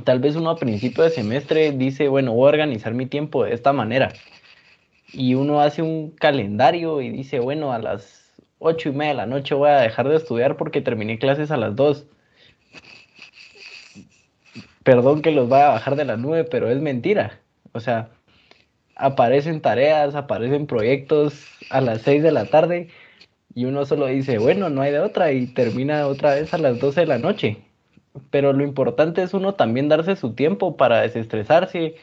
tal 0.04 0.20
vez 0.20 0.36
uno 0.36 0.50
a 0.50 0.56
principio 0.56 1.04
de 1.04 1.10
semestre 1.10 1.72
dice, 1.72 2.08
bueno, 2.08 2.32
voy 2.34 2.46
a 2.46 2.50
organizar 2.50 2.94
mi 2.94 3.06
tiempo 3.06 3.44
de 3.44 3.54
esta 3.54 3.72
manera. 3.72 4.12
Y 5.12 5.34
uno 5.34 5.60
hace 5.60 5.82
un 5.82 6.10
calendario 6.10 7.00
y 7.00 7.10
dice, 7.10 7.40
bueno, 7.40 7.72
a 7.72 7.78
las 7.78 8.34
ocho 8.58 8.90
y 8.90 8.92
media 8.92 9.10
de 9.10 9.16
la 9.16 9.26
noche 9.26 9.54
voy 9.54 9.70
a 9.70 9.80
dejar 9.80 10.08
de 10.08 10.16
estudiar 10.16 10.56
porque 10.56 10.80
terminé 10.82 11.18
clases 11.18 11.50
a 11.50 11.56
las 11.56 11.76
dos. 11.76 12.06
Perdón 14.82 15.22
que 15.22 15.30
los 15.32 15.48
vaya 15.48 15.68
a 15.68 15.72
bajar 15.74 15.96
de 15.96 16.04
la 16.04 16.16
nube, 16.16 16.44
pero 16.44 16.68
es 16.70 16.80
mentira. 16.80 17.40
O 17.72 17.80
sea, 17.80 18.10
aparecen 18.98 19.62
tareas, 19.62 20.14
aparecen 20.14 20.66
proyectos 20.66 21.46
a 21.70 21.80
las 21.80 22.02
seis 22.02 22.22
de 22.22 22.32
la 22.32 22.46
tarde 22.46 22.88
y 23.54 23.64
uno 23.64 23.86
solo 23.86 24.06
dice, 24.06 24.38
bueno, 24.38 24.68
no 24.68 24.82
hay 24.82 24.92
de 24.92 25.00
otra 25.00 25.32
y 25.32 25.46
termina 25.46 26.06
otra 26.06 26.34
vez 26.34 26.52
a 26.52 26.58
las 26.58 26.78
12 26.78 27.00
de 27.00 27.06
la 27.06 27.18
noche. 27.18 27.56
Pero 28.30 28.52
lo 28.52 28.64
importante 28.64 29.22
es 29.22 29.34
uno 29.34 29.54
también 29.54 29.88
darse 29.88 30.16
su 30.16 30.34
tiempo 30.34 30.76
para 30.76 31.00
desestresarse, 31.02 31.94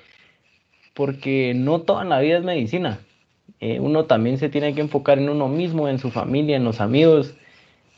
porque 0.94 1.54
no 1.56 1.82
toda 1.82 2.04
la 2.06 2.20
vida 2.20 2.38
es 2.38 2.44
medicina. 2.44 3.00
Eh, 3.60 3.80
uno 3.80 4.06
también 4.06 4.38
se 4.38 4.50
tiene 4.50 4.74
que 4.74 4.82
enfocar 4.82 5.20
en 5.20 5.30
uno 5.30 5.48
mismo, 5.48 5.88
en 5.88 6.00
su 6.00 6.12
familia, 6.12 6.58
en 6.58 6.64
los 6.64 6.82
amigos, 6.82 7.36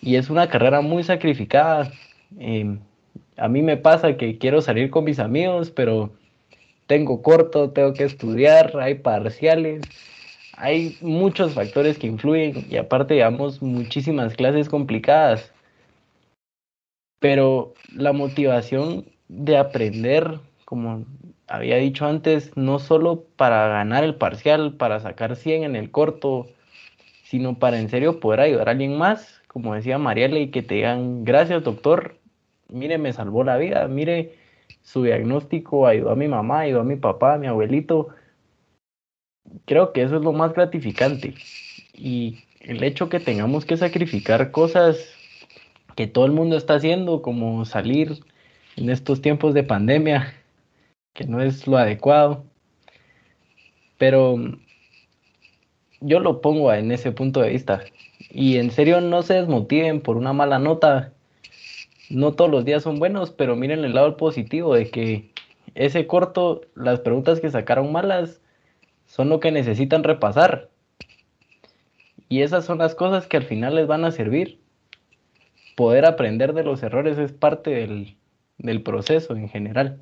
y 0.02 0.16
es 0.16 0.30
una 0.30 0.50
carrera 0.50 0.82
muy 0.82 1.04
sacrificada. 1.04 1.92
Em, 2.40 2.80
a 3.38 3.48
mí 3.48 3.62
me 3.62 3.78
pasa 3.78 4.18
que 4.18 4.38
quiero 4.38 4.62
salir 4.62 4.90
con 4.90 5.04
mis 5.06 5.20
amigos, 5.20 5.72
pero 5.72 6.12
tengo 6.88 7.22
corto, 7.22 7.72
tengo 7.72 7.94
que 7.94 8.06
estudiar, 8.06 8.76
hay 8.80 8.96
parciales, 8.96 9.84
hay 10.54 10.98
muchos 11.02 11.54
factores 11.54 12.00
que 12.00 12.08
influyen 12.08 12.66
y 12.70 12.78
aparte 12.78 13.16
llevamos 13.16 13.62
muchísimas 13.62 14.34
clases 14.36 14.70
complicadas. 14.70 15.52
Pero 17.20 17.74
la 17.94 18.14
motivación 18.14 19.06
de 19.28 19.58
aprender, 19.58 20.40
como 20.66 21.06
había 21.48 21.78
dicho 21.78 22.06
antes, 22.06 22.56
no 22.56 22.80
solo 22.80 23.26
para 23.36 23.68
ganar 23.68 24.04
el 24.04 24.16
parcial, 24.16 24.74
para 24.74 25.00
sacar 25.00 25.36
100 25.36 25.64
en 25.64 25.76
el 25.76 25.92
corto, 25.92 26.48
sino 27.24 27.60
para 27.60 27.80
en 27.80 27.90
serio 27.90 28.20
poder 28.20 28.42
ayudar 28.42 28.70
a 28.70 28.72
alguien 28.72 28.98
más, 28.98 29.42
como 29.48 29.74
decía 29.76 29.98
Mariela, 29.98 30.40
y 30.40 30.50
que 30.50 30.62
te 30.62 30.76
digan, 30.76 31.26
gracias 31.26 31.64
doctor, 31.64 32.18
mire, 32.70 32.98
me 32.98 33.14
salvó 33.14 33.44
la 33.44 33.58
vida, 33.58 33.88
mire, 33.88 34.34
su 34.88 35.04
diagnóstico 35.04 35.86
ayudó 35.86 36.12
a 36.12 36.16
mi 36.16 36.30
mamá, 36.30 36.62
ayudó 36.62 36.80
a 36.80 36.86
mi 36.86 36.96
papá, 36.96 37.34
a 37.34 37.38
mi 37.38 37.46
abuelito. 37.46 38.08
Creo 39.66 39.92
que 39.92 40.02
eso 40.02 40.16
es 40.16 40.22
lo 40.22 40.32
más 40.32 40.54
gratificante. 40.54 41.36
Y 41.94 42.46
el 42.62 42.82
hecho 42.84 43.10
que 43.10 43.20
tengamos 43.20 43.66
que 43.66 43.76
sacrificar 43.76 44.50
cosas 44.52 45.14
que 45.98 46.08
todo 46.08 46.26
el 46.26 46.32
mundo 46.32 46.56
está 46.56 46.76
haciendo, 46.76 47.22
como 47.22 47.66
salir 47.66 48.24
en 48.78 48.90
estos 48.90 49.22
tiempos 49.22 49.54
de 49.54 49.64
pandemia, 49.64 50.34
que 51.14 51.26
no 51.26 51.42
es 51.42 51.68
lo 51.68 51.78
adecuado. 51.78 52.46
Pero 53.98 54.38
yo 56.00 56.22
lo 56.22 56.40
pongo 56.40 56.72
en 56.72 56.94
ese 56.94 57.12
punto 57.12 57.42
de 57.42 57.50
vista. 57.50 57.84
Y 58.30 58.56
en 58.56 58.72
serio 58.72 59.02
no 59.02 59.22
se 59.22 59.34
desmotiven 59.34 60.00
por 60.00 60.16
una 60.16 60.32
mala 60.32 60.60
nota 60.60 61.12
no 62.10 62.34
todos 62.34 62.50
los 62.50 62.66
días 62.66 62.84
son 62.84 63.00
buenos, 63.00 63.32
pero 63.32 63.56
miren 63.56 63.84
el 63.84 63.94
lado 63.94 64.18
positivo 64.18 64.76
de 64.76 64.90
que 64.90 65.32
ese 65.76 66.08
corto, 66.08 66.62
las 66.76 67.00
preguntas 67.00 67.40
que 67.40 67.50
sacaron 67.50 67.92
malas, 67.92 68.42
son 69.06 69.30
lo 69.30 69.40
que 69.40 69.52
necesitan 69.52 70.04
repasar. 70.04 70.70
Y 72.30 72.42
esas 72.42 72.66
son 72.66 72.80
las 72.80 72.96
cosas 72.96 73.28
que 73.28 73.38
al 73.38 73.44
final 73.44 73.76
les 73.76 73.88
van 73.88 74.04
a 74.04 74.12
servir. 74.12 74.60
Poder 75.76 76.06
aprender 76.06 76.54
de 76.54 76.64
los 76.64 76.84
errores 76.84 77.18
es 77.18 77.32
parte 77.32 77.70
del, 77.70 78.18
del 78.58 78.82
proceso 78.82 79.36
en 79.36 79.48
general. 79.48 80.02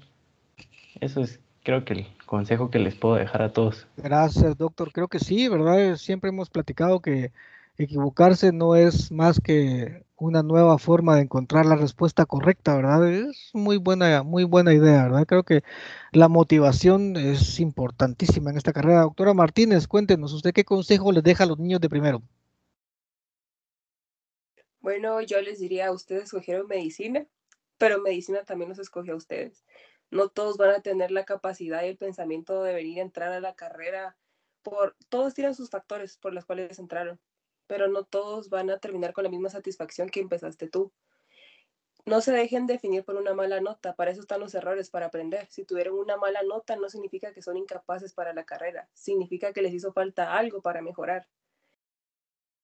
Eso 1.02 1.22
es, 1.22 1.40
creo 1.64 1.86
que 1.86 1.94
el 1.94 2.08
consejo 2.26 2.72
que 2.72 2.80
les 2.80 2.96
puedo 2.96 3.16
dejar 3.16 3.42
a 3.42 3.52
todos. 3.52 3.88
Gracias, 3.98 4.58
doctor. 4.58 4.92
Creo 4.92 5.08
que 5.08 5.20
sí, 5.20 5.48
¿verdad? 5.50 5.96
Siempre 5.98 6.30
hemos 6.30 6.50
platicado 6.50 7.00
que 7.00 7.32
equivocarse 7.78 8.52
no 8.52 8.76
es 8.76 9.12
más 9.12 9.40
que 9.40 10.06
una 10.18 10.44
nueva 10.44 10.78
forma 10.78 11.16
de 11.16 11.24
encontrar 11.24 11.66
la 11.66 11.76
respuesta 11.76 12.26
correcta, 12.26 12.76
¿verdad? 12.76 13.08
Es 13.12 13.52
muy 13.54 13.78
buena, 13.78 14.24
muy 14.24 14.46
buena 14.46 14.74
idea, 14.74 15.04
¿verdad? 15.04 15.26
Creo 15.26 15.44
que 15.44 15.64
la 16.12 16.30
motivación 16.30 17.18
es 17.18 17.60
importantísima 17.60 18.50
en 18.50 18.58
esta 18.58 18.74
carrera. 18.74 19.02
Doctora 19.02 19.34
Martínez, 19.34 19.88
cuéntenos, 19.88 20.34
¿usted 20.34 20.54
qué 20.54 20.64
consejo 20.64 21.12
les 21.12 21.24
deja 21.24 21.44
a 21.44 21.48
los 21.48 21.60
niños 21.60 21.82
de 21.82 21.90
primero? 21.90 22.22
Bueno, 24.80 25.20
yo 25.22 25.42
les 25.42 25.60
diría, 25.60 25.92
ustedes 25.92 26.26
escogieron 26.26 26.68
medicina, 26.68 27.26
pero 27.78 28.02
medicina 28.02 28.44
también 28.44 28.70
los 28.70 28.80
escogió 28.80 29.14
a 29.14 29.18
ustedes. 29.18 29.66
No 30.12 30.30
todos 30.30 30.58
van 30.58 30.70
a 30.70 30.82
tener 30.82 31.12
la 31.12 31.26
capacidad 31.26 31.84
y 31.84 31.88
el 31.88 31.98
pensamiento 31.98 32.64
de 32.64 32.74
venir 32.74 33.00
a 33.00 33.02
entrar 33.02 33.34
a 33.34 33.42
la 33.42 33.56
carrera 33.56 34.16
por, 34.62 34.96
todos 35.10 35.34
tienen 35.34 35.56
sus 35.56 35.70
factores 35.70 36.18
por 36.18 36.34
los 36.34 36.46
cuales 36.46 36.80
entraron 36.80 37.20
pero 37.68 37.88
no 37.88 38.04
todos 38.04 38.50
van 38.50 38.70
a 38.70 38.80
terminar 38.80 39.14
con 39.14 39.24
la 39.24 39.30
misma 39.30 39.50
satisfacción 39.50 40.10
que 40.10 40.20
empezaste 40.20 40.68
tú. 40.68 40.92
No 42.06 42.22
se 42.22 42.32
dejen 42.32 42.68
definir 42.68 43.04
por 43.04 43.16
una 43.16 43.34
mala 43.34 43.62
nota, 43.62 43.96
para 43.96 44.12
eso 44.12 44.22
están 44.22 44.40
los 44.40 44.54
errores, 44.54 44.92
para 44.92 45.08
aprender. 45.08 45.48
Si 45.50 45.66
tuvieron 45.66 45.98
una 45.98 46.18
mala 46.18 46.44
nota 46.44 46.76
no 46.76 46.88
significa 46.88 47.34
que 47.34 47.42
son 47.42 47.58
incapaces 47.58 48.14
para 48.14 48.34
la 48.34 48.46
carrera, 48.46 48.88
significa 48.94 49.54
que 49.54 49.64
les 49.64 49.74
hizo 49.74 49.92
falta 49.92 50.38
algo 50.38 50.62
para 50.62 50.84
mejorar. 50.84 51.28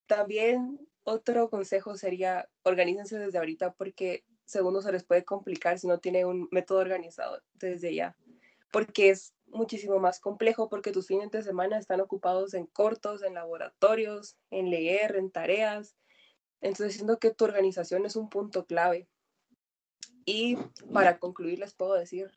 También 0.05 0.79
otro 1.03 1.49
consejo 1.49 1.97
sería 1.97 2.49
organícense 2.63 3.17
desde 3.17 3.39
ahorita 3.39 3.73
porque 3.73 4.23
segundo 4.45 4.81
se 4.81 4.91
les 4.91 5.03
puede 5.03 5.25
complicar 5.25 5.79
si 5.79 5.87
no 5.87 5.99
tienen 5.99 6.27
un 6.27 6.47
método 6.51 6.79
organizado 6.79 7.41
desde 7.55 7.95
ya, 7.95 8.15
porque 8.71 9.09
es 9.09 9.33
muchísimo 9.51 9.99
más 9.99 10.19
complejo 10.19 10.69
porque 10.69 10.91
tus 10.91 11.07
fines 11.07 11.31
de 11.31 11.43
semana 11.43 11.77
están 11.77 12.01
ocupados 12.01 12.53
en 12.53 12.65
cortos, 12.65 13.23
en 13.23 13.33
laboratorios, 13.33 14.37
en 14.49 14.69
leer, 14.69 15.15
en 15.15 15.31
tareas. 15.31 15.95
Entonces 16.61 16.95
siento 16.95 17.19
que 17.19 17.31
tu 17.31 17.45
organización 17.45 18.05
es 18.05 18.15
un 18.15 18.29
punto 18.29 18.65
clave. 18.65 19.07
Y 20.25 20.55
para 20.93 21.19
concluir 21.19 21.59
les 21.59 21.73
puedo 21.73 21.93
decir, 21.93 22.31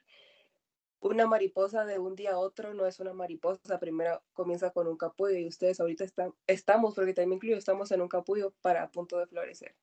una 1.01 1.27
mariposa 1.27 1.85
de 1.85 1.99
un 1.99 2.17
día 2.17 2.33
a 2.33 2.39
otro 2.39 2.73
no 2.73 2.87
es 2.87 2.99
una 2.99 3.13
mariposa, 3.13 3.79
primero 3.79 4.23
comienza 4.33 4.71
con 4.71 4.87
un 4.89 4.97
capullo 4.97 5.37
y 5.37 5.47
ustedes 5.47 5.79
ahorita 5.81 6.05
están, 6.05 6.35
estamos, 6.47 6.95
porque 6.95 7.13
también 7.13 7.37
incluyo, 7.37 7.59
estamos 7.59 7.91
en 7.93 8.01
un 8.01 8.09
capullo 8.09 8.55
para 8.63 8.91
punto 8.91 9.19
de 9.19 9.27
florecer. 9.27 9.77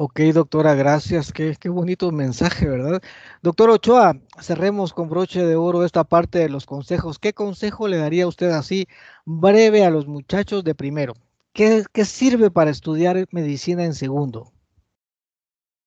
Ok, 0.00 0.20
doctora, 0.32 0.76
gracias. 0.76 1.32
Qué, 1.32 1.56
qué 1.58 1.68
bonito 1.68 2.12
mensaje, 2.12 2.68
¿verdad? 2.68 3.02
Doctor 3.42 3.68
Ochoa, 3.70 4.14
cerremos 4.40 4.92
con 4.92 5.08
broche 5.08 5.44
de 5.44 5.56
oro 5.56 5.84
esta 5.84 6.04
parte 6.04 6.38
de 6.38 6.48
los 6.48 6.66
consejos. 6.66 7.18
¿Qué 7.18 7.32
consejo 7.32 7.88
le 7.88 7.96
daría 7.96 8.28
usted 8.28 8.50
así 8.50 8.86
breve 9.24 9.84
a 9.84 9.90
los 9.90 10.06
muchachos 10.06 10.62
de 10.62 10.76
primero? 10.76 11.14
¿Qué, 11.52 11.82
qué 11.92 12.04
sirve 12.04 12.48
para 12.48 12.70
estudiar 12.70 13.26
medicina 13.32 13.84
en 13.84 13.92
segundo? 13.92 14.52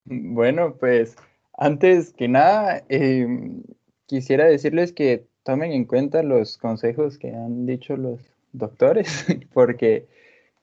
Bueno, 0.03 0.75
pues 0.77 1.15
antes 1.57 2.11
que 2.11 2.27
nada, 2.27 2.83
em, 2.89 3.63
quisiera 4.07 4.43
decirles 4.43 4.91
que 4.91 5.25
tomen 5.43 5.71
en 5.71 5.85
cuenta 5.85 6.21
los 6.21 6.57
consejos 6.57 7.17
que 7.17 7.29
han 7.33 7.65
dicho 7.65 7.95
los 7.95 8.19
doctores, 8.51 9.25
porque 9.53 10.09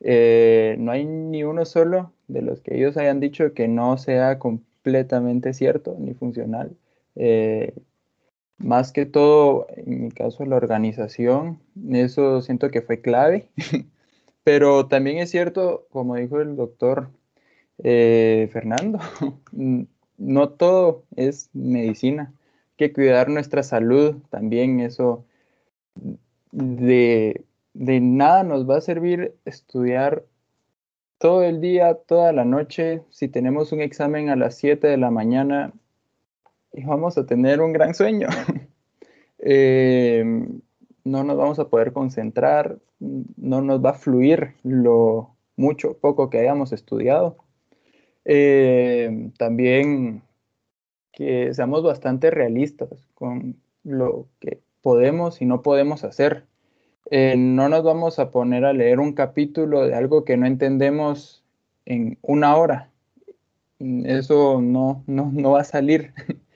eh, 0.00 0.76
no 0.78 0.92
hay 0.92 1.04
ni 1.04 1.44
uno 1.44 1.64
solo 1.64 2.12
de 2.28 2.42
los 2.42 2.60
que 2.60 2.76
ellos 2.76 2.96
hayan 2.96 3.20
dicho 3.20 3.54
que 3.54 3.68
no 3.68 3.98
sea 3.98 4.38
completamente 4.38 5.54
cierto 5.54 5.96
ni 5.98 6.14
funcional. 6.14 6.76
Eh, 7.16 7.74
más 8.58 8.92
que 8.92 9.06
todo, 9.06 9.66
en 9.76 10.04
mi 10.04 10.10
caso, 10.10 10.44
la 10.44 10.56
organización, 10.56 11.60
eso 11.90 12.42
siento 12.42 12.70
que 12.70 12.82
fue 12.82 13.00
clave, 13.00 13.48
pero 14.44 14.86
también 14.88 15.18
es 15.18 15.30
cierto, 15.30 15.86
como 15.90 16.16
dijo 16.16 16.40
el 16.40 16.56
doctor 16.56 17.10
eh, 17.84 18.48
Fernando, 18.52 18.98
no 20.18 20.48
todo 20.50 21.04
es 21.16 21.50
medicina, 21.52 22.32
que 22.76 22.92
cuidar 22.92 23.28
nuestra 23.28 23.62
salud 23.62 24.16
también, 24.30 24.80
eso 24.80 25.24
de 26.52 27.44
de 27.78 28.00
nada 28.00 28.42
nos 28.42 28.68
va 28.68 28.78
a 28.78 28.80
servir 28.80 29.36
estudiar 29.44 30.24
todo 31.18 31.44
el 31.44 31.60
día, 31.60 31.94
toda 31.94 32.32
la 32.32 32.44
noche, 32.44 33.02
si 33.10 33.28
tenemos 33.28 33.70
un 33.70 33.80
examen 33.80 34.30
a 34.30 34.36
las 34.36 34.56
7 34.56 34.88
de 34.88 34.96
la 34.96 35.12
mañana 35.12 35.72
y 36.72 36.82
vamos 36.84 37.16
a 37.18 37.26
tener 37.26 37.60
un 37.60 37.72
gran 37.72 37.94
sueño. 37.94 38.28
Em, 39.40 40.60
no 41.04 41.22
nos 41.22 41.36
vamos 41.36 41.60
a 41.60 41.68
poder 41.68 41.92
concentrar, 41.92 42.76
no 42.98 43.62
nos 43.62 43.84
va 43.84 43.90
a 43.90 43.94
fluir 43.94 44.56
lo 44.64 45.36
mucho, 45.54 45.96
poco 45.96 46.28
que 46.28 46.40
hayamos 46.40 46.72
estudiado. 46.72 47.36
Em, 48.24 49.30
también 49.34 50.22
que 51.12 51.54
seamos 51.54 51.84
bastante 51.84 52.32
realistas 52.32 53.06
con 53.14 53.54
lo 53.84 54.26
que 54.40 54.60
podemos 54.82 55.40
y 55.40 55.46
no 55.46 55.62
podemos 55.62 56.02
hacer. 56.02 56.47
Eh, 57.10 57.36
no 57.36 57.68
nos 57.68 57.82
vamos 57.82 58.18
a 58.18 58.30
poner 58.30 58.64
a 58.64 58.72
leer 58.72 59.00
un 59.00 59.12
capítulo 59.14 59.86
de 59.86 59.94
algo 59.94 60.24
que 60.24 60.36
no 60.36 60.46
entendemos 60.46 61.42
en 61.86 62.18
una 62.22 62.56
hora. 62.56 62.90
Eso 63.78 64.60
no, 64.60 65.04
no, 65.06 65.30
no 65.32 65.52
va 65.52 65.62
a 65.62 65.64
salir. 65.64 66.12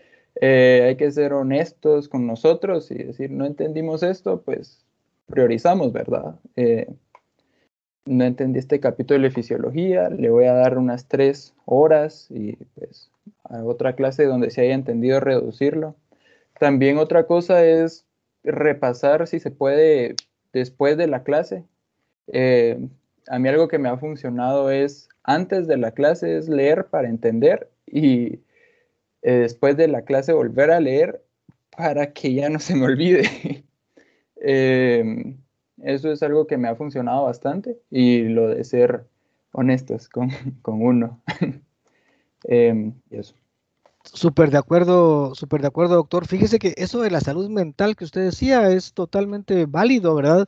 Eh, 0.44 0.82
hay 0.88 0.96
que 0.96 1.12
ser 1.12 1.34
honestos 1.34 2.08
con 2.08 2.26
nosotros 2.26 2.90
y 2.90 2.94
decir, 2.96 3.30
no 3.30 3.46
entendimos 3.46 4.02
esto, 4.02 4.42
pues 4.42 4.84
priorizamos, 5.26 5.92
¿verdad? 5.92 6.34
Eh, 6.56 6.88
no 8.06 8.24
entendí 8.24 8.58
este 8.58 8.80
capítulo 8.80 9.22
de 9.22 9.30
fisiología, 9.30 10.08
le 10.08 10.30
voy 10.30 10.46
a 10.46 10.54
dar 10.54 10.78
unas 10.78 11.06
tres 11.06 11.54
horas 11.64 12.26
y 12.30 12.56
pues 12.74 13.12
a 13.44 13.62
otra 13.62 13.94
clase 13.94 14.24
donde 14.24 14.50
se 14.50 14.62
haya 14.62 14.74
entendido 14.74 15.20
reducirlo. 15.20 15.94
También 16.58 16.98
otra 16.98 17.26
cosa 17.26 17.64
es 17.64 18.04
repasar 18.42 19.28
si 19.28 19.38
se 19.38 19.52
puede 19.52 20.16
después 20.52 20.96
de 20.96 21.06
la 21.06 21.22
clase. 21.22 21.64
Eh, 22.28 22.78
a 23.28 23.38
mí 23.38 23.48
algo 23.48 23.68
que 23.68 23.78
me 23.78 23.88
ha 23.88 23.96
funcionado 23.98 24.70
es 24.70 25.08
antes 25.24 25.66
de 25.66 25.76
la 25.76 25.92
clase 25.92 26.36
es 26.36 26.48
leer 26.48 26.86
para 26.86 27.08
entender 27.08 27.70
y 27.86 28.40
eh, 29.22 29.34
después 29.34 29.76
de 29.76 29.88
la 29.88 30.02
clase 30.02 30.32
volver 30.32 30.70
a 30.70 30.80
leer 30.80 31.22
para 31.76 32.12
que 32.12 32.34
ya 32.34 32.48
no 32.48 32.58
se 32.58 32.74
me 32.74 32.86
olvide. 32.86 33.22
Em, 34.44 35.38
eso 35.84 36.10
es 36.10 36.20
algo 36.24 36.48
que 36.48 36.58
me 36.58 36.66
ha 36.66 36.74
funcionado 36.74 37.26
bastante 37.26 37.78
y 37.90 38.22
lo 38.24 38.48
de 38.48 38.64
ser 38.64 39.04
honestos 39.52 40.08
con, 40.08 40.30
uno. 40.64 41.22
Em, 42.44 42.94
eso. 43.10 43.36
Súper 44.04 44.50
de 44.50 44.58
acuerdo, 44.58 45.34
súper 45.34 45.60
de 45.62 45.68
acuerdo, 45.68 45.94
doctor. 45.94 46.26
Fíjese 46.26 46.58
que 46.58 46.74
eso 46.76 47.00
de 47.00 47.10
la 47.10 47.20
salud 47.20 47.48
mental 47.48 47.94
que 47.96 48.04
usted 48.04 48.22
decía 48.24 48.68
es 48.70 48.92
totalmente 48.94 49.66
válido, 49.66 50.14
¿verdad? 50.14 50.46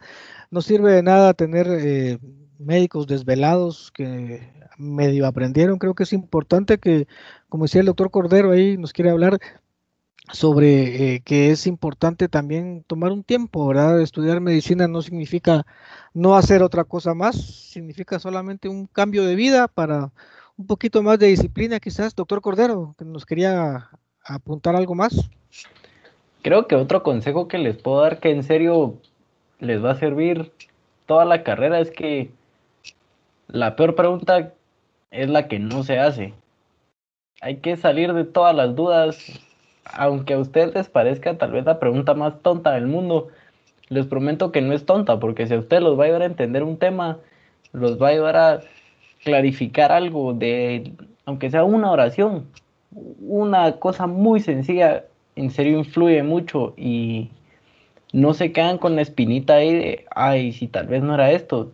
No 0.51 0.61
sirve 0.61 0.93
de 0.93 1.03
nada 1.03 1.35
tener 1.35 1.67
eh, 1.71 2.19
médicos 2.59 3.07
desvelados 3.07 3.93
que 3.93 4.53
medio 4.77 5.27
aprendieron. 5.27 5.79
Creo 5.79 5.95
que 5.95 6.03
es 6.03 6.13
importante 6.13 6.79
que, 6.79 7.07
como 7.49 7.65
decía 7.65 7.81
el 7.81 7.87
doctor 7.87 8.11
Cordero 8.11 8.51
ahí, 8.53 8.77
nos 8.77 8.93
quiere 8.93 9.11
hablar 9.11 9.39
sobre 10.33 11.15
eh, 11.17 11.21
que 11.21 11.51
es 11.51 11.67
importante 11.67 12.29
también 12.29 12.85
tomar 12.87 13.13
un 13.13 13.25
tiempo, 13.25 13.67
¿verdad? 13.69 14.01
Estudiar 14.01 14.41
medicina 14.41 14.89
no 14.89 15.03
significa 15.03 15.67
no 16.15 16.37
hacer 16.37 16.63
otra 16.63 16.85
cosa 16.85 17.15
más, 17.15 17.37
significa 17.37 18.19
solamente 18.19 18.69
un 18.69 18.87
cambio 18.87 19.25
de 19.25 19.35
vida 19.37 19.69
para 19.69 20.13
un 20.57 20.67
poquito 20.67 21.03
más 21.03 21.19
de 21.19 21.27
disciplina, 21.27 21.81
quizás. 21.81 22.15
Doctor 22.15 22.41
Cordero, 22.41 22.95
que 22.99 23.05
nos 23.05 23.25
quería 23.27 23.91
apuntar 24.25 24.77
algo 24.77 24.95
más. 24.95 25.31
Creo 26.43 26.67
que 26.67 26.75
otro 26.75 27.03
consejo 27.03 27.49
que 27.49 27.59
les 27.59 27.77
puedo 27.77 28.03
dar 28.03 28.21
que 28.21 28.31
en 28.31 28.43
serio 28.43 28.99
les 29.59 29.83
va 29.83 29.93
a 29.93 29.99
servir 29.99 30.53
toda 31.07 31.25
la 31.25 31.43
carrera 31.43 31.81
es 31.81 31.91
que 31.91 32.31
la 33.49 33.77
peor 33.77 33.95
pregunta 33.95 34.53
es 35.11 35.29
la 35.29 35.49
que 35.49 35.59
no 35.59 35.83
se 35.85 35.99
hace. 35.99 36.35
Hay 37.41 37.57
que 37.57 37.77
salir 37.77 38.13
de 38.15 38.25
todas 38.25 38.55
las 38.55 38.75
dudas, 38.75 39.19
aunque 39.85 40.35
a 40.35 40.39
ustedes 40.39 40.75
les 40.75 40.89
parezca 40.89 41.37
tal 41.37 41.53
vez 41.53 41.65
la 41.65 41.79
pregunta 41.79 42.15
más 42.15 42.41
tonta 42.43 42.73
del 42.73 42.87
mundo. 42.87 43.29
Les 43.89 44.07
prometo 44.07 44.51
que 44.51 44.63
no 44.63 44.73
es 44.73 44.87
tonta, 44.87 45.21
porque 45.21 45.47
si 45.47 45.55
a 45.55 45.59
ustedes 45.59 45.83
los 45.83 45.99
va 45.99 46.05
a 46.05 46.07
ayudar 46.07 46.23
a 46.23 46.27
entender 46.27 46.63
un 46.63 46.79
tema, 46.79 47.19
los 47.73 48.01
va 48.01 48.09
a 48.09 48.11
ayudar 48.11 48.37
a 48.37 48.61
clarificar 49.25 49.93
algo 49.93 50.35
de, 50.35 50.93
aunque 51.25 51.51
sea 51.51 51.65
una 51.65 51.91
oración, 51.91 52.47
una 52.93 53.79
cosa 53.79 54.07
muy 54.07 54.41
sencilla, 54.41 55.05
en 55.37 55.51
serio 55.51 55.79
influye 55.79 56.23
mucho 56.23 56.75
y 56.77 57.31
no 58.13 58.35
se 58.35 58.53
quedan 58.53 58.79
con 58.79 58.97
la 58.97 59.03
espinita 59.03 59.55
ahí 59.57 59.75
de, 59.75 60.05
ay, 60.15 60.53
si 60.53 60.69
tal 60.69 60.87
vez 60.87 61.03
no 61.03 61.15
era 61.15 61.33
esto. 61.33 61.73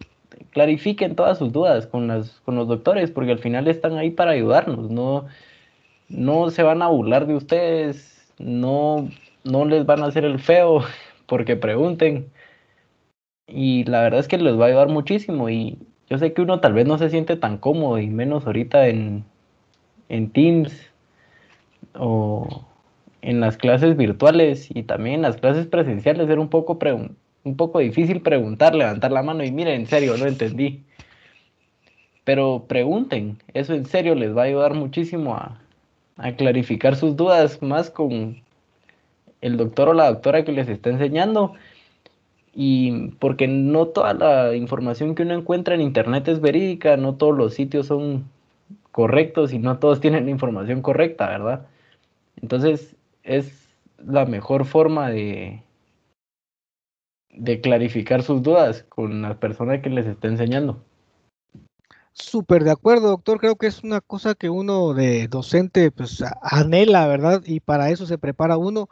Clarifiquen 0.52 1.14
todas 1.14 1.38
sus 1.38 1.52
dudas 1.52 1.86
con, 1.86 2.08
las, 2.08 2.40
con 2.40 2.56
los 2.56 2.66
doctores, 2.68 3.10
porque 3.10 3.32
al 3.32 3.38
final 3.38 3.68
están 3.68 3.98
ahí 3.98 4.10
para 4.10 4.32
ayudarnos, 4.32 4.90
no, 4.90 5.26
no 6.08 6.50
se 6.50 6.62
van 6.62 6.82
a 6.82 6.88
burlar 6.88 7.26
de 7.26 7.34
ustedes, 7.34 8.32
no, 8.38 9.10
no 9.44 9.64
les 9.66 9.84
van 9.86 10.02
a 10.02 10.06
hacer 10.06 10.24
el 10.24 10.38
feo 10.40 10.82
porque 11.26 11.56
pregunten. 11.56 12.30
Y 13.46 13.84
la 13.84 14.02
verdad 14.02 14.20
es 14.20 14.28
que 14.28 14.38
les 14.38 14.58
va 14.58 14.64
a 14.64 14.68
ayudar 14.68 14.88
muchísimo 14.88 15.50
y 15.50 15.78
yo 16.10 16.18
sé 16.18 16.32
que 16.32 16.42
uno 16.42 16.60
tal 16.60 16.72
vez 16.72 16.86
no 16.86 16.98
se 16.98 17.08
siente 17.08 17.36
tan 17.36 17.56
cómodo 17.56 17.98
y 18.00 18.08
menos 18.08 18.44
ahorita 18.44 18.88
en, 18.88 19.24
en 20.08 20.30
Teams 20.30 20.90
o 21.94 22.66
en 23.22 23.40
las 23.40 23.56
clases 23.56 23.96
virtuales 23.96 24.68
y 24.74 24.82
también 24.82 25.16
en 25.16 25.22
las 25.22 25.36
clases 25.36 25.66
presenciales 25.66 26.28
era 26.28 26.40
un 26.40 26.48
poco, 26.48 26.78
un 27.44 27.56
poco 27.56 27.78
difícil 27.78 28.22
preguntar, 28.22 28.74
levantar 28.74 29.12
la 29.12 29.22
mano 29.22 29.44
y 29.44 29.52
miren, 29.52 29.82
en 29.82 29.86
serio, 29.86 30.16
no 30.16 30.26
entendí. 30.26 30.82
Pero 32.24 32.64
pregunten, 32.68 33.38
eso 33.54 33.72
en 33.74 33.86
serio 33.86 34.16
les 34.16 34.36
va 34.36 34.42
a 34.42 34.46
ayudar 34.46 34.74
muchísimo 34.74 35.36
a, 35.36 35.60
a 36.16 36.32
clarificar 36.32 36.96
sus 36.96 37.16
dudas 37.16 37.62
más 37.62 37.88
con 37.88 38.42
el 39.40 39.56
doctor 39.56 39.88
o 39.88 39.94
la 39.94 40.06
doctora 40.10 40.44
que 40.44 40.52
les 40.52 40.68
está 40.68 40.90
enseñando 40.90 41.54
y 42.52 43.08
porque 43.18 43.46
no 43.46 43.86
toda 43.88 44.14
la 44.14 44.56
información 44.56 45.14
que 45.14 45.22
uno 45.22 45.34
encuentra 45.34 45.74
en 45.74 45.80
internet 45.80 46.28
es 46.28 46.40
verídica, 46.40 46.96
no 46.96 47.14
todos 47.14 47.36
los 47.36 47.54
sitios 47.54 47.86
son 47.86 48.28
correctos 48.92 49.52
y 49.52 49.58
no 49.58 49.78
todos 49.78 50.00
tienen 50.00 50.24
la 50.24 50.30
información 50.30 50.82
correcta, 50.82 51.28
¿verdad? 51.28 51.66
Entonces 52.40 52.96
es 53.22 53.68
la 53.98 54.26
mejor 54.26 54.64
forma 54.64 55.10
de, 55.10 55.62
de 57.32 57.60
clarificar 57.60 58.22
sus 58.22 58.42
dudas 58.42 58.84
con 58.88 59.22
la 59.22 59.38
persona 59.38 59.82
que 59.82 59.90
les 59.90 60.06
está 60.06 60.28
enseñando. 60.28 60.82
Súper 62.12 62.64
de 62.64 62.72
acuerdo, 62.72 63.08
doctor. 63.08 63.38
Creo 63.38 63.56
que 63.56 63.68
es 63.68 63.84
una 63.84 64.00
cosa 64.00 64.34
que 64.34 64.50
uno 64.50 64.94
de 64.94 65.28
docente 65.28 65.90
pues 65.90 66.22
anhela, 66.42 67.06
¿verdad? 67.06 67.42
Y 67.46 67.60
para 67.60 67.90
eso 67.90 68.04
se 68.04 68.18
prepara 68.18 68.56
uno 68.56 68.88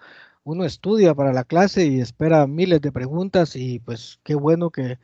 uno 0.49 0.65
estudia 0.65 1.15
para 1.15 1.35
la 1.35 1.45
clase 1.45 1.87
y 1.87 2.01
espera 2.01 2.47
miles 2.47 2.81
de 2.81 2.91
preguntas 2.91 3.55
y 3.55 3.81
pues 3.81 4.19
qué 4.25 4.35
bueno 4.35 4.71
que, 4.71 4.99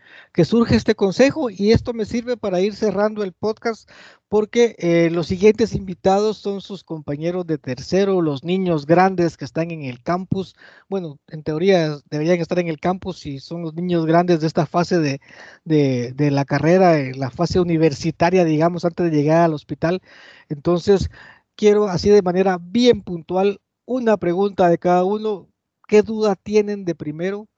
surge 0.45 0.75
este 0.75 0.95
consejo 0.95 1.51
y 1.51 1.73
esto 1.73 1.93
me 1.93 2.07
sirve 2.07 2.39
para 2.39 2.61
ir 2.61 2.75
cerrando 2.75 3.23
el 3.23 3.33
podcast 3.33 3.91
porque 4.29 4.75
eh, 4.79 5.11
los 5.11 5.27
siguientes 5.27 5.75
invitados 5.75 6.39
son 6.39 6.63
sus 6.63 6.83
compañeros 6.83 7.47
de 7.47 7.59
tercero, 7.59 8.23
los 8.23 8.43
niños 8.43 8.87
grandes 8.87 9.37
que 9.37 9.45
están 9.45 9.71
en 9.71 9.83
el 9.83 10.03
campus. 10.03 10.55
Bueno, 10.89 11.19
en 11.29 11.43
teoría 11.43 11.99
deberían 12.11 12.41
estar 12.41 12.59
en 12.59 12.69
el 12.69 12.81
campus 12.81 13.27
y 13.27 13.39
son 13.39 13.63
los 13.63 13.75
niños 13.75 14.07
grandes 14.07 14.41
de 14.41 14.47
esta 14.47 14.65
fase 14.65 14.99
de, 14.99 15.21
de 15.65 16.31
la 16.31 16.47
carrera, 16.47 16.99
la 17.15 17.31
fase 17.31 17.61
universitaria, 17.61 18.45
digamos, 18.45 18.85
antes 18.87 19.11
de 19.11 19.17
llegar 19.17 19.43
al 19.43 19.55
hospital. 19.55 20.01
Entonces, 20.49 21.11
quiero 21.55 21.89
así 21.89 22.09
de 22.09 22.23
manera 22.23 22.59
bien 22.61 23.03
puntual 23.03 23.61
una 23.87 24.17
pregunta 24.17 24.69
de 24.69 24.79
cada 24.79 25.05
uno. 25.05 25.49
¿Qué 25.89 26.03
duda 26.03 26.35
tienen 26.37 26.85
de 26.85 26.95
primero, 26.95 27.49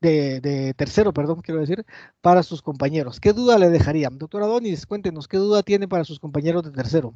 de, 0.00 0.74
tercero, 0.76 1.12
perdón, 1.12 1.42
quiero 1.42 1.60
decir, 1.60 1.84
para 2.20 2.42
sus 2.42 2.62
compañeros? 2.62 3.20
¿Qué 3.20 3.32
duda 3.32 3.58
le 3.58 3.70
dejarían? 3.70 4.18
Doctora 4.18 4.46
Donis, 4.46 4.86
cuéntenos, 4.86 5.28
¿qué 5.28 5.36
duda 5.38 5.62
tiene 5.62 5.88
para 5.88 6.04
sus 6.04 6.20
compañeros 6.20 6.64
de 6.64 6.72
tercero? 6.72 7.14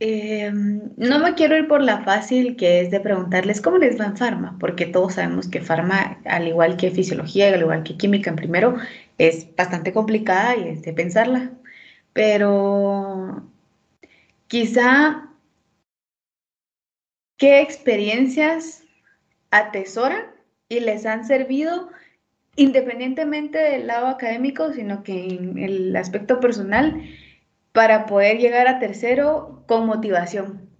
Em, 0.00 0.92
no 0.96 1.18
me 1.20 1.34
quiero 1.34 1.56
ir 1.56 1.68
por 1.68 1.80
la 1.80 2.02
fácil 2.04 2.56
que 2.56 2.80
es 2.80 2.90
de 2.90 3.00
preguntarles 3.00 3.60
cómo 3.60 3.78
les 3.78 3.98
va 3.98 4.06
en 4.06 4.16
farma, 4.16 4.56
porque 4.58 4.86
todos 4.86 5.14
sabemos 5.14 5.48
que 5.48 5.60
farma, 5.60 6.20
al 6.24 6.48
igual 6.48 6.76
que 6.76 6.90
fisiología, 6.90 7.48
al 7.48 7.60
igual 7.60 7.84
que 7.84 7.96
química 7.96 8.30
en 8.30 8.36
primero, 8.36 8.76
es 9.18 9.54
bastante 9.56 9.92
complicada 9.92 10.56
y 10.56 10.68
es 10.68 10.82
de 10.82 10.92
pensarla. 10.92 11.52
Pero 12.12 13.53
Quizá, 14.54 15.30
¿qué 17.36 17.60
experiencias 17.60 18.84
atesoran 19.50 20.26
y 20.68 20.78
les 20.78 21.06
han 21.06 21.24
servido 21.26 21.88
independientemente 22.54 23.58
del 23.58 23.88
lado 23.88 24.06
académico, 24.06 24.72
sino 24.72 25.02
que 25.02 25.26
en 25.26 25.58
el 25.58 25.96
aspecto 25.96 26.38
personal, 26.38 27.02
para 27.72 28.06
poder 28.06 28.38
llegar 28.38 28.68
a 28.68 28.78
tercero 28.78 29.64
con 29.66 29.86
motivación? 29.86 30.70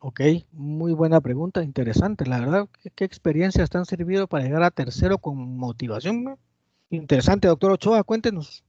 Ok, 0.00 0.20
muy 0.50 0.92
buena 0.92 1.20
pregunta, 1.20 1.62
interesante, 1.62 2.26
la 2.26 2.40
verdad. 2.40 2.68
¿Qué, 2.96 3.04
experiencias 3.04 3.70
te 3.70 3.78
han 3.78 3.86
servido 3.86 4.26
para 4.26 4.42
llegar 4.42 4.64
a 4.64 4.72
tercero 4.72 5.18
con 5.18 5.56
motivación? 5.56 6.36
Interesante, 6.90 7.46
doctor 7.46 7.70
Ochoa, 7.70 8.02
cuéntenos. 8.02 8.64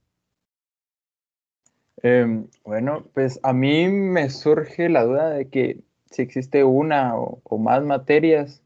Em, 2.02 2.48
bueno, 2.64 3.04
pues 3.14 3.40
a 3.42 3.52
mí 3.52 3.88
me 3.88 4.28
surge 4.30 4.88
la 4.88 5.04
duda 5.04 5.30
de 5.30 5.48
que 5.48 5.80
si 6.10 6.22
existe 6.22 6.64
una 6.64 7.16
o, 7.16 7.58
más 7.58 7.82
materias 7.82 8.62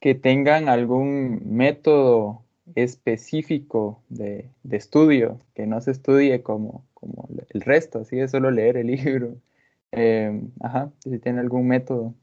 que 0.00 0.14
tengan 0.14 0.68
algún 0.68 1.42
método 1.44 2.42
específico 2.74 4.02
de, 4.08 4.50
estudio, 4.70 5.38
que 5.54 5.66
no 5.66 5.80
se 5.80 5.90
estudie 5.90 6.42
como, 6.42 6.86
como 6.94 7.28
el 7.50 7.60
resto, 7.60 8.00
así 8.00 8.16
de 8.16 8.28
solo 8.28 8.50
leer 8.50 8.76
el 8.76 8.86
libro. 8.88 9.36
Em, 9.92 10.50
ajá, 10.60 10.90
si 11.00 11.18
tiene 11.18 11.40
algún 11.40 11.66
método 11.66 12.14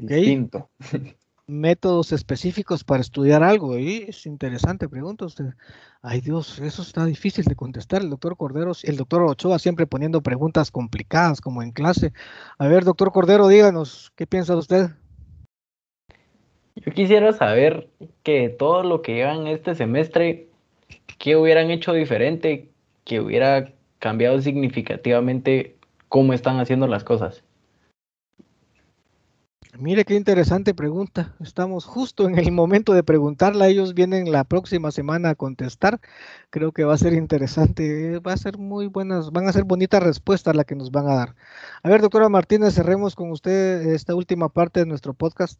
distinto. 0.00 0.68
métodos 1.46 2.12
específicos 2.12 2.84
para 2.84 3.00
estudiar 3.00 3.42
algo. 3.42 3.78
Y 3.78 4.04
es 4.08 4.26
interesante, 4.26 4.88
pregunta 4.88 5.26
usted. 5.26 5.54
Ay 6.02 6.20
Dios, 6.20 6.58
eso 6.58 6.82
está 6.82 7.04
difícil 7.04 7.44
de 7.44 7.54
contestar. 7.54 8.02
El 8.02 8.10
doctor 8.10 8.36
Cordero, 8.36 8.72
el 8.82 8.96
doctor 8.96 9.22
Ochoa 9.22 9.58
siempre 9.58 9.86
poniendo 9.86 10.22
preguntas 10.22 10.70
complicadas 10.70 11.40
como 11.40 11.62
en 11.62 11.72
clase. 11.72 12.12
A 12.58 12.68
ver, 12.68 12.84
doctor 12.84 13.12
Cordero, 13.12 13.48
díganos, 13.48 14.12
¿qué 14.16 14.26
piensa 14.26 14.56
usted? 14.56 14.90
Yo 16.76 16.92
quisiera 16.92 17.32
saber 17.32 17.88
que 18.22 18.48
todo 18.48 18.82
lo 18.82 19.00
que 19.00 19.14
llevan 19.14 19.46
este 19.46 19.74
semestre, 19.74 20.48
¿qué 21.18 21.36
hubieran 21.36 21.70
hecho 21.70 21.92
diferente? 21.92 22.68
Que 23.04 23.20
hubiera 23.20 23.72
cambiado 24.00 24.40
significativamente 24.40 25.76
cómo 26.08 26.32
están 26.32 26.58
haciendo 26.58 26.86
las 26.88 27.04
cosas. 27.04 27.43
Mire 29.78 30.04
qué 30.04 30.14
interesante 30.14 30.72
pregunta. 30.72 31.34
Estamos 31.40 31.84
justo 31.84 32.28
en 32.28 32.38
el 32.38 32.52
momento 32.52 32.92
de 32.92 33.02
preguntarla. 33.02 33.66
Ellos 33.66 33.92
vienen 33.94 34.30
la 34.30 34.44
próxima 34.44 34.92
semana 34.92 35.30
a 35.30 35.34
contestar. 35.34 36.00
Creo 36.50 36.70
que 36.70 36.84
va 36.84 36.94
a 36.94 36.98
ser 36.98 37.12
interesante. 37.12 38.20
Va 38.20 38.34
a 38.34 38.36
ser 38.36 38.56
muy 38.56 38.86
buenas, 38.86 39.32
van 39.32 39.48
a 39.48 39.52
ser 39.52 39.64
bonitas 39.64 40.00
respuestas 40.00 40.54
las 40.54 40.64
que 40.64 40.76
nos 40.76 40.92
van 40.92 41.08
a 41.08 41.16
dar. 41.16 41.34
A 41.82 41.88
ver, 41.88 42.02
doctora 42.02 42.28
Martínez, 42.28 42.74
cerremos 42.74 43.16
con 43.16 43.32
usted 43.32 43.86
esta 43.88 44.14
última 44.14 44.48
parte 44.48 44.78
de 44.78 44.86
nuestro 44.86 45.12
podcast. 45.12 45.58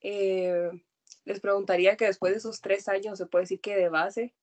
Eh, 0.00 0.70
les 1.26 1.40
preguntaría 1.40 1.96
que 1.96 2.06
después 2.06 2.32
de 2.32 2.38
esos 2.38 2.62
tres 2.62 2.88
años, 2.88 3.18
se 3.18 3.26
puede 3.26 3.42
decir 3.42 3.60
que 3.60 3.76
de 3.76 3.90
base, 3.90 4.34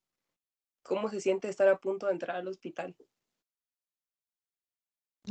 ¿cómo 0.84 1.10
se 1.10 1.20
siente 1.20 1.50
estar 1.50 1.68
a 1.68 1.80
punto 1.80 2.06
de 2.06 2.14
entrar 2.14 2.38
al 2.38 2.48
hospital? 2.48 2.96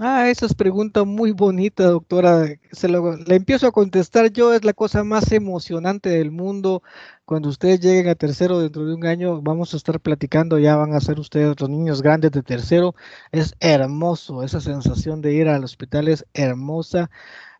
Ah, 0.00 0.28
esa 0.30 0.46
es 0.46 0.54
pregunta 0.54 1.02
muy 1.04 1.32
bonita, 1.32 1.84
doctora. 1.84 2.46
Se 2.70 2.88
lo, 2.88 3.16
le 3.16 3.34
empiezo 3.34 3.66
a 3.66 3.72
contestar 3.72 4.30
yo, 4.30 4.54
es 4.54 4.64
la 4.64 4.72
cosa 4.72 5.02
más 5.02 5.32
emocionante 5.32 6.08
del 6.10 6.30
mundo. 6.30 6.82
Cuando 7.24 7.48
ustedes 7.48 7.80
lleguen 7.80 8.08
a 8.08 8.14
tercero 8.14 8.60
dentro 8.60 8.84
de 8.86 8.94
un 8.94 9.04
año, 9.06 9.42
vamos 9.42 9.74
a 9.74 9.76
estar 9.76 9.98
platicando, 10.00 10.58
ya 10.58 10.76
van 10.76 10.94
a 10.94 11.00
ser 11.00 11.18
ustedes 11.18 11.58
los 11.60 11.68
niños 11.68 12.00
grandes 12.00 12.30
de 12.30 12.42
tercero. 12.44 12.94
Es 13.32 13.56
hermoso, 13.58 14.44
esa 14.44 14.60
sensación 14.60 15.20
de 15.20 15.34
ir 15.34 15.48
al 15.48 15.64
hospital 15.64 16.06
es 16.06 16.24
hermosa. 16.32 17.10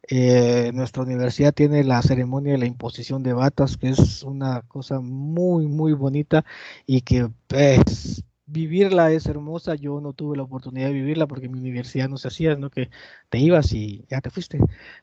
Eh, 0.09 0.70
nuestra 0.74 1.02
universidad 1.02 1.52
tiene 1.52 1.85
la 1.85 2.02
ceremonia 2.02 2.52
de 2.52 2.59
la 2.59 2.66
imposición 2.66 3.23
de 3.23 3.32
batas, 3.35 3.77
que 3.77 3.90
es 3.90 4.23
una 4.23 4.62
cosa 4.62 5.01
muy, 5.01 5.66
muy 5.66 5.93
bonita 5.93 6.44
y 6.86 7.02
que 7.02 7.28
pues, 7.48 8.24
vivirla 8.49 9.12
es 9.12 9.27
hermosa. 9.27 9.75
Yo 9.75 10.01
no 10.01 10.12
tuve 10.12 10.37
la 10.37 10.43
oportunidad 10.43 10.89
de 10.89 10.95
vivirla 10.95 11.27
porque 11.27 11.49
mi 11.49 11.59
universidad 11.59 12.09
no 12.09 12.16
se 12.16 12.29
hacía, 12.29 12.57
¿no? 12.57 12.70
Que 12.70 12.91
te 13.29 13.39
ibas 13.39 13.73
y 13.73 14.05
ya 14.11 14.20
te 14.20 14.31
fuiste. 14.31 14.59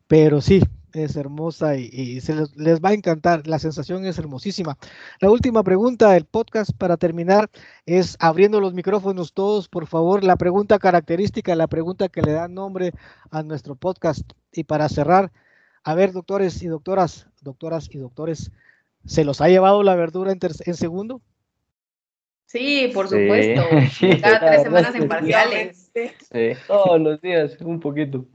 Pero 0.08 0.42
sí, 0.42 0.62
es 0.94 1.16
hermosa 1.16 1.78
y, 1.78 2.20
se 2.22 2.36
les, 2.56 2.82
va 2.82 2.90
a 2.90 2.94
encantar. 2.94 3.48
La 3.48 3.60
sensación 3.60 4.06
es 4.06 4.18
hermosísima. 4.18 4.78
La 5.20 5.30
última 5.30 5.64
pregunta 5.64 6.12
del 6.12 6.26
podcast 6.26 6.72
para 6.72 6.98
terminar 6.98 7.50
es 7.86 8.18
abriendo 8.20 8.60
los 8.60 8.74
micrófonos 8.74 9.34
todos, 9.34 9.70
por 9.70 9.88
favor, 9.88 10.24
la 10.24 10.36
pregunta 10.38 10.80
característica, 10.80 11.56
la 11.56 11.68
pregunta 11.68 12.10
que 12.10 12.22
le 12.22 12.34
da 12.34 12.48
nombre 12.48 12.94
a 13.32 13.44
nuestro 13.44 13.76
podcast. 13.76 14.30
Y 14.52 14.64
para 14.64 14.90
cerrar, 14.90 15.32
a 15.84 15.96
ver, 15.96 16.12
doctores 16.14 16.62
y 16.64 16.68
doctoras, 16.68 17.28
doctoras 17.42 17.90
y 17.92 18.00
doctores, 18.00 18.52
¿se 19.06 19.24
los 19.24 19.42
ha 19.42 19.50
llevado 19.50 19.84
la 19.84 19.96
verdura 19.96 20.32
en, 20.32 20.40
en 20.66 20.76
segundo? 20.76 21.22
Sí, 22.56 22.90
por 22.94 23.10
supuesto. 23.10 23.64
Cada 24.22 24.40
tres 24.40 24.64
semanas 24.64 24.96
en 24.96 25.08
parciales. 25.10 25.92
Sí, 25.94 26.54
todos 26.68 27.02
los 27.02 27.22
días, 27.22 27.58
un 27.60 27.82
poquito. 27.82 28.26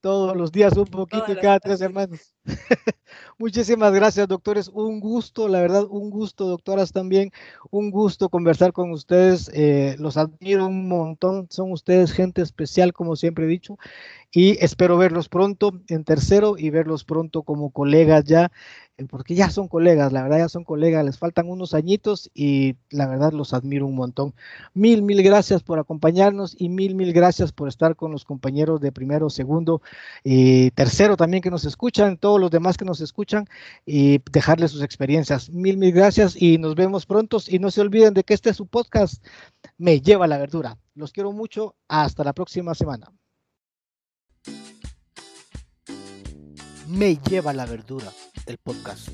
Todos 0.00 0.36
los 0.36 0.50
días, 0.50 0.76
un 0.76 0.84
poquito 0.84 1.32
y 1.32 1.36
cada 1.36 1.58
tres 1.58 1.78
semanas. 1.78 2.34
Muchísimas 3.38 3.90
gracias, 3.94 4.28
doctores. 4.28 4.68
Un 4.68 5.00
gusto, 5.00 5.48
la 5.48 5.62
verdad, 5.62 5.86
un 5.88 6.10
gusto, 6.10 6.46
doctoras 6.46 6.92
también. 6.92 7.30
Un 7.70 7.90
gusto 7.90 8.28
conversar 8.28 8.74
con 8.74 8.90
ustedes. 8.90 9.50
Eh, 9.54 9.96
los 9.98 10.18
admiro 10.18 10.66
un 10.66 10.88
montón. 10.88 11.46
Son 11.48 11.72
ustedes 11.72 12.12
gente 12.12 12.42
especial, 12.42 12.92
como 12.92 13.16
siempre 13.16 13.46
he 13.46 13.48
dicho. 13.48 13.78
Y 14.30 14.62
espero 14.62 14.98
verlos 14.98 15.30
pronto 15.30 15.72
en 15.88 16.04
tercero 16.04 16.56
y 16.58 16.68
verlos 16.68 17.04
pronto 17.04 17.42
como 17.42 17.70
colegas 17.70 18.24
ya 18.24 18.50
porque 19.08 19.34
ya 19.34 19.50
son 19.50 19.66
colegas, 19.66 20.12
la 20.12 20.22
verdad 20.22 20.38
ya 20.38 20.48
son 20.48 20.64
colegas, 20.64 21.04
les 21.04 21.18
faltan 21.18 21.48
unos 21.48 21.74
añitos 21.74 22.30
y 22.32 22.76
la 22.90 23.06
verdad 23.08 23.32
los 23.32 23.52
admiro 23.52 23.86
un 23.86 23.96
montón. 23.96 24.34
Mil, 24.72 25.02
mil 25.02 25.22
gracias 25.22 25.62
por 25.62 25.78
acompañarnos 25.80 26.54
y 26.58 26.68
mil, 26.68 26.94
mil 26.94 27.12
gracias 27.12 27.52
por 27.52 27.68
estar 27.68 27.96
con 27.96 28.12
los 28.12 28.24
compañeros 28.24 28.80
de 28.80 28.92
primero, 28.92 29.30
segundo 29.30 29.82
y 30.22 30.70
tercero 30.72 31.16
también 31.16 31.42
que 31.42 31.50
nos 31.50 31.64
escuchan, 31.64 32.16
todos 32.16 32.40
los 32.40 32.50
demás 32.50 32.76
que 32.76 32.84
nos 32.84 33.00
escuchan 33.00 33.46
y 33.84 34.20
dejarles 34.30 34.70
sus 34.70 34.82
experiencias. 34.82 35.50
Mil, 35.50 35.76
mil 35.76 35.92
gracias 35.92 36.40
y 36.40 36.58
nos 36.58 36.76
vemos 36.76 37.04
pronto 37.04 37.38
y 37.48 37.58
no 37.58 37.70
se 37.70 37.80
olviden 37.80 38.14
de 38.14 38.22
que 38.22 38.34
este 38.34 38.50
es 38.50 38.56
su 38.56 38.66
podcast, 38.66 39.24
Me 39.76 40.00
lleva 40.00 40.26
la 40.28 40.38
verdura. 40.38 40.78
Los 40.94 41.10
quiero 41.12 41.32
mucho, 41.32 41.74
hasta 41.88 42.22
la 42.22 42.32
próxima 42.32 42.74
semana. 42.74 43.10
Me 46.86 47.16
lleva 47.16 47.52
la 47.52 47.66
verdura 47.66 48.12
el 48.46 48.58
podcast. 48.58 49.08